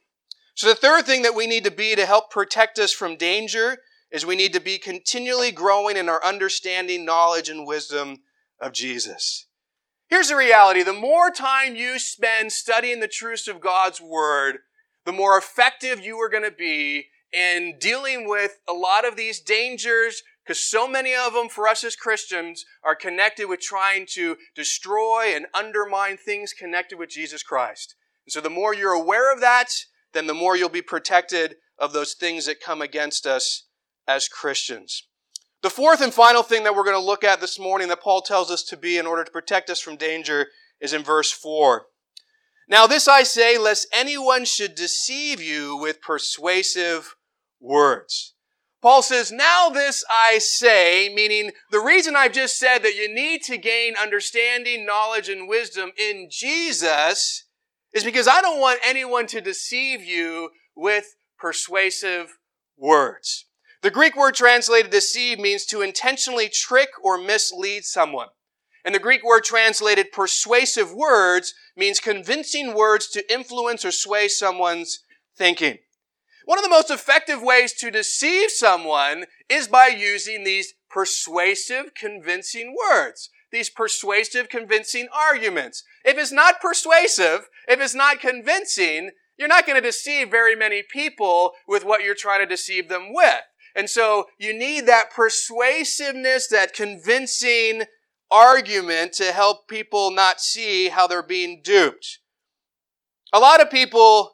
So 0.56 0.68
the 0.68 0.76
third 0.76 1.06
thing 1.06 1.24
that 1.24 1.36
we 1.36 1.48
need 1.48 1.66
to 1.66 1.72
be 1.72 1.96
to 1.96 2.06
help 2.06 2.32
protect 2.32 2.80
us 2.80 2.94
from 2.94 3.18
danger 3.18 3.80
is 4.10 4.26
we 4.26 4.36
need 4.38 4.54
to 4.54 4.62
be 4.62 4.78
continually 4.78 5.52
growing 5.52 5.98
in 5.98 6.08
our 6.08 6.24
understanding, 6.24 7.04
knowledge, 7.04 7.50
and 7.50 7.68
wisdom 7.68 8.20
of 8.63 8.73
Jesus. 8.73 9.47
Here's 10.08 10.30
the 10.30 10.36
reality. 10.36 10.84
The 10.84 10.93
more 10.93 11.32
time 11.32 11.76
you 11.76 11.99
spend 11.99 12.52
studying 12.52 12.99
the 12.99 13.08
truths 13.08 13.47
of 13.47 13.62
God's 13.62 13.99
Word, 13.99 14.60
the 15.06 15.12
more 15.12 15.38
effective 15.38 15.99
you 15.99 16.17
are 16.17 16.30
going 16.30 16.43
to 16.43 16.52
be 16.52 17.08
in 17.34 17.78
dealing 17.80 18.28
with 18.28 18.60
a 18.69 18.73
lot 18.73 19.08
of 19.08 19.15
these 19.15 19.39
dangers, 19.39 20.21
because 20.45 20.60
so 20.60 20.88
many 20.88 21.15
of 21.15 21.34
them 21.34 21.49
for 21.49 21.67
us 21.67 21.84
as 21.84 21.95
Christians 21.95 22.63
are 22.84 22.95
connected 22.95 23.47
with 23.47 23.60
trying 23.60 24.06
to 24.12 24.38
destroy 24.56 25.34
and 25.36 25.47
undermine 25.54 26.17
things 26.17 26.54
connected 26.54 26.99
with 26.99 27.10
Jesus 27.10 27.43
Christ. 27.43 27.95
And 28.26 28.32
so 28.32 28.39
the 28.39 28.49
more 28.49 28.73
you're 28.73 28.93
aware 28.93 29.34
of 29.34 29.41
that, 29.41 29.69
then 30.13 30.28
the 30.28 30.34
more 30.34 30.56
you'll 30.56 30.69
be 30.69 30.82
protected 30.82 31.56
of 31.80 31.91
those 31.91 32.13
things 32.13 32.45
that 32.45 32.62
come 32.62 32.82
against 32.82 33.26
us 33.26 33.63
as 34.08 34.28
Christians. 34.28 35.08
The 35.63 35.69
fourth 35.69 36.02
and 36.02 36.13
final 36.13 36.43
thing 36.43 36.65
that 36.65 36.76
we're 36.76 36.84
going 36.84 36.99
to 36.99 37.04
look 37.04 37.23
at 37.23 37.39
this 37.39 37.58
morning 37.58 37.88
that 37.88 38.02
Paul 38.02 38.21
tells 38.21 38.52
us 38.52 38.63
to 38.63 38.76
be 38.76 38.97
in 38.97 39.08
order 39.08 39.23
to 39.23 39.32
protect 39.32 39.69
us 39.69 39.80
from 39.80 39.95
danger 39.95 40.47
is 40.82 40.91
in 40.91 41.04
verse 41.04 41.32
4. 41.32 41.86
Now, 42.67 42.86
this 42.86 43.08
I 43.08 43.23
say, 43.23 43.58
lest 43.58 43.88
anyone 43.93 44.43
should 44.43 44.76
deceive 44.76 45.41
you 45.41 45.78
with 45.78 46.02
persuasive 46.02 47.15
words. 47.62 48.34
Paul 48.82 49.02
says, 49.02 49.32
Now 49.32 49.69
this 49.69 50.04
I 50.12 50.39
say, 50.39 51.10
meaning 51.15 51.52
the 51.71 51.80
reason 51.80 52.13
I've 52.17 52.34
just 52.34 52.60
said 52.60 52.80
that 52.80 52.95
you 52.95 53.13
need 53.13 53.41
to 53.43 53.58
gain 53.58 53.93
understanding, 53.95 54.86
knowledge, 54.86 55.30
and 55.30 55.47
wisdom 55.47 55.91
in 55.97 56.28
Jesus 56.30 57.45
is 57.93 58.04
because 58.04 58.28
I 58.28 58.41
don't 58.41 58.60
want 58.60 58.82
anyone 58.84 59.28
to 59.28 59.39
deceive 59.39 60.04
you 60.04 60.49
with 60.76 61.15
persuasive 61.39 62.38
words. 62.76 63.45
The 63.84 63.91
Greek 63.91 64.15
word 64.15 64.34
translated 64.34 64.91
deceive 64.91 65.39
means 65.39 65.65
to 65.65 65.82
intentionally 65.82 66.48
trick 66.48 66.88
or 67.04 67.17
mislead 67.17 67.84
someone. 67.84 68.30
And 68.86 68.96
the 68.96 69.00
Greek 69.00 69.26
word 69.26 69.43
translated 69.43 70.13
persuasive 70.13 70.93
words 70.93 71.54
means 71.76 72.00
convincing 72.00 72.74
words 72.74 73.10
to 73.10 73.32
influence 73.32 73.84
or 73.84 73.91
sway 73.91 74.30
someone's 74.30 75.04
thinking. 75.36 75.80
One 76.46 76.58
of 76.58 76.63
the 76.63 76.69
most 76.69 76.91
effective 76.91 77.41
ways 77.41 77.74
to 77.74 77.91
deceive 77.91 78.52
someone 78.52 79.26
is 79.50 79.67
by 79.67 79.88
using 79.88 80.46
these 80.46 80.74
persuasive, 80.89 81.93
convincing 81.93 82.76
words. 82.89 83.30
these 83.52 83.69
persuasive, 83.69 84.50
convincing 84.50 85.08
arguments. 85.14 85.84
If 86.03 86.18
it's 86.18 86.32
not 86.32 86.60
persuasive, 86.60 87.49
if 87.68 87.80
it's 87.80 87.93
not 87.93 88.20
convincing, 88.20 89.12
you're 89.38 89.47
not 89.47 89.68
going 89.68 89.80
to 89.80 89.88
deceive 89.88 90.32
very 90.32 90.55
many 90.55 90.82
people 90.82 91.51
with 91.68 91.86
what 91.86 92.03
you're 92.03 92.16
trying 92.16 92.39
to 92.39 92.47
deceive 92.47 92.89
them 92.89 93.14
with. 93.14 93.41
And 93.76 93.89
so 93.89 94.26
you 94.38 94.57
need 94.57 94.86
that 94.86 95.11
persuasiveness, 95.11 96.47
that 96.47 96.74
convincing 96.74 97.84
argument 98.30 99.13
to 99.13 99.32
help 99.32 99.67
people 99.67 100.11
not 100.11 100.41
see 100.41 100.89
how 100.89 101.07
they're 101.07 101.24
being 101.24 101.61
duped. 101.63 102.19
A 103.32 103.39
lot 103.39 103.61
of 103.61 103.69
people 103.69 104.34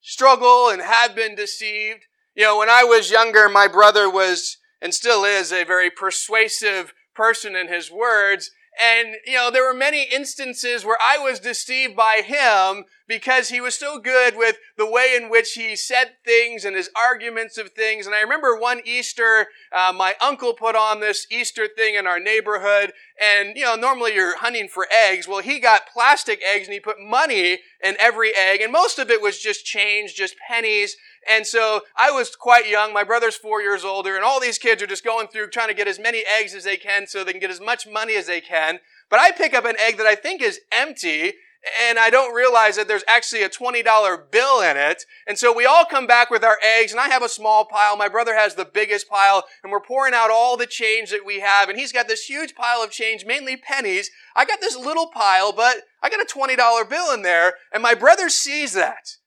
struggle 0.00 0.68
and 0.70 0.80
have 0.80 1.14
been 1.14 1.34
deceived. 1.34 2.06
You 2.34 2.44
know, 2.44 2.58
when 2.58 2.70
I 2.70 2.84
was 2.84 3.10
younger, 3.10 3.48
my 3.48 3.66
brother 3.66 4.08
was 4.08 4.58
and 4.80 4.94
still 4.94 5.24
is 5.24 5.52
a 5.52 5.64
very 5.64 5.90
persuasive 5.90 6.92
person 7.14 7.56
in 7.56 7.68
his 7.68 7.90
words. 7.90 8.50
And, 8.80 9.16
you 9.26 9.34
know, 9.34 9.50
there 9.50 9.64
were 9.64 9.74
many 9.74 10.04
instances 10.04 10.84
where 10.84 10.98
I 11.00 11.18
was 11.18 11.40
deceived 11.40 11.96
by 11.96 12.22
him 12.24 12.84
because 13.08 13.48
he 13.48 13.60
was 13.60 13.74
so 13.74 13.98
good 13.98 14.36
with 14.36 14.58
the 14.76 14.88
way 14.88 15.18
in 15.20 15.30
which 15.30 15.54
he 15.54 15.74
said 15.74 16.12
things 16.24 16.64
and 16.64 16.76
his 16.76 16.90
arguments 16.94 17.58
of 17.58 17.70
things. 17.70 18.06
And 18.06 18.14
I 18.14 18.20
remember 18.20 18.54
one 18.54 18.80
Easter, 18.84 19.46
uh, 19.72 19.92
my 19.96 20.14
uncle 20.20 20.52
put 20.52 20.76
on 20.76 21.00
this 21.00 21.26
Easter 21.30 21.66
thing 21.66 21.96
in 21.96 22.06
our 22.06 22.20
neighborhood. 22.20 22.92
And, 23.20 23.56
you 23.56 23.64
know, 23.64 23.74
normally 23.74 24.14
you're 24.14 24.38
hunting 24.38 24.68
for 24.68 24.86
eggs. 24.92 25.26
Well, 25.26 25.40
he 25.40 25.58
got 25.58 25.88
plastic 25.92 26.40
eggs 26.44 26.66
and 26.66 26.74
he 26.74 26.80
put 26.80 27.00
money 27.00 27.60
in 27.82 27.96
every 27.98 28.30
egg. 28.36 28.60
And 28.60 28.70
most 28.70 28.98
of 28.98 29.10
it 29.10 29.22
was 29.22 29.40
just 29.40 29.64
change, 29.64 30.14
just 30.14 30.36
pennies. 30.48 30.96
And 31.28 31.46
so 31.46 31.82
I 31.96 32.10
was 32.10 32.34
quite 32.34 32.68
young. 32.68 32.92
My 32.92 33.04
brother's 33.04 33.36
four 33.36 33.60
years 33.60 33.84
older, 33.84 34.16
and 34.16 34.24
all 34.24 34.40
these 34.40 34.58
kids 34.58 34.82
are 34.82 34.86
just 34.86 35.04
going 35.04 35.28
through 35.28 35.50
trying 35.50 35.68
to 35.68 35.74
get 35.74 35.86
as 35.86 35.98
many 35.98 36.24
eggs 36.26 36.54
as 36.54 36.64
they 36.64 36.76
can 36.76 37.06
so 37.06 37.22
they 37.22 37.32
can 37.32 37.40
get 37.40 37.50
as 37.50 37.60
much 37.60 37.86
money 37.86 38.14
as 38.14 38.26
they 38.26 38.40
can. 38.40 38.80
But 39.10 39.20
I 39.20 39.30
pick 39.32 39.52
up 39.52 39.66
an 39.66 39.76
egg 39.78 39.98
that 39.98 40.06
I 40.06 40.14
think 40.14 40.40
is 40.40 40.60
empty, 40.72 41.34
and 41.82 41.98
I 41.98 42.08
don't 42.08 42.34
realize 42.34 42.76
that 42.76 42.88
there's 42.88 43.04
actually 43.06 43.42
a 43.42 43.48
$20 43.48 44.30
bill 44.30 44.60
in 44.62 44.76
it. 44.76 45.04
And 45.26 45.36
so 45.36 45.52
we 45.52 45.66
all 45.66 45.84
come 45.84 46.06
back 46.06 46.30
with 46.30 46.44
our 46.44 46.58
eggs, 46.64 46.92
and 46.92 47.00
I 47.00 47.08
have 47.08 47.22
a 47.22 47.28
small 47.28 47.64
pile. 47.66 47.96
My 47.96 48.08
brother 48.08 48.34
has 48.34 48.54
the 48.54 48.64
biggest 48.64 49.08
pile, 49.08 49.44
and 49.62 49.70
we're 49.70 49.80
pouring 49.80 50.14
out 50.14 50.30
all 50.30 50.56
the 50.56 50.66
change 50.66 51.10
that 51.10 51.26
we 51.26 51.40
have, 51.40 51.68
and 51.68 51.78
he's 51.78 51.92
got 51.92 52.08
this 52.08 52.24
huge 52.24 52.54
pile 52.54 52.82
of 52.82 52.90
change, 52.90 53.26
mainly 53.26 53.56
pennies. 53.56 54.10
I 54.34 54.44
got 54.44 54.60
this 54.60 54.76
little 54.76 55.08
pile, 55.08 55.52
but 55.52 55.82
I 56.02 56.08
got 56.08 56.20
a 56.20 56.26
$20 56.26 56.88
bill 56.88 57.12
in 57.12 57.22
there, 57.22 57.54
and 57.72 57.82
my 57.82 57.94
brother 57.94 58.30
sees 58.30 58.72
that. 58.72 59.17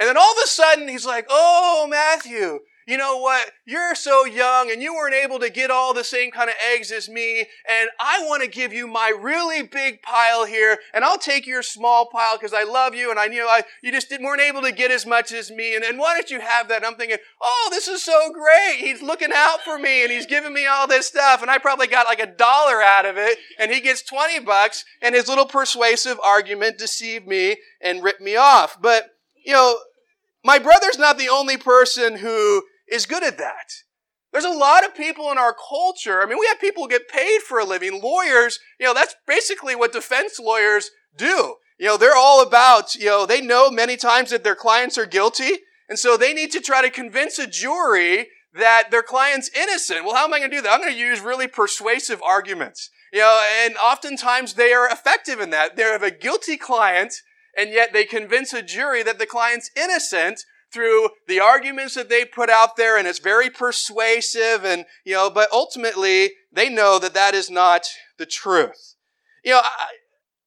And 0.00 0.08
then 0.08 0.16
all 0.16 0.32
of 0.32 0.38
a 0.44 0.48
sudden, 0.48 0.88
he's 0.88 1.06
like, 1.06 1.26
Oh, 1.30 1.86
Matthew, 1.88 2.60
you 2.86 2.98
know 2.98 3.16
what? 3.16 3.50
You're 3.64 3.94
so 3.94 4.26
young 4.26 4.70
and 4.70 4.82
you 4.82 4.94
weren't 4.94 5.14
able 5.14 5.38
to 5.38 5.48
get 5.48 5.70
all 5.70 5.94
the 5.94 6.04
same 6.04 6.30
kind 6.30 6.50
of 6.50 6.56
eggs 6.72 6.92
as 6.92 7.08
me. 7.08 7.46
And 7.68 7.88
I 7.98 8.24
want 8.26 8.42
to 8.42 8.48
give 8.48 8.74
you 8.74 8.86
my 8.86 9.08
really 9.18 9.62
big 9.62 10.02
pile 10.02 10.44
here. 10.44 10.78
And 10.92 11.02
I'll 11.02 11.18
take 11.18 11.46
your 11.46 11.62
small 11.62 12.06
pile 12.06 12.36
because 12.36 12.52
I 12.52 12.64
love 12.64 12.94
you. 12.94 13.10
And 13.10 13.18
I 13.18 13.26
knew 13.26 13.46
I, 13.46 13.62
you 13.82 13.90
just 13.90 14.10
didn't, 14.10 14.26
weren't 14.26 14.42
able 14.42 14.60
to 14.62 14.72
get 14.72 14.90
as 14.90 15.06
much 15.06 15.32
as 15.32 15.50
me. 15.50 15.74
And, 15.74 15.82
and 15.82 15.98
why 15.98 16.14
don't 16.14 16.30
you 16.30 16.40
have 16.40 16.68
that? 16.68 16.78
And 16.78 16.84
I'm 16.84 16.96
thinking, 16.96 17.18
oh, 17.40 17.68
this 17.70 17.88
is 17.88 18.02
so 18.02 18.30
great. 18.32 18.76
He's 18.78 19.00
looking 19.00 19.32
out 19.34 19.62
for 19.62 19.78
me 19.78 20.02
and 20.02 20.12
he's 20.12 20.26
giving 20.26 20.52
me 20.52 20.66
all 20.66 20.86
this 20.86 21.06
stuff. 21.06 21.40
And 21.40 21.50
I 21.50 21.56
probably 21.56 21.86
got 21.86 22.06
like 22.06 22.20
a 22.20 22.26
dollar 22.26 22.82
out 22.82 23.06
of 23.06 23.16
it. 23.16 23.38
And 23.58 23.72
he 23.72 23.80
gets 23.80 24.02
20 24.02 24.40
bucks. 24.40 24.84
And 25.00 25.14
his 25.14 25.28
little 25.28 25.46
persuasive 25.46 26.18
argument 26.22 26.76
deceived 26.76 27.26
me 27.26 27.56
and 27.80 28.02
ripped 28.02 28.20
me 28.20 28.36
off. 28.36 28.76
But 28.80 29.13
you 29.44 29.52
know, 29.52 29.78
my 30.44 30.58
brother's 30.58 30.98
not 30.98 31.18
the 31.18 31.28
only 31.28 31.56
person 31.56 32.18
who 32.18 32.64
is 32.88 33.06
good 33.06 33.22
at 33.22 33.38
that. 33.38 33.72
There's 34.32 34.44
a 34.44 34.50
lot 34.50 34.84
of 34.84 34.96
people 34.96 35.30
in 35.30 35.38
our 35.38 35.54
culture. 35.54 36.20
I 36.20 36.26
mean, 36.26 36.38
we 36.38 36.46
have 36.48 36.60
people 36.60 36.82
who 36.82 36.88
get 36.88 37.08
paid 37.08 37.40
for 37.40 37.60
a 37.60 37.64
living. 37.64 38.00
Lawyers, 38.02 38.58
you 38.80 38.86
know, 38.86 38.92
that's 38.92 39.14
basically 39.26 39.76
what 39.76 39.92
defense 39.92 40.40
lawyers 40.40 40.90
do. 41.16 41.54
You 41.78 41.86
know, 41.86 41.96
they're 41.96 42.16
all 42.16 42.42
about, 42.42 42.94
you 42.96 43.06
know, 43.06 43.26
they 43.26 43.40
know 43.40 43.70
many 43.70 43.96
times 43.96 44.30
that 44.30 44.42
their 44.44 44.56
clients 44.56 44.98
are 44.98 45.06
guilty. 45.06 45.50
And 45.88 45.98
so 45.98 46.16
they 46.16 46.34
need 46.34 46.50
to 46.52 46.60
try 46.60 46.82
to 46.82 46.90
convince 46.90 47.38
a 47.38 47.46
jury 47.46 48.28
that 48.54 48.90
their 48.90 49.02
client's 49.02 49.50
innocent. 49.54 50.04
Well, 50.04 50.14
how 50.14 50.24
am 50.24 50.34
I 50.34 50.38
going 50.38 50.50
to 50.50 50.56
do 50.56 50.62
that? 50.62 50.72
I'm 50.72 50.80
going 50.80 50.92
to 50.92 50.98
use 50.98 51.20
really 51.20 51.48
persuasive 51.48 52.22
arguments. 52.22 52.90
You 53.12 53.20
know, 53.20 53.40
and 53.64 53.76
oftentimes 53.76 54.54
they 54.54 54.72
are 54.72 54.88
effective 54.88 55.40
in 55.40 55.50
that. 55.50 55.76
They 55.76 55.82
have 55.82 56.02
a 56.02 56.10
guilty 56.10 56.56
client 56.56 57.14
and 57.56 57.70
yet 57.70 57.92
they 57.92 58.04
convince 58.04 58.52
a 58.52 58.62
jury 58.62 59.02
that 59.02 59.18
the 59.18 59.26
client's 59.26 59.70
innocent 59.76 60.44
through 60.72 61.10
the 61.28 61.40
arguments 61.40 61.94
that 61.94 62.08
they 62.08 62.24
put 62.24 62.50
out 62.50 62.76
there 62.76 62.98
and 62.98 63.06
it's 63.06 63.20
very 63.20 63.48
persuasive 63.48 64.64
and 64.64 64.84
you 65.04 65.14
know 65.14 65.30
but 65.30 65.48
ultimately 65.52 66.30
they 66.52 66.68
know 66.68 66.98
that 66.98 67.14
that 67.14 67.34
is 67.34 67.48
not 67.48 67.86
the 68.18 68.26
truth. 68.26 68.96
You 69.44 69.52
know 69.52 69.60
I, 69.62 69.86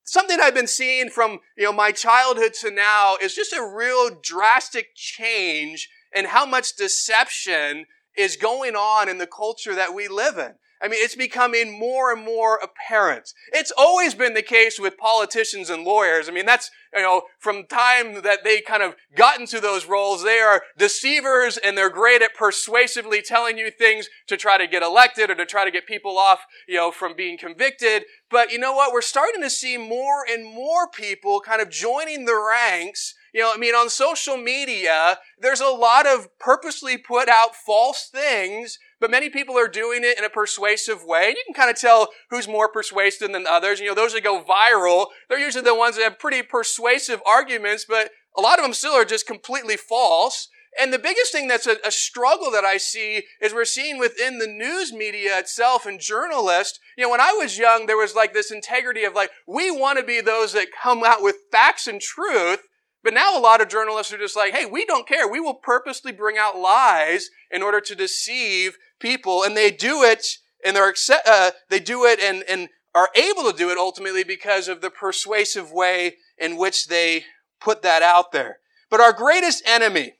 something 0.03 0.37
i've 0.41 0.55
been 0.55 0.67
seeing 0.67 1.09
from 1.09 1.39
you 1.57 1.65
know 1.65 1.73
my 1.73 1.91
childhood 1.91 2.53
to 2.61 2.71
now 2.71 3.17
is 3.21 3.35
just 3.35 3.53
a 3.53 3.65
real 3.65 4.09
drastic 4.21 4.95
change 4.95 5.89
in 6.13 6.25
how 6.25 6.45
much 6.45 6.75
deception 6.75 7.85
is 8.17 8.35
going 8.35 8.75
on 8.75 9.07
in 9.07 9.17
the 9.17 9.27
culture 9.27 9.75
that 9.75 9.93
we 9.93 10.07
live 10.07 10.37
in 10.37 10.53
I 10.82 10.88
mean, 10.88 10.99
it's 11.01 11.15
becoming 11.15 11.80
more 11.80 12.11
and 12.11 12.23
more 12.23 12.59
apparent. 12.61 13.34
It's 13.51 13.71
always 13.78 14.13
been 14.13 14.34
the 14.34 14.41
case 14.41 14.80
with 14.80 14.97
politicians 14.97 15.69
and 15.69 15.84
lawyers. 15.84 16.30
I 16.30 16.32
mean, 16.32 16.45
that's, 16.45 16.69
you 16.93 17.01
know, 17.01 17.23
from 17.39 17.65
time 17.65 18.21
that 18.21 18.43
they 18.43 18.61
kind 18.61 18.84
of 18.84 18.95
got 19.15 19.39
into 19.39 19.59
those 19.59 19.88
roles, 19.88 20.23
they 20.23 20.39
are 20.39 20.63
deceivers 20.78 21.57
and 21.57 21.78
they're 21.78 21.89
great 21.89 22.21
at 22.21 22.36
persuasively 22.36 23.21
telling 23.21 23.57
you 23.57 23.71
things 23.71 24.07
to 24.28 24.38
try 24.38 24.57
to 24.57 24.67
get 24.67 24.84
elected 24.84 25.30
or 25.30 25.36
to 25.36 25.45
try 25.45 25.65
to 25.65 25.71
get 25.71 25.88
people 25.88 26.17
off, 26.17 26.45
you 26.67 26.75
know, 26.75 26.91
from 26.91 27.15
being 27.15 27.38
convicted. 27.38 28.03
But 28.30 28.51
you 28.51 28.59
know 28.59 28.73
what? 28.73 28.93
We're 28.93 29.01
starting 29.01 29.41
to 29.41 29.49
see 29.49 29.78
more 29.78 30.25
and 30.30 30.45
more 30.45 30.88
people 30.88 31.41
kind 31.41 31.61
of 31.61 31.69
joining 31.69 32.25
the 32.25 32.36
ranks 32.36 33.15
you 33.38 33.43
know, 33.43 33.51
I 33.53 33.57
mean, 33.57 33.75
on 33.75 33.89
social 33.89 34.36
media, 34.36 35.19
there's 35.39 35.61
a 35.61 35.67
lot 35.67 36.07
of 36.07 36.28
purposely 36.39 36.97
put 36.97 37.30
out 37.30 37.55
false 37.55 38.09
things 38.11 38.80
but 38.99 39.11
many 39.11 39.29
people 39.29 39.57
are 39.57 39.67
doing 39.67 40.01
it 40.03 40.17
in 40.17 40.23
a 40.23 40.29
persuasive 40.29 41.03
way. 41.03 41.27
And 41.27 41.35
you 41.35 41.43
can 41.45 41.53
kind 41.53 41.69
of 41.69 41.79
tell 41.79 42.09
who's 42.29 42.47
more 42.47 42.69
persuasive 42.69 43.31
than 43.31 43.45
others. 43.47 43.79
You 43.79 43.87
know, 43.87 43.95
those 43.95 44.13
that 44.13 44.23
go 44.23 44.43
viral, 44.43 45.07
they're 45.29 45.39
usually 45.39 45.63
the 45.63 45.75
ones 45.75 45.97
that 45.97 46.03
have 46.03 46.19
pretty 46.19 46.41
persuasive 46.41 47.21
arguments, 47.25 47.85
but 47.87 48.11
a 48.37 48.41
lot 48.41 48.59
of 48.59 48.65
them 48.65 48.73
still 48.73 48.93
are 48.93 49.05
just 49.05 49.27
completely 49.27 49.77
false. 49.77 50.49
And 50.79 50.93
the 50.93 50.99
biggest 50.99 51.31
thing 51.31 51.47
that's 51.47 51.65
a, 51.65 51.77
a, 51.83 51.91
struggle 51.91 52.51
that 52.51 52.63
I 52.63 52.77
see 52.77 53.23
is 53.41 53.53
we're 53.53 53.65
seeing 53.65 53.97
within 53.97 54.37
the 54.37 54.47
news 54.47 54.93
media 54.93 55.39
itself 55.39 55.87
and 55.87 55.99
journalists. 55.99 56.79
You 56.95 57.05
know, 57.05 57.09
when 57.09 57.21
I 57.21 57.31
was 57.31 57.57
young, 57.57 57.87
there 57.87 57.97
was 57.97 58.13
like 58.13 58.33
this 58.33 58.51
integrity 58.51 59.03
of 59.03 59.15
like, 59.15 59.31
we 59.47 59.71
want 59.71 59.97
to 59.97 60.05
be 60.05 60.21
those 60.21 60.53
that 60.53 60.67
come 60.83 61.03
out 61.03 61.23
with 61.23 61.37
facts 61.51 61.87
and 61.87 61.99
truth. 61.99 62.59
But 63.03 63.13
now 63.13 63.37
a 63.37 63.39
lot 63.39 63.61
of 63.61 63.69
journalists 63.69 64.13
are 64.13 64.17
just 64.17 64.35
like, 64.35 64.53
hey, 64.53 64.65
we 64.65 64.85
don't 64.85 65.07
care. 65.07 65.27
We 65.27 65.39
will 65.39 65.55
purposely 65.55 66.11
bring 66.11 66.37
out 66.37 66.59
lies 66.59 67.29
in 67.49 67.63
order 67.63 67.79
to 67.79 67.95
deceive 67.95 68.77
people, 68.99 69.43
and 69.43 69.55
they 69.55 69.71
do 69.71 70.03
it, 70.03 70.25
and 70.63 70.75
they're 70.75 70.93
uh, 71.25 71.51
they 71.69 71.79
do 71.79 72.05
it, 72.05 72.19
and 72.19 72.43
and 72.49 72.69
are 72.95 73.09
able 73.15 73.43
to 73.43 73.55
do 73.55 73.69
it 73.69 73.77
ultimately 73.77 74.23
because 74.23 74.67
of 74.67 74.81
the 74.81 74.89
persuasive 74.89 75.71
way 75.71 76.15
in 76.37 76.57
which 76.57 76.87
they 76.87 77.25
put 77.59 77.81
that 77.83 78.01
out 78.01 78.31
there. 78.31 78.57
But 78.89 79.01
our 79.01 79.13
greatest 79.13 79.63
enemy 79.67 80.13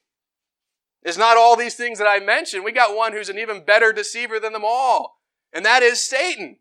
is 1.04 1.18
not 1.18 1.38
all 1.38 1.56
these 1.56 1.76
things 1.76 2.00
that 2.00 2.08
I 2.08 2.20
mentioned. 2.20 2.64
We 2.64 2.72
got 2.72 2.96
one 2.96 3.14
who's 3.14 3.30
an 3.30 3.40
even 3.40 3.64
better 3.66 3.94
deceiver 3.94 4.40
than 4.40 4.54
them 4.54 4.66
all, 4.66 5.20
and 5.54 5.66
that 5.66 5.84
is 5.84 6.02
Satan. 6.02 6.58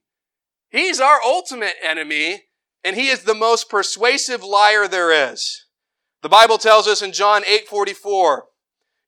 He's 0.71 1.01
our 1.01 1.21
ultimate 1.23 1.75
enemy, 1.83 2.45
and 2.85 2.97
he 2.97 3.09
is 3.09 3.25
the 3.25 3.35
most 3.35 3.69
persuasive 3.69 4.43
liar 4.43 4.89
there 4.89 5.33
is. 5.33 5.67
The 6.23 6.29
Bible 6.29 6.59
tells 6.59 6.87
us 6.87 7.03
in 7.03 7.13
John 7.13 7.43
8 7.47 7.69
44, 7.69 8.47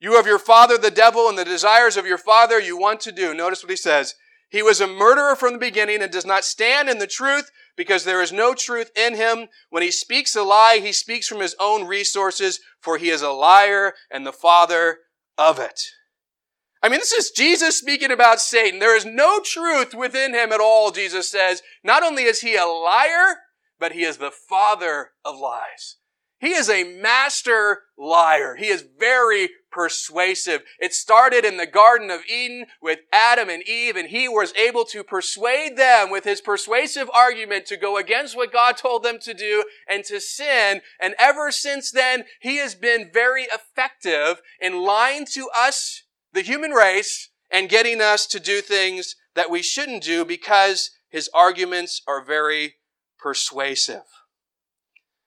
you 0.01 0.15
have 0.17 0.27
your 0.27 0.39
father, 0.39 0.79
the 0.79 0.91
devil, 0.91 1.29
and 1.29 1.37
the 1.37 1.45
desires 1.45 1.97
of 1.97 2.07
your 2.07 2.19
father 2.19 2.61
you 2.61 2.79
want 2.79 3.01
to 3.01 3.13
do. 3.13 3.35
Notice 3.35 3.63
what 3.63 3.71
he 3.71 3.77
says. 3.77 4.15
He 4.51 4.63
was 4.63 4.81
a 4.81 4.87
murderer 4.87 5.37
from 5.37 5.53
the 5.53 5.59
beginning 5.59 6.03
and 6.03 6.11
does 6.11 6.25
not 6.25 6.45
stand 6.45 6.89
in 6.89 6.99
the 6.99 7.07
truth 7.07 7.51
because 7.77 8.05
there 8.05 8.23
is 8.23 8.33
no 8.33 8.55
truth 8.55 8.91
in 8.97 9.15
him. 9.15 9.49
When 9.71 9.83
he 9.83 9.91
speaks 9.91 10.35
a 10.35 10.43
lie, 10.43 10.81
he 10.83 10.93
speaks 10.93 11.27
from 11.27 11.41
his 11.41 11.55
own 11.61 11.87
resources, 11.87 12.61
for 12.81 12.97
he 12.97 13.11
is 13.11 13.23
a 13.23 13.31
liar 13.31 13.95
and 14.11 14.27
the 14.27 14.33
father 14.33 14.99
of 15.37 15.59
it. 15.59 15.81
I 16.83 16.89
mean, 16.89 17.01
this 17.01 17.13
is 17.13 17.31
Jesus 17.31 17.77
speaking 17.77 18.13
about 18.13 18.41
Satan. 18.41 18.79
There 18.79 18.97
is 18.97 19.05
no 19.05 19.41
truth 19.41 19.95
within 19.95 20.33
him 20.33 20.53
at 20.53 20.61
all, 20.61 20.93
Jesus 20.93 21.29
says. 21.29 21.63
Not 21.83 22.03
only 22.03 22.23
is 22.23 22.41
he 22.41 22.57
a 22.57 22.65
liar, 22.65 23.39
but 23.79 23.93
he 23.93 24.05
is 24.05 24.17
the 24.17 24.31
father 24.31 25.11
of 25.25 25.39
lies. 25.39 25.97
He 26.39 26.53
is 26.53 26.71
a 26.71 26.85
master 26.85 27.83
liar. 27.99 28.55
He 28.57 28.69
is 28.69 28.85
very 28.99 29.51
persuasive. 29.79 30.63
It 30.81 30.93
started 30.93 31.45
in 31.45 31.57
the 31.57 31.65
Garden 31.65 32.11
of 32.11 32.23
Eden 32.29 32.67
with 32.83 32.99
Adam 33.13 33.49
and 33.49 33.63
Eve, 33.63 33.95
and 33.95 34.09
he 34.09 34.27
was 34.27 34.53
able 34.55 34.85
to 34.87 35.05
persuade 35.05 35.77
them 35.77 36.11
with 36.11 36.25
his 36.25 36.41
persuasive 36.41 37.09
argument 37.15 37.65
to 37.67 37.77
go 37.77 37.97
against 37.97 38.37
what 38.37 38.53
God 38.53 38.77
told 38.77 39.05
them 39.05 39.21
to 39.21 39.33
do 39.33 39.63
and 39.89 40.03
to 40.07 40.21
sin. 40.21 40.81
And 41.01 41.15
ever 41.17 41.53
since 41.53 41.93
then, 41.93 42.25
he 42.41 42.57
has 42.57 42.75
been 42.75 43.09
very 43.15 43.45
effective 43.45 44.43
in 44.61 44.83
lying 44.83 45.25
to 45.35 45.49
us, 45.57 46.03
the 46.33 46.43
human 46.43 46.73
race, 46.73 47.29
and 47.49 47.69
getting 47.69 48.01
us 48.01 48.27
to 48.27 48.41
do 48.41 48.61
things 48.61 49.15
that 49.37 49.49
we 49.49 49.63
shouldn't 49.63 50.03
do 50.03 50.25
because 50.25 50.91
his 51.09 51.31
arguments 51.33 52.03
are 52.09 52.25
very 52.25 52.75
persuasive. 53.17 54.03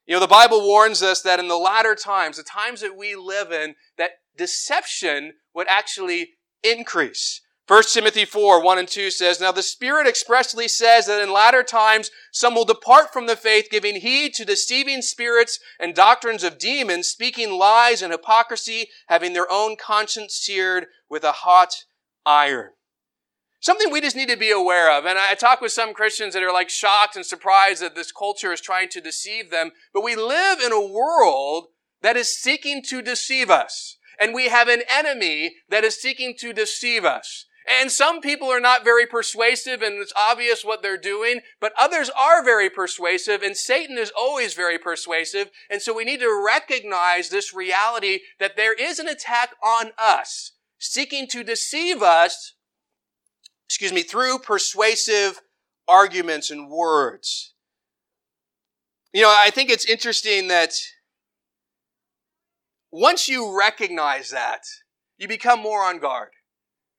You 0.05 0.15
know, 0.15 0.19
the 0.19 0.27
Bible 0.27 0.67
warns 0.67 1.01
us 1.01 1.21
that 1.21 1.39
in 1.39 1.47
the 1.47 1.55
latter 1.55 1.95
times, 1.95 2.35
the 2.35 2.43
times 2.43 2.81
that 2.81 2.97
we 2.97 3.15
live 3.15 3.53
in, 3.53 3.75
that 3.97 4.11
deception 4.37 5.33
would 5.53 5.67
actually 5.67 6.31
increase. 6.63 7.41
1 7.67 7.83
Timothy 7.93 8.25
4, 8.25 8.61
1 8.61 8.79
and 8.79 8.87
2 8.87 9.11
says, 9.11 9.39
Now 9.39 9.53
the 9.53 9.63
Spirit 9.63 10.05
expressly 10.05 10.67
says 10.67 11.05
that 11.05 11.21
in 11.21 11.31
latter 11.31 11.63
times 11.63 12.11
some 12.31 12.53
will 12.53 12.65
depart 12.65 13.13
from 13.13 13.27
the 13.27 13.35
faith, 13.35 13.67
giving 13.71 14.01
heed 14.01 14.33
to 14.33 14.43
deceiving 14.43 15.01
spirits 15.01 15.57
and 15.79 15.95
doctrines 15.95 16.43
of 16.43 16.57
demons, 16.57 17.07
speaking 17.07 17.51
lies 17.51 18.01
and 18.01 18.11
hypocrisy, 18.11 18.89
having 19.07 19.31
their 19.31 19.49
own 19.49 19.77
conscience 19.77 20.35
seared 20.35 20.87
with 21.09 21.23
a 21.23 21.31
hot 21.31 21.85
iron. 22.25 22.71
Something 23.61 23.91
we 23.91 24.01
just 24.01 24.15
need 24.15 24.29
to 24.29 24.35
be 24.35 24.51
aware 24.51 24.91
of. 24.91 25.05
And 25.05 25.19
I 25.19 25.35
talk 25.35 25.61
with 25.61 25.71
some 25.71 25.93
Christians 25.93 26.33
that 26.33 26.41
are 26.43 26.51
like 26.51 26.69
shocked 26.69 27.15
and 27.15 27.25
surprised 27.25 27.81
that 27.83 27.93
this 27.93 28.11
culture 28.11 28.51
is 28.51 28.59
trying 28.59 28.89
to 28.89 28.99
deceive 28.99 29.51
them. 29.51 29.71
But 29.93 30.03
we 30.03 30.15
live 30.15 30.59
in 30.59 30.73
a 30.73 30.85
world 30.85 31.67
that 32.01 32.17
is 32.17 32.35
seeking 32.35 32.81
to 32.89 33.03
deceive 33.03 33.51
us. 33.51 33.97
And 34.21 34.33
we 34.33 34.49
have 34.49 34.67
an 34.67 34.83
enemy 34.89 35.55
that 35.69 35.83
is 35.83 35.99
seeking 35.99 36.35
to 36.39 36.53
deceive 36.53 37.03
us. 37.03 37.45
And 37.67 37.91
some 37.91 38.21
people 38.21 38.47
are 38.47 38.59
not 38.59 38.83
very 38.83 39.05
persuasive 39.05 39.81
and 39.81 39.95
it's 39.95 40.13
obvious 40.17 40.63
what 40.63 40.81
they're 40.81 40.97
doing, 40.97 41.41
but 41.59 41.73
others 41.77 42.09
are 42.17 42.43
very 42.43 42.69
persuasive 42.69 43.41
and 43.41 43.57
Satan 43.57 43.97
is 43.97 44.11
always 44.17 44.53
very 44.53 44.77
persuasive. 44.77 45.49
And 45.69 45.81
so 45.81 45.95
we 45.95 46.03
need 46.03 46.19
to 46.19 46.43
recognize 46.45 47.29
this 47.29 47.53
reality 47.53 48.19
that 48.39 48.55
there 48.55 48.73
is 48.73 48.99
an 48.99 49.07
attack 49.07 49.55
on 49.63 49.91
us 49.97 50.51
seeking 50.79 51.27
to 51.27 51.43
deceive 51.43 52.01
us 52.01 52.53
excuse 53.71 53.93
me, 53.93 54.03
through 54.03 54.37
persuasive 54.37 55.39
arguments 55.87 56.51
and 56.51 56.69
words. 56.69 57.53
You 59.13 59.21
know, 59.21 59.33
I 59.33 59.49
think 59.49 59.69
it's 59.69 59.85
interesting 59.85 60.49
that 60.49 60.73
once 62.91 63.29
you 63.29 63.57
recognize 63.57 64.29
that, 64.31 64.63
you 65.17 65.27
become 65.27 65.61
more 65.61 65.83
on 65.83 65.99
guard. 65.99 66.29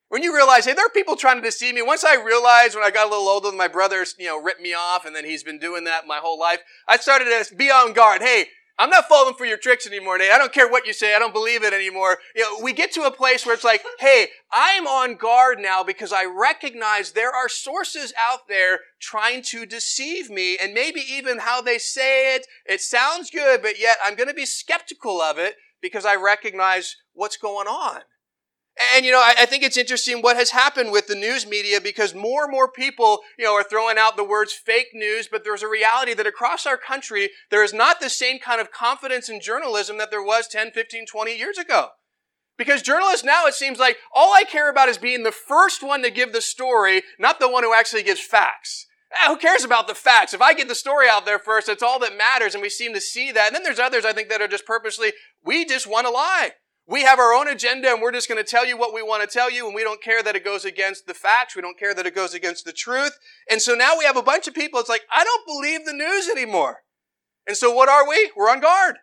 When 0.08 0.22
you 0.22 0.34
realize, 0.34 0.66
hey, 0.66 0.74
there 0.74 0.84
are 0.84 0.90
people 0.90 1.16
trying 1.16 1.36
to 1.36 1.42
deceive 1.42 1.74
me. 1.74 1.80
Once 1.80 2.04
I 2.04 2.22
realized 2.22 2.74
when 2.74 2.84
I 2.84 2.90
got 2.90 3.06
a 3.06 3.10
little 3.10 3.28
older, 3.28 3.50
my 3.52 3.68
brother, 3.68 4.04
you 4.18 4.26
know, 4.26 4.40
ripped 4.40 4.60
me 4.60 4.74
off, 4.74 5.06
and 5.06 5.16
then 5.16 5.24
he's 5.24 5.42
been 5.42 5.58
doing 5.58 5.84
that 5.84 6.06
my 6.06 6.18
whole 6.18 6.38
life. 6.38 6.60
I 6.86 6.98
started 6.98 7.26
to 7.26 7.54
be 7.54 7.70
on 7.70 7.94
guard. 7.94 8.20
Hey, 8.20 8.46
I'm 8.78 8.90
not 8.90 9.08
falling 9.08 9.34
for 9.34 9.44
your 9.44 9.58
tricks 9.58 9.86
anymore, 9.86 10.18
Nate. 10.18 10.30
I 10.30 10.38
don't 10.38 10.52
care 10.52 10.68
what 10.68 10.86
you 10.86 10.92
say. 10.92 11.14
I 11.14 11.18
don't 11.18 11.32
believe 11.32 11.62
it 11.62 11.72
anymore. 11.72 12.18
You 12.34 12.42
know, 12.42 12.64
we 12.64 12.72
get 12.72 12.92
to 12.92 13.02
a 13.02 13.10
place 13.10 13.44
where 13.44 13.54
it's 13.54 13.64
like, 13.64 13.82
hey, 14.00 14.28
I'm 14.52 14.86
on 14.86 15.16
guard 15.16 15.58
now 15.58 15.82
because 15.82 16.12
I 16.12 16.24
recognize 16.24 17.12
there 17.12 17.34
are 17.34 17.48
sources 17.48 18.12
out 18.30 18.48
there 18.48 18.80
trying 19.00 19.42
to 19.44 19.66
deceive 19.66 20.30
me 20.30 20.58
and 20.58 20.74
maybe 20.74 21.00
even 21.00 21.38
how 21.38 21.60
they 21.60 21.78
say 21.78 22.34
it. 22.34 22.46
It 22.66 22.80
sounds 22.80 23.30
good, 23.30 23.62
but 23.62 23.78
yet 23.78 23.98
I'm 24.04 24.14
going 24.14 24.28
to 24.28 24.34
be 24.34 24.46
skeptical 24.46 25.20
of 25.20 25.38
it 25.38 25.54
because 25.82 26.06
I 26.06 26.14
recognize 26.14 26.96
what's 27.12 27.36
going 27.36 27.66
on. 27.66 28.02
And 28.94 29.04
you 29.04 29.12
know, 29.12 29.20
I, 29.20 29.34
I, 29.40 29.46
think 29.46 29.62
it's 29.62 29.76
interesting 29.76 30.22
what 30.22 30.36
has 30.36 30.50
happened 30.50 30.92
with 30.92 31.06
the 31.06 31.14
news 31.14 31.46
media 31.46 31.78
because 31.78 32.14
more 32.14 32.44
and 32.44 32.50
more 32.50 32.70
people, 32.70 33.20
you 33.38 33.44
know, 33.44 33.52
are 33.52 33.62
throwing 33.62 33.98
out 33.98 34.16
the 34.16 34.24
words 34.24 34.54
fake 34.54 34.88
news, 34.94 35.28
but 35.30 35.44
there's 35.44 35.62
a 35.62 35.68
reality 35.68 36.14
that 36.14 36.26
across 36.26 36.64
our 36.64 36.78
country, 36.78 37.28
there 37.50 37.62
is 37.62 37.74
not 37.74 38.00
the 38.00 38.08
same 38.08 38.38
kind 38.38 38.62
of 38.62 38.72
confidence 38.72 39.28
in 39.28 39.42
journalism 39.42 39.98
that 39.98 40.10
there 40.10 40.22
was 40.22 40.48
10, 40.48 40.70
15, 40.70 41.04
20 41.06 41.36
years 41.36 41.58
ago. 41.58 41.88
Because 42.56 42.80
journalists 42.80 43.24
now, 43.24 43.46
it 43.46 43.54
seems 43.54 43.78
like 43.78 43.96
all 44.14 44.32
I 44.32 44.44
care 44.44 44.70
about 44.70 44.88
is 44.88 44.98
being 44.98 45.22
the 45.22 45.32
first 45.32 45.82
one 45.82 46.02
to 46.02 46.10
give 46.10 46.32
the 46.32 46.40
story, 46.40 47.02
not 47.18 47.40
the 47.40 47.50
one 47.50 47.64
who 47.64 47.74
actually 47.74 48.02
gives 48.02 48.20
facts. 48.20 48.86
Eh, 49.12 49.28
who 49.28 49.36
cares 49.36 49.64
about 49.64 49.88
the 49.88 49.94
facts? 49.94 50.32
If 50.32 50.40
I 50.40 50.54
get 50.54 50.68
the 50.68 50.74
story 50.74 51.06
out 51.08 51.26
there 51.26 51.38
first, 51.38 51.66
that's 51.66 51.82
all 51.82 51.98
that 52.00 52.16
matters, 52.16 52.54
and 52.54 52.62
we 52.62 52.70
seem 52.70 52.94
to 52.94 53.00
see 53.00 53.30
that. 53.32 53.48
And 53.48 53.54
then 53.54 53.62
there's 53.62 53.78
others, 53.78 54.04
I 54.04 54.12
think, 54.12 54.28
that 54.30 54.40
are 54.40 54.48
just 54.48 54.66
purposely, 54.66 55.12
we 55.44 55.64
just 55.64 55.86
want 55.86 56.06
to 56.06 56.12
lie. 56.12 56.52
We 56.86 57.04
have 57.04 57.18
our 57.18 57.32
own 57.32 57.46
agenda 57.46 57.90
and 57.90 58.02
we're 58.02 58.12
just 58.12 58.28
going 58.28 58.42
to 58.42 58.50
tell 58.50 58.66
you 58.66 58.76
what 58.76 58.92
we 58.92 59.02
want 59.02 59.22
to 59.22 59.32
tell 59.32 59.50
you 59.50 59.66
and 59.66 59.74
we 59.74 59.84
don't 59.84 60.02
care 60.02 60.20
that 60.22 60.34
it 60.34 60.44
goes 60.44 60.64
against 60.64 61.06
the 61.06 61.14
facts. 61.14 61.54
We 61.54 61.62
don't 61.62 61.78
care 61.78 61.94
that 61.94 62.06
it 62.06 62.14
goes 62.14 62.34
against 62.34 62.64
the 62.64 62.72
truth. 62.72 63.16
And 63.48 63.62
so 63.62 63.74
now 63.74 63.94
we 63.96 64.04
have 64.04 64.16
a 64.16 64.22
bunch 64.22 64.48
of 64.48 64.54
people. 64.54 64.80
It's 64.80 64.88
like, 64.88 65.02
I 65.12 65.22
don't 65.22 65.46
believe 65.46 65.86
the 65.86 65.92
news 65.92 66.28
anymore. 66.28 66.78
And 67.46 67.56
so 67.56 67.72
what 67.72 67.88
are 67.88 68.06
we? 68.08 68.32
We're 68.36 68.50
on 68.50 68.60
guard. 68.60 68.96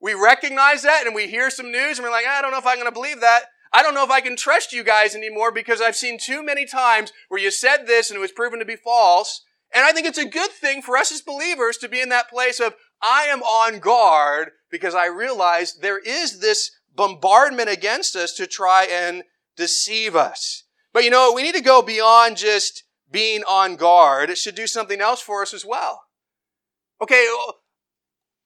We 0.00 0.14
recognize 0.14 0.82
that 0.82 1.06
and 1.06 1.14
we 1.14 1.26
hear 1.26 1.50
some 1.50 1.72
news 1.72 1.98
and 1.98 2.04
we're 2.04 2.12
like, 2.12 2.26
I 2.26 2.40
don't 2.40 2.52
know 2.52 2.58
if 2.58 2.66
I'm 2.66 2.76
going 2.76 2.86
to 2.86 2.92
believe 2.92 3.20
that. 3.20 3.46
I 3.72 3.82
don't 3.82 3.94
know 3.94 4.04
if 4.04 4.10
I 4.10 4.20
can 4.20 4.36
trust 4.36 4.72
you 4.72 4.84
guys 4.84 5.16
anymore 5.16 5.50
because 5.50 5.80
I've 5.80 5.96
seen 5.96 6.18
too 6.18 6.44
many 6.44 6.64
times 6.64 7.12
where 7.28 7.40
you 7.40 7.50
said 7.50 7.86
this 7.86 8.10
and 8.10 8.16
it 8.16 8.20
was 8.20 8.30
proven 8.30 8.60
to 8.60 8.64
be 8.64 8.76
false. 8.76 9.42
And 9.74 9.84
I 9.84 9.92
think 9.92 10.06
it's 10.06 10.18
a 10.18 10.24
good 10.24 10.50
thing 10.50 10.82
for 10.82 10.96
us 10.96 11.10
as 11.10 11.20
believers 11.20 11.76
to 11.78 11.88
be 11.88 12.00
in 12.00 12.08
that 12.10 12.30
place 12.30 12.60
of, 12.60 12.74
I 13.02 13.24
am 13.24 13.42
on 13.42 13.80
guard 13.80 14.50
because 14.70 14.94
I 14.94 15.06
realize 15.06 15.74
there 15.74 15.98
is 15.98 16.40
this 16.40 16.70
bombardment 16.94 17.68
against 17.68 18.14
us 18.14 18.32
to 18.34 18.46
try 18.46 18.86
and 18.90 19.24
deceive 19.56 20.14
us. 20.14 20.64
But 20.92 21.04
you 21.04 21.10
know, 21.10 21.32
we 21.34 21.42
need 21.42 21.56
to 21.56 21.60
go 21.60 21.82
beyond 21.82 22.36
just 22.36 22.84
being 23.10 23.42
on 23.44 23.76
guard. 23.76 24.30
It 24.30 24.38
should 24.38 24.54
do 24.54 24.66
something 24.66 25.00
else 25.00 25.20
for 25.20 25.42
us 25.42 25.52
as 25.52 25.64
well. 25.64 26.02
Okay, 27.02 27.26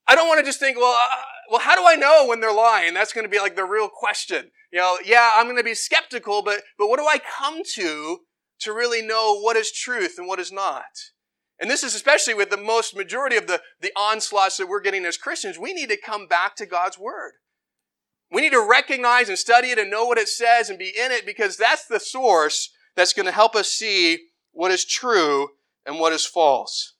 I 0.06 0.14
don't 0.14 0.28
want 0.28 0.40
to 0.40 0.46
just 0.46 0.58
think, 0.58 0.78
well, 0.78 0.96
uh, 0.98 1.16
well, 1.50 1.60
how 1.60 1.76
do 1.76 1.86
I 1.86 1.94
know 1.94 2.26
when 2.26 2.40
they're 2.40 2.52
lying? 2.52 2.94
That's 2.94 3.12
going 3.12 3.26
to 3.26 3.30
be 3.30 3.38
like 3.38 3.56
the 3.56 3.64
real 3.64 3.88
question. 3.88 4.50
You 4.72 4.78
know, 4.78 4.98
yeah, 5.04 5.32
I'm 5.36 5.46
going 5.46 5.58
to 5.58 5.62
be 5.62 5.74
skeptical, 5.74 6.42
but, 6.42 6.62
but 6.78 6.88
what 6.88 6.98
do 6.98 7.06
I 7.06 7.18
come 7.18 7.60
to 7.74 8.20
to 8.60 8.72
really 8.72 9.02
know 9.02 9.38
what 9.40 9.56
is 9.56 9.70
truth 9.70 10.16
and 10.18 10.26
what 10.26 10.40
is 10.40 10.50
not? 10.50 10.84
And 11.60 11.70
this 11.70 11.82
is 11.82 11.94
especially 11.94 12.34
with 12.34 12.50
the 12.50 12.56
most 12.56 12.96
majority 12.96 13.36
of 13.36 13.46
the, 13.46 13.60
the 13.80 13.92
onslaughts 13.96 14.56
that 14.58 14.68
we're 14.68 14.80
getting 14.80 15.04
as 15.04 15.16
Christians. 15.16 15.58
We 15.58 15.72
need 15.72 15.88
to 15.88 15.96
come 15.96 16.26
back 16.26 16.54
to 16.56 16.66
God's 16.66 16.98
Word. 16.98 17.32
We 18.30 18.42
need 18.42 18.52
to 18.52 18.66
recognize 18.68 19.28
and 19.28 19.38
study 19.38 19.70
it 19.70 19.78
and 19.78 19.90
know 19.90 20.04
what 20.04 20.18
it 20.18 20.28
says 20.28 20.70
and 20.70 20.78
be 20.78 20.92
in 20.96 21.10
it 21.10 21.26
because 21.26 21.56
that's 21.56 21.86
the 21.86 21.98
source 21.98 22.70
that's 22.94 23.12
going 23.12 23.26
to 23.26 23.32
help 23.32 23.56
us 23.56 23.68
see 23.68 24.18
what 24.52 24.70
is 24.70 24.84
true 24.84 25.48
and 25.86 25.98
what 25.98 26.12
is 26.12 26.26
false. 26.26 26.94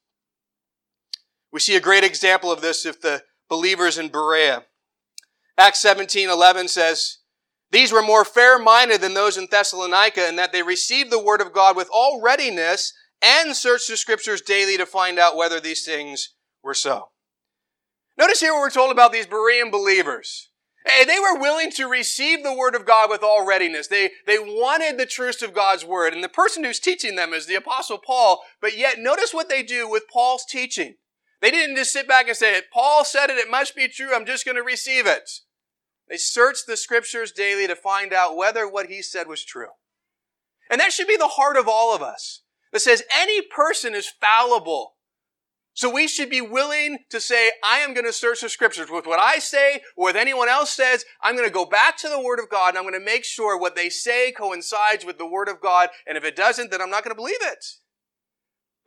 We 1.53 1.61
see 1.61 1.77
a 1.77 1.81
great 1.81 2.05
example 2.05 2.51
of 2.51 2.61
this 2.61 2.87
if 2.87 3.01
the 3.01 3.23
believers 3.49 3.99
in 3.99 4.09
Berea. 4.09 4.65
Acts 5.57 5.81
17, 5.81 6.31
11 6.31 6.69
says, 6.69 7.19
These 7.71 7.93
were 7.93 8.03
more 8.03 8.25
fair-minded 8.25 9.01
than 9.01 9.15
those 9.15 9.37
in 9.37 9.49
Thessalonica 9.51 10.29
in 10.29 10.37
that 10.37 10.53
they 10.53 10.63
received 10.63 11.11
the 11.11 11.23
word 11.23 11.41
of 11.41 11.53
God 11.53 11.77
with 11.77 11.89
all 11.93 12.21
readiness 12.23 12.93
and 13.23 13.57
search 13.57 13.87
the 13.89 13.97
scriptures 13.97 14.41
daily 14.41 14.77
to 14.77 14.87
find 14.87 15.19
out 15.19 15.37
whether 15.37 15.61
these 15.61 15.85
things 15.85 16.35
were 16.63 16.75
so. 16.75 17.11
Notice 18.17 18.41
here 18.41 18.53
what 18.53 18.61
we're 18.61 18.71
told 18.71 18.91
about 18.91 19.13
these 19.13 19.27
Berean 19.27 19.71
believers. 19.71 20.51
Hey, 20.85 21.05
they 21.05 21.19
were 21.19 21.39
willing 21.39 21.71
to 21.73 21.87
receive 21.87 22.43
the 22.43 22.55
word 22.55 22.75
of 22.75 22.87
God 22.87 23.11
with 23.11 23.23
all 23.23 23.47
readiness. 23.47 23.89
They, 23.89 24.11
they 24.27 24.39
wanted 24.39 24.99
the 24.99 25.07
truth 25.07 25.43
of 25.43 25.53
God's 25.53 25.85
word. 25.85 26.15
And 26.15 26.25
the 26.25 26.29
person 26.29 26.65
who's 26.65 26.81
teaching 26.81 27.15
them 27.15 27.33
is 27.33 27.47
the 27.47 27.57
apostle 27.57 27.99
Paul. 27.99 28.43
But 28.61 28.77
yet 28.77 28.99
notice 28.99 29.35
what 29.35 29.49
they 29.49 29.63
do 29.63 29.89
with 29.89 30.09
Paul's 30.11 30.45
teaching. 30.49 30.95
They 31.41 31.51
didn't 31.51 31.77
just 31.77 31.93
sit 31.93 32.09
back 32.09 32.27
and 32.27 32.37
say, 32.37 32.61
Paul 32.73 33.05
said 33.05 33.31
it, 33.31 33.39
it 33.39 33.51
must 33.51 33.77
be 33.77 33.87
true, 33.87 34.15
I'm 34.15 34.27
just 34.27 34.45
going 34.45 34.57
to 34.57 34.63
receive 34.63 35.07
it. 35.07 35.31
They 36.09 36.17
searched 36.17 36.67
the 36.67 36.77
scriptures 36.77 37.33
daily 37.33 37.67
to 37.67 37.77
find 37.77 38.13
out 38.13 38.37
whether 38.37 38.69
what 38.69 38.87
he 38.87 39.03
said 39.03 39.29
was 39.29 39.45
true. 39.45 39.69
And 40.71 40.81
that 40.81 40.93
should 40.93 41.07
be 41.07 41.17
the 41.17 41.29
heart 41.29 41.57
of 41.57 41.69
all 41.69 41.95
of 41.95 42.03
us. 42.03 42.43
That 42.73 42.81
says 42.81 43.03
any 43.13 43.43
person 43.43 43.95
is 43.95 44.13
fallible. 44.21 44.95
So 45.79 45.89
we 45.89 46.09
should 46.09 46.29
be 46.29 46.41
willing 46.41 46.99
to 47.09 47.21
say, 47.21 47.53
I 47.65 47.79
am 47.79 47.95
going 47.95 48.05
to 48.05 48.13
search 48.13 48.41
the 48.41 48.49
scriptures 48.49 48.91
with 48.91 49.07
what 49.07 49.21
I 49.21 49.39
say 49.39 49.83
or 49.97 50.07
with 50.07 50.17
anyone 50.17 50.49
else 50.49 50.71
says. 50.71 51.05
I'm 51.23 51.37
going 51.37 51.47
to 51.47 51.55
go 51.55 51.65
back 51.65 51.97
to 51.99 52.09
the 52.09 52.21
word 52.21 52.41
of 52.41 52.49
God 52.49 52.71
and 52.71 52.79
I'm 52.79 52.83
going 52.83 52.99
to 52.99 53.05
make 53.05 53.25
sure 53.25 53.57
what 53.57 53.77
they 53.77 53.89
say 53.89 54.33
coincides 54.33 55.05
with 55.05 55.19
the 55.19 55.27
word 55.27 55.49
of 55.49 55.61
God. 55.61 55.91
And 56.05 56.19
if 56.19 56.25
it 56.25 56.35
doesn't, 56.35 56.73
then 56.73 56.83
I'm 56.83 56.91
not 56.91 57.05
going 57.05 57.15
to 57.15 57.21
believe 57.21 57.37
it. 57.43 57.65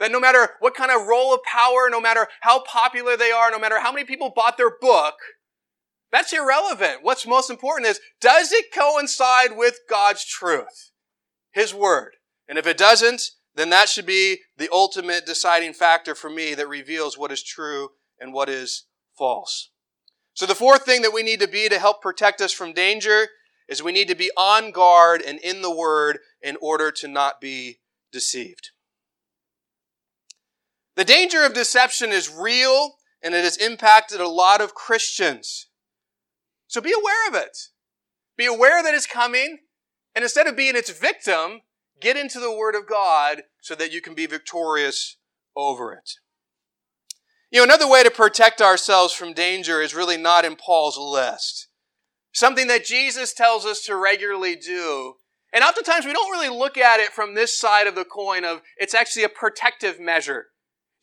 That 0.01 0.11
no 0.11 0.19
matter 0.19 0.49
what 0.59 0.75
kind 0.75 0.91
of 0.91 1.07
role 1.07 1.33
of 1.33 1.43
power, 1.43 1.89
no 1.89 2.01
matter 2.01 2.27
how 2.41 2.63
popular 2.63 3.15
they 3.15 3.31
are, 3.31 3.51
no 3.51 3.59
matter 3.59 3.79
how 3.79 3.93
many 3.93 4.03
people 4.03 4.33
bought 4.35 4.57
their 4.57 4.75
book, 4.81 5.15
that's 6.11 6.33
irrelevant. 6.33 7.03
What's 7.03 7.25
most 7.25 7.49
important 7.49 7.87
is, 7.87 8.01
does 8.19 8.51
it 8.51 8.73
coincide 8.73 9.55
with 9.55 9.79
God's 9.89 10.25
truth? 10.25 10.91
His 11.53 11.73
word. 11.73 12.15
And 12.49 12.57
if 12.57 12.67
it 12.67 12.77
doesn't, 12.77 13.31
then 13.55 13.69
that 13.69 13.89
should 13.89 14.05
be 14.05 14.39
the 14.57 14.69
ultimate 14.71 15.25
deciding 15.25 15.73
factor 15.73 16.15
for 16.15 16.29
me 16.29 16.53
that 16.55 16.67
reveals 16.67 17.17
what 17.17 17.31
is 17.31 17.43
true 17.43 17.89
and 18.19 18.33
what 18.33 18.49
is 18.49 18.85
false. 19.17 19.71
So 20.33 20.45
the 20.45 20.55
fourth 20.55 20.85
thing 20.85 21.01
that 21.01 21.13
we 21.13 21.23
need 21.23 21.41
to 21.41 21.47
be 21.47 21.67
to 21.67 21.79
help 21.79 22.01
protect 22.01 22.41
us 22.41 22.53
from 22.53 22.73
danger 22.73 23.27
is 23.67 23.83
we 23.83 23.91
need 23.91 24.07
to 24.07 24.15
be 24.15 24.31
on 24.37 24.71
guard 24.71 25.21
and 25.21 25.39
in 25.39 25.61
the 25.61 25.75
word 25.75 26.19
in 26.41 26.57
order 26.61 26.91
to 26.91 27.07
not 27.07 27.41
be 27.41 27.79
deceived. 28.11 28.71
The 30.95 31.05
danger 31.05 31.45
of 31.45 31.53
deception 31.53 32.11
is 32.11 32.33
real 32.33 32.95
and 33.21 33.33
it 33.33 33.43
has 33.43 33.57
impacted 33.57 34.19
a 34.19 34.27
lot 34.27 34.61
of 34.61 34.73
Christians. 34.73 35.67
So 36.67 36.81
be 36.81 36.93
aware 36.93 37.27
of 37.27 37.35
it. 37.35 37.57
Be 38.37 38.45
aware 38.45 38.81
that 38.81 38.93
it's 38.93 39.07
coming 39.07 39.59
and 40.15 40.23
instead 40.23 40.47
of 40.47 40.57
being 40.57 40.75
its 40.75 40.89
victim, 40.89 41.61
get 42.01 42.17
into 42.17 42.39
the 42.39 42.55
Word 42.55 42.75
of 42.75 42.87
God 42.87 43.43
so 43.61 43.75
that 43.75 43.91
you 43.91 44.01
can 44.01 44.13
be 44.13 44.25
victorious 44.25 45.17
over 45.55 45.93
it. 45.93 46.11
You 47.51 47.59
know, 47.59 47.63
another 47.65 47.87
way 47.87 48.03
to 48.03 48.11
protect 48.11 48.61
ourselves 48.61 49.13
from 49.13 49.33
danger 49.33 49.81
is 49.81 49.93
really 49.93 50.17
not 50.17 50.45
in 50.45 50.55
Paul's 50.55 50.97
list. 50.97 51.67
Something 52.33 52.67
that 52.67 52.85
Jesus 52.85 53.33
tells 53.33 53.65
us 53.65 53.83
to 53.83 53.95
regularly 53.95 54.55
do. 54.55 55.15
And 55.53 55.63
oftentimes 55.63 56.05
we 56.05 56.13
don't 56.13 56.31
really 56.31 56.49
look 56.49 56.77
at 56.77 57.01
it 57.01 57.09
from 57.09 57.35
this 57.35 57.59
side 57.59 57.87
of 57.87 57.95
the 57.95 58.05
coin 58.05 58.45
of 58.45 58.61
it's 58.77 58.93
actually 58.93 59.25
a 59.25 59.29
protective 59.29 59.99
measure. 59.99 60.47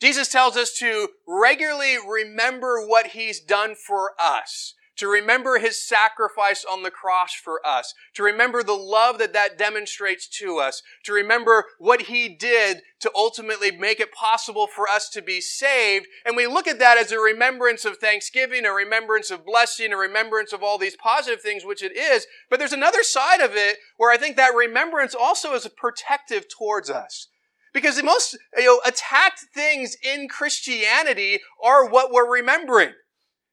Jesus 0.01 0.29
tells 0.29 0.57
us 0.57 0.75
to 0.79 1.09
regularly 1.27 1.97
remember 2.07 2.83
what 2.85 3.07
he's 3.07 3.39
done 3.39 3.75
for 3.75 4.13
us 4.19 4.73
to 4.99 5.07
remember 5.07 5.59
his 5.59 5.81
sacrifice 5.81 6.65
on 6.69 6.83
the 6.83 6.91
cross 6.91 7.33
for 7.33 7.65
us, 7.65 7.93
to 8.13 8.21
remember 8.21 8.61
the 8.61 8.73
love 8.73 9.17
that 9.17 9.31
that 9.31 9.57
demonstrates 9.57 10.27
to 10.27 10.57
us, 10.57 10.83
to 11.05 11.13
remember 11.13 11.63
what 11.77 12.03
he 12.03 12.27
did 12.27 12.81
to 12.99 13.09
ultimately 13.15 13.71
make 13.71 14.01
it 14.01 14.11
possible 14.11 14.67
for 14.67 14.89
us 14.89 15.07
to 15.09 15.21
be 15.21 15.39
saved. 15.39 16.05
And 16.25 16.35
we 16.35 16.47
look 16.47 16.67
at 16.67 16.79
that 16.79 16.97
as 16.97 17.13
a 17.13 17.19
remembrance 17.19 17.85
of 17.85 17.97
thanksgiving, 17.97 18.65
a 18.65 18.73
remembrance 18.73 19.31
of 19.31 19.45
blessing, 19.45 19.93
a 19.93 19.97
remembrance 19.97 20.51
of 20.51 20.63
all 20.63 20.77
these 20.77 20.97
positive 20.97 21.41
things, 21.41 21.63
which 21.63 21.81
it 21.81 21.95
is. 21.95 22.27
But 22.49 22.59
there's 22.59 22.73
another 22.73 23.01
side 23.01 23.39
of 23.39 23.51
it 23.53 23.77
where 23.95 24.11
I 24.11 24.17
think 24.17 24.35
that 24.35 24.53
remembrance 24.53 25.15
also 25.15 25.53
is 25.53 25.65
protective 25.77 26.47
towards 26.49 26.89
us. 26.89 27.27
Because 27.73 27.95
the 27.95 28.03
most 28.03 28.37
you 28.57 28.65
know, 28.65 28.81
attacked 28.85 29.45
things 29.53 29.95
in 30.03 30.27
Christianity 30.27 31.39
are 31.63 31.87
what 31.87 32.11
we're 32.11 32.29
remembering. 32.29 32.93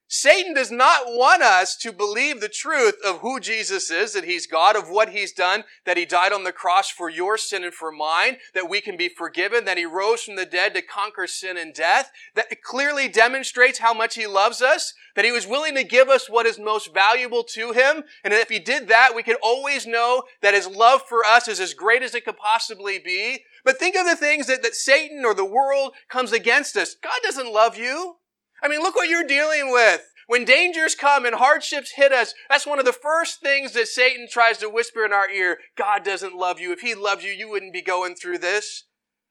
Satan 0.09 0.55
does 0.55 0.71
not 0.71 1.07
want 1.07 1.43
us 1.43 1.77
to 1.79 1.93
believe 1.93 2.41
the 2.41 2.49
truth 2.49 2.95
of 3.05 3.21
who 3.21 3.41
Jesus 3.41 3.91
is, 3.91 4.13
that 4.13 4.25
he's 4.25 4.47
God, 4.47 4.77
of 4.77 4.89
what 4.89 5.09
he's 5.09 5.33
done, 5.33 5.65
that 5.85 5.97
he 5.97 6.05
died 6.05 6.33
on 6.33 6.45
the 6.45 6.53
cross 6.53 6.89
for 6.91 7.11
your 7.11 7.37
sin 7.37 7.65
and 7.65 7.75
for 7.75 7.91
mine, 7.91 8.37
that 8.55 8.69
we 8.69 8.81
can 8.81 8.97
be 8.97 9.09
forgiven, 9.09 9.65
that 9.65 9.79
he 9.79 9.85
rose 9.85 10.23
from 10.23 10.37
the 10.37 10.47
dead 10.47 10.75
to 10.75 10.83
conquer 10.83 11.27
sin 11.27 11.57
and 11.57 11.75
death, 11.75 12.13
that 12.37 12.63
clearly 12.63 13.09
demonstrates 13.09 13.81
how 13.81 13.93
much 13.93 14.15
he 14.15 14.29
loves 14.29 14.63
us, 14.63 14.95
that 15.17 15.25
he 15.25 15.33
was 15.33 15.47
willing 15.47 15.75
to 15.75 15.83
give 15.83 16.09
us 16.09 16.31
what 16.31 16.47
is 16.47 16.59
most 16.59 16.95
valuable 16.95 17.43
to 17.43 17.73
him, 17.73 18.05
and 18.23 18.33
if 18.33 18.49
he 18.49 18.61
did 18.61 18.87
that, 18.87 19.13
we 19.15 19.25
could 19.25 19.39
always 19.43 19.87
know 19.89 20.23
that 20.41 20.55
his 20.55 20.69
love 20.69 21.03
for 21.09 21.25
us 21.25 21.49
is 21.49 21.59
as 21.59 21.75
great 21.75 22.03
as 22.03 22.15
it 22.15 22.25
could 22.25 22.37
possibly 22.37 23.01
be. 23.01 23.43
But 23.65 23.79
think 23.79 23.97
of 23.97 24.07
the 24.07 24.15
things 24.15 24.47
that, 24.47 24.63
that 24.63 24.77
Satan 24.77 25.25
or 25.25 25.35
the 25.35 25.45
world 25.45 25.95
comes 26.09 26.31
against 26.31 26.77
us. 26.77 26.95
God 27.03 27.19
doesn't 27.25 27.53
love 27.53 27.77
you. 27.77 28.19
I 28.63 28.69
mean, 28.69 28.81
look 28.81 28.95
what 28.95 29.09
you're 29.09 29.27
dealing 29.27 29.73
with. 29.73 30.03
When 30.27 30.45
dangers 30.45 30.97
come 30.97 31.25
and 31.25 31.37
hardships 31.37 31.93
hit 31.93 32.13
us, 32.13 32.35
that's 32.49 32.67
one 32.67 32.81
of 32.81 32.85
the 32.85 32.93
first 32.93 33.41
things 33.41 33.73
that 33.73 33.87
Satan 33.87 34.27
tries 34.29 34.59
to 34.59 34.69
whisper 34.69 35.05
in 35.05 35.13
our 35.13 35.31
ear. 35.31 35.59
God 35.77 36.05
doesn't 36.05 36.35
love 36.35 36.59
you. 36.59 36.73
If 36.73 36.81
he 36.81 36.95
loved 36.95 37.23
you, 37.23 37.31
you 37.31 37.49
wouldn't 37.49 37.73
be 37.73 37.83
going 37.83 38.17
through 38.17 38.39
this. 38.39 38.85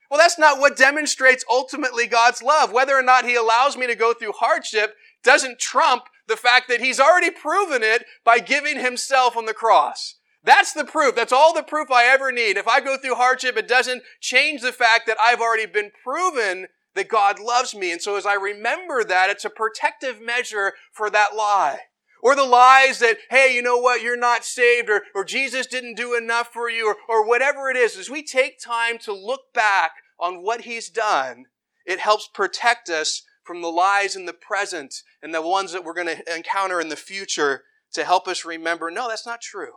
Well, 0.10 0.20
that's 0.20 0.40
not 0.40 0.60
what 0.60 0.78
demonstrates 0.78 1.44
ultimately 1.50 2.08
God's 2.08 2.42
love. 2.42 2.72
Whether 2.72 2.96
or 2.96 3.02
not 3.02 3.26
he 3.26 3.36
allows 3.36 3.76
me 3.76 3.88
to 3.88 3.96
go 3.96 4.14
through 4.14 4.34
hardship 4.34 4.96
doesn't 5.24 5.60
trump 5.60 6.04
the 6.28 6.38
fact 6.38 6.70
that 6.70 6.80
he's 6.80 7.00
already 7.00 7.32
proven 7.32 7.84
it 7.84 8.06
by 8.24 8.40
giving 8.40 8.80
himself 8.80 9.36
on 9.36 9.46
the 9.46 9.54
cross. 9.54 10.16
That's 10.44 10.74
the 10.74 10.86
proof. 10.86 11.16
That's 11.16 11.34
all 11.34 11.54
the 11.54 11.64
proof 11.64 11.90
I 11.92 12.06
ever 12.06 12.32
need. 12.32 12.56
If 12.56 12.68
I 12.68 12.80
go 12.80 12.98
through 12.98 13.16
hardship, 13.16 13.58
it 13.58 13.68
doesn't 13.68 14.04
change 14.22 14.62
the 14.62 14.72
fact 14.72 15.08
that 15.08 15.18
I've 15.20 15.42
already 15.42 15.66
been 15.66 15.92
proven 16.04 16.68
that 16.96 17.08
God 17.08 17.40
loves 17.40 17.76
me. 17.76 17.92
And 17.92 18.02
so 18.02 18.16
as 18.16 18.26
I 18.26 18.34
remember 18.34 19.04
that, 19.04 19.30
it's 19.30 19.46
a 19.46 19.50
protective 19.50 20.22
measure 20.22 20.74
for 20.92 21.10
that 21.10 21.36
lie. 21.36 21.80
Or 22.24 22.36
the 22.36 22.44
lies 22.44 23.00
that, 23.00 23.18
hey, 23.30 23.54
you 23.54 23.62
know 23.62 23.78
what, 23.78 24.02
you're 24.02 24.18
not 24.18 24.44
saved, 24.44 24.90
or, 24.90 25.04
or 25.14 25.24
Jesus 25.24 25.68
didn't 25.68 25.96
do 25.96 26.16
enough 26.16 26.52
for 26.52 26.70
you, 26.70 26.88
or, 26.88 26.96
or 27.08 27.28
whatever 27.28 27.70
it 27.70 27.78
is. 27.78 27.98
As 27.98 28.10
we 28.10 28.24
take 28.24 28.60
time 28.60 28.98
to 29.00 29.14
look 29.14 29.54
back 29.54 29.92
on 30.20 30.42
what 30.42 30.62
He's 30.62 30.90
done, 30.90 31.46
it 31.86 32.00
helps 32.00 32.28
protect 32.28 32.90
us 32.90 33.22
from 33.44 33.62
the 33.62 33.68
lies 33.68 34.16
in 34.16 34.26
the 34.26 34.34
present 34.34 34.96
and 35.22 35.36
the 35.36 35.42
ones 35.42 35.72
that 35.72 35.84
we're 35.84 35.94
going 35.94 36.08
to 36.08 36.36
encounter 36.36 36.82
in 36.82 36.90
the 36.90 36.96
future 36.96 37.64
to 37.94 38.04
help 38.04 38.28
us 38.28 38.44
remember, 38.44 38.90
no, 38.90 39.08
that's 39.08 39.28
not 39.28 39.42
true. 39.42 39.74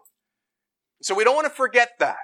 So 1.03 1.15
we 1.15 1.25
don't 1.25 1.37
want 1.37 1.47
to 1.47 1.53
forget 1.53 1.91
that. 1.99 2.17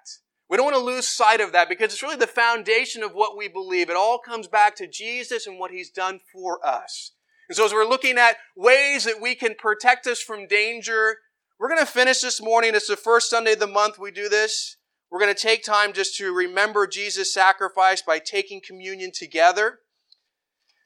We 0.48 0.56
don't 0.56 0.64
want 0.64 0.76
to 0.76 0.82
lose 0.82 1.08
sight 1.08 1.40
of 1.40 1.52
that 1.52 1.68
because 1.68 1.92
it's 1.92 2.02
really 2.02 2.16
the 2.16 2.26
foundation 2.26 3.02
of 3.02 3.12
what 3.12 3.36
we 3.36 3.48
believe. 3.48 3.88
It 3.88 3.96
all 3.96 4.18
comes 4.18 4.46
back 4.46 4.76
to 4.76 4.86
Jesus 4.86 5.46
and 5.46 5.58
what 5.58 5.70
He's 5.70 5.90
done 5.90 6.20
for 6.32 6.64
us. 6.64 7.12
And 7.48 7.56
so 7.56 7.64
as 7.64 7.72
we're 7.72 7.86
looking 7.86 8.18
at 8.18 8.36
ways 8.56 9.04
that 9.04 9.20
we 9.20 9.34
can 9.34 9.54
protect 9.58 10.06
us 10.06 10.20
from 10.20 10.46
danger, 10.46 11.16
we're 11.58 11.68
going 11.68 11.80
to 11.80 11.86
finish 11.86 12.20
this 12.20 12.42
morning. 12.42 12.72
It's 12.74 12.88
the 12.88 12.96
first 12.96 13.30
Sunday 13.30 13.52
of 13.52 13.60
the 13.60 13.66
month 13.66 13.98
we 13.98 14.10
do 14.10 14.28
this. 14.28 14.76
We're 15.10 15.20
going 15.20 15.34
to 15.34 15.40
take 15.40 15.62
time 15.62 15.92
just 15.92 16.16
to 16.16 16.32
remember 16.32 16.86
Jesus' 16.86 17.32
sacrifice 17.32 18.02
by 18.02 18.18
taking 18.18 18.60
communion 18.60 19.12
together. 19.14 19.78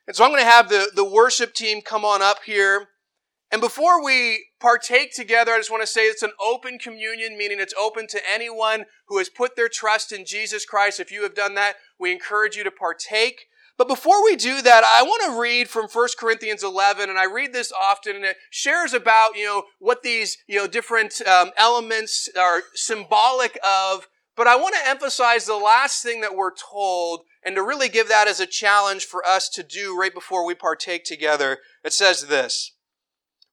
And 0.07 0.17
so 0.17 0.25
I'm 0.25 0.31
going 0.31 0.43
to 0.43 0.51
have 0.51 0.69
the, 0.69 0.91
the 0.95 1.09
worship 1.09 1.55
team 1.55 1.81
come 1.81 2.05
on 2.05 2.23
up 2.23 2.39
here. 2.45 2.89
And 3.51 3.61
before 3.61 4.05
we 4.05 4.48
partake 4.61 5.15
together, 5.15 5.53
I 5.53 5.59
just 5.59 5.71
want 5.71 5.83
to 5.83 5.87
say 5.87 6.03
it's 6.03 6.23
an 6.23 6.33
open 6.45 6.79
communion, 6.79 7.37
meaning 7.37 7.59
it's 7.61 7.75
open 7.79 8.07
to 8.09 8.21
anyone 8.31 8.85
who 9.07 9.19
has 9.19 9.29
put 9.29 9.57
their 9.57 9.69
trust 9.69 10.13
in 10.13 10.25
Jesus 10.25 10.65
Christ. 10.65 11.01
If 11.01 11.13
you 11.13 11.23
have 11.23 11.35
done 11.35 11.55
that, 11.55 11.77
we 11.99 12.13
encourage 12.13 12.57
you 12.57 12.65
to 12.65 12.71
partake. 12.71 13.47
But 13.77 13.87
before 13.87 14.25
we 14.25 14.35
do 14.35 14.61
that, 14.61 14.83
I 14.85 15.05
want 15.05 15.23
to 15.27 15.41
read 15.41 15.69
from 15.69 15.87
1 15.87 16.09
Corinthians 16.19 16.65
11, 16.65 17.09
and 17.09 17.17
I 17.17 17.27
read 17.27 17.53
this 17.53 17.71
often, 17.73 18.17
and 18.17 18.25
it 18.25 18.37
shares 18.51 18.93
about, 18.93 19.37
you 19.37 19.45
know, 19.45 19.63
what 19.79 20.03
these, 20.03 20.37
you 20.49 20.57
know, 20.57 20.67
different 20.67 21.25
um, 21.25 21.53
elements 21.57 22.29
are 22.37 22.63
symbolic 22.75 23.57
of. 23.65 24.09
But 24.35 24.49
I 24.49 24.57
want 24.57 24.75
to 24.75 24.89
emphasize 24.89 25.47
the 25.47 25.57
last 25.57 26.03
thing 26.03 26.21
that 26.23 26.35
we're 26.35 26.55
told, 26.55 27.21
and 27.45 27.55
to 27.55 27.63
really 27.63 27.89
give 27.89 28.09
that 28.09 28.27
as 28.27 28.41
a 28.41 28.47
challenge 28.47 29.05
for 29.05 29.25
us 29.25 29.49
to 29.51 29.63
do 29.63 29.97
right 29.97 30.13
before 30.13 30.45
we 30.45 30.57
partake 30.57 31.05
together. 31.05 31.59
It 31.85 31.93
says 31.93 32.27
this. 32.27 32.73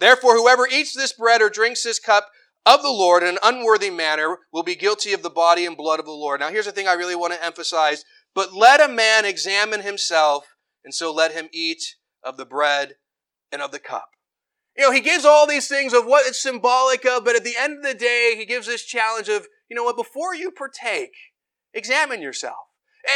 Therefore, 0.00 0.36
whoever 0.36 0.66
eats 0.66 0.94
this 0.94 1.12
bread 1.12 1.42
or 1.42 1.50
drinks 1.50 1.82
this 1.82 1.98
cup 1.98 2.28
of 2.64 2.82
the 2.82 2.90
Lord 2.90 3.22
in 3.22 3.30
an 3.30 3.38
unworthy 3.42 3.90
manner 3.90 4.38
will 4.52 4.62
be 4.62 4.74
guilty 4.74 5.12
of 5.12 5.22
the 5.22 5.30
body 5.30 5.64
and 5.64 5.76
blood 5.76 5.98
of 5.98 6.06
the 6.06 6.12
Lord. 6.12 6.40
Now, 6.40 6.50
here's 6.50 6.66
the 6.66 6.72
thing 6.72 6.86
I 6.86 6.92
really 6.92 7.16
want 7.16 7.32
to 7.32 7.44
emphasize. 7.44 8.04
But 8.34 8.52
let 8.52 8.80
a 8.80 8.92
man 8.92 9.24
examine 9.24 9.82
himself, 9.82 10.54
and 10.84 10.94
so 10.94 11.12
let 11.12 11.32
him 11.32 11.48
eat 11.52 11.96
of 12.22 12.36
the 12.36 12.44
bread 12.44 12.94
and 13.50 13.62
of 13.62 13.72
the 13.72 13.78
cup. 13.78 14.10
You 14.76 14.84
know, 14.84 14.92
he 14.92 15.00
gives 15.00 15.24
all 15.24 15.46
these 15.46 15.66
things 15.66 15.92
of 15.92 16.04
what 16.04 16.26
it's 16.26 16.40
symbolic 16.40 17.04
of, 17.04 17.24
but 17.24 17.34
at 17.34 17.42
the 17.42 17.56
end 17.58 17.78
of 17.78 17.82
the 17.82 17.98
day, 17.98 18.34
he 18.36 18.44
gives 18.44 18.66
this 18.66 18.84
challenge 18.84 19.28
of, 19.28 19.48
you 19.68 19.74
know 19.74 19.82
what, 19.82 19.96
before 19.96 20.34
you 20.34 20.52
partake, 20.52 21.14
examine 21.74 22.22
yourself. 22.22 22.58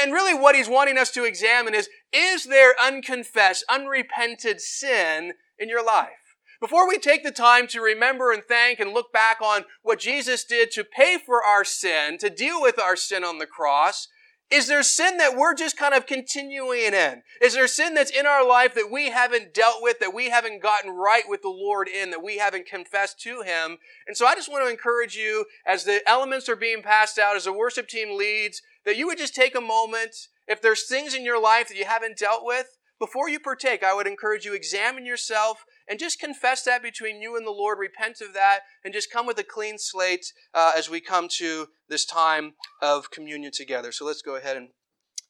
And 0.00 0.12
really 0.12 0.34
what 0.34 0.56
he's 0.56 0.68
wanting 0.68 0.98
us 0.98 1.10
to 1.12 1.24
examine 1.24 1.74
is, 1.74 1.88
is 2.12 2.44
there 2.44 2.74
unconfessed, 2.82 3.64
unrepented 3.70 4.60
sin 4.60 5.34
in 5.58 5.68
your 5.68 5.84
life? 5.84 6.21
Before 6.62 6.86
we 6.86 6.96
take 6.96 7.24
the 7.24 7.32
time 7.32 7.66
to 7.66 7.80
remember 7.80 8.30
and 8.30 8.40
thank 8.40 8.78
and 8.78 8.94
look 8.94 9.12
back 9.12 9.40
on 9.42 9.64
what 9.82 9.98
Jesus 9.98 10.44
did 10.44 10.70
to 10.70 10.84
pay 10.84 11.18
for 11.18 11.42
our 11.42 11.64
sin, 11.64 12.18
to 12.18 12.30
deal 12.30 12.62
with 12.62 12.78
our 12.78 12.94
sin 12.94 13.24
on 13.24 13.38
the 13.38 13.46
cross, 13.46 14.06
is 14.48 14.68
there 14.68 14.84
sin 14.84 15.16
that 15.16 15.36
we're 15.36 15.56
just 15.56 15.76
kind 15.76 15.92
of 15.92 16.06
continuing 16.06 16.94
in? 16.94 17.22
Is 17.40 17.54
there 17.54 17.66
sin 17.66 17.94
that's 17.94 18.12
in 18.12 18.26
our 18.26 18.46
life 18.46 18.74
that 18.76 18.92
we 18.92 19.10
haven't 19.10 19.52
dealt 19.52 19.82
with, 19.82 19.98
that 19.98 20.14
we 20.14 20.30
haven't 20.30 20.62
gotten 20.62 20.92
right 20.92 21.24
with 21.26 21.42
the 21.42 21.48
Lord 21.48 21.88
in, 21.88 22.10
that 22.10 22.22
we 22.22 22.38
haven't 22.38 22.66
confessed 22.66 23.18
to 23.22 23.42
Him? 23.42 23.78
And 24.06 24.16
so 24.16 24.24
I 24.24 24.36
just 24.36 24.48
want 24.48 24.64
to 24.64 24.70
encourage 24.70 25.16
you, 25.16 25.46
as 25.66 25.82
the 25.82 26.00
elements 26.06 26.48
are 26.48 26.54
being 26.54 26.80
passed 26.80 27.18
out, 27.18 27.34
as 27.34 27.46
the 27.46 27.52
worship 27.52 27.88
team 27.88 28.16
leads, 28.16 28.62
that 28.84 28.96
you 28.96 29.08
would 29.08 29.18
just 29.18 29.34
take 29.34 29.56
a 29.56 29.60
moment. 29.60 30.28
If 30.46 30.62
there's 30.62 30.86
things 30.86 31.12
in 31.12 31.24
your 31.24 31.42
life 31.42 31.66
that 31.66 31.76
you 31.76 31.86
haven't 31.86 32.18
dealt 32.18 32.44
with, 32.44 32.78
before 33.00 33.28
you 33.28 33.40
partake, 33.40 33.82
I 33.82 33.94
would 33.94 34.06
encourage 34.06 34.44
you 34.44 34.54
examine 34.54 35.04
yourself 35.04 35.64
and 35.88 35.98
just 35.98 36.20
confess 36.20 36.62
that 36.64 36.82
between 36.82 37.20
you 37.20 37.36
and 37.36 37.46
the 37.46 37.50
Lord. 37.50 37.78
Repent 37.78 38.20
of 38.20 38.34
that 38.34 38.60
and 38.84 38.92
just 38.92 39.10
come 39.10 39.26
with 39.26 39.38
a 39.38 39.44
clean 39.44 39.76
slate 39.78 40.26
uh, 40.54 40.72
as 40.76 40.88
we 40.88 41.00
come 41.00 41.28
to 41.38 41.68
this 41.88 42.04
time 42.04 42.54
of 42.80 43.10
communion 43.10 43.52
together. 43.52 43.92
So 43.92 44.04
let's 44.04 44.22
go 44.22 44.36
ahead 44.36 44.56
and 44.56 44.68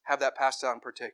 have 0.05 0.21
that 0.21 0.37
passed 0.37 0.65
out 0.65 0.73
and 0.73 0.83
partake. 0.83 1.13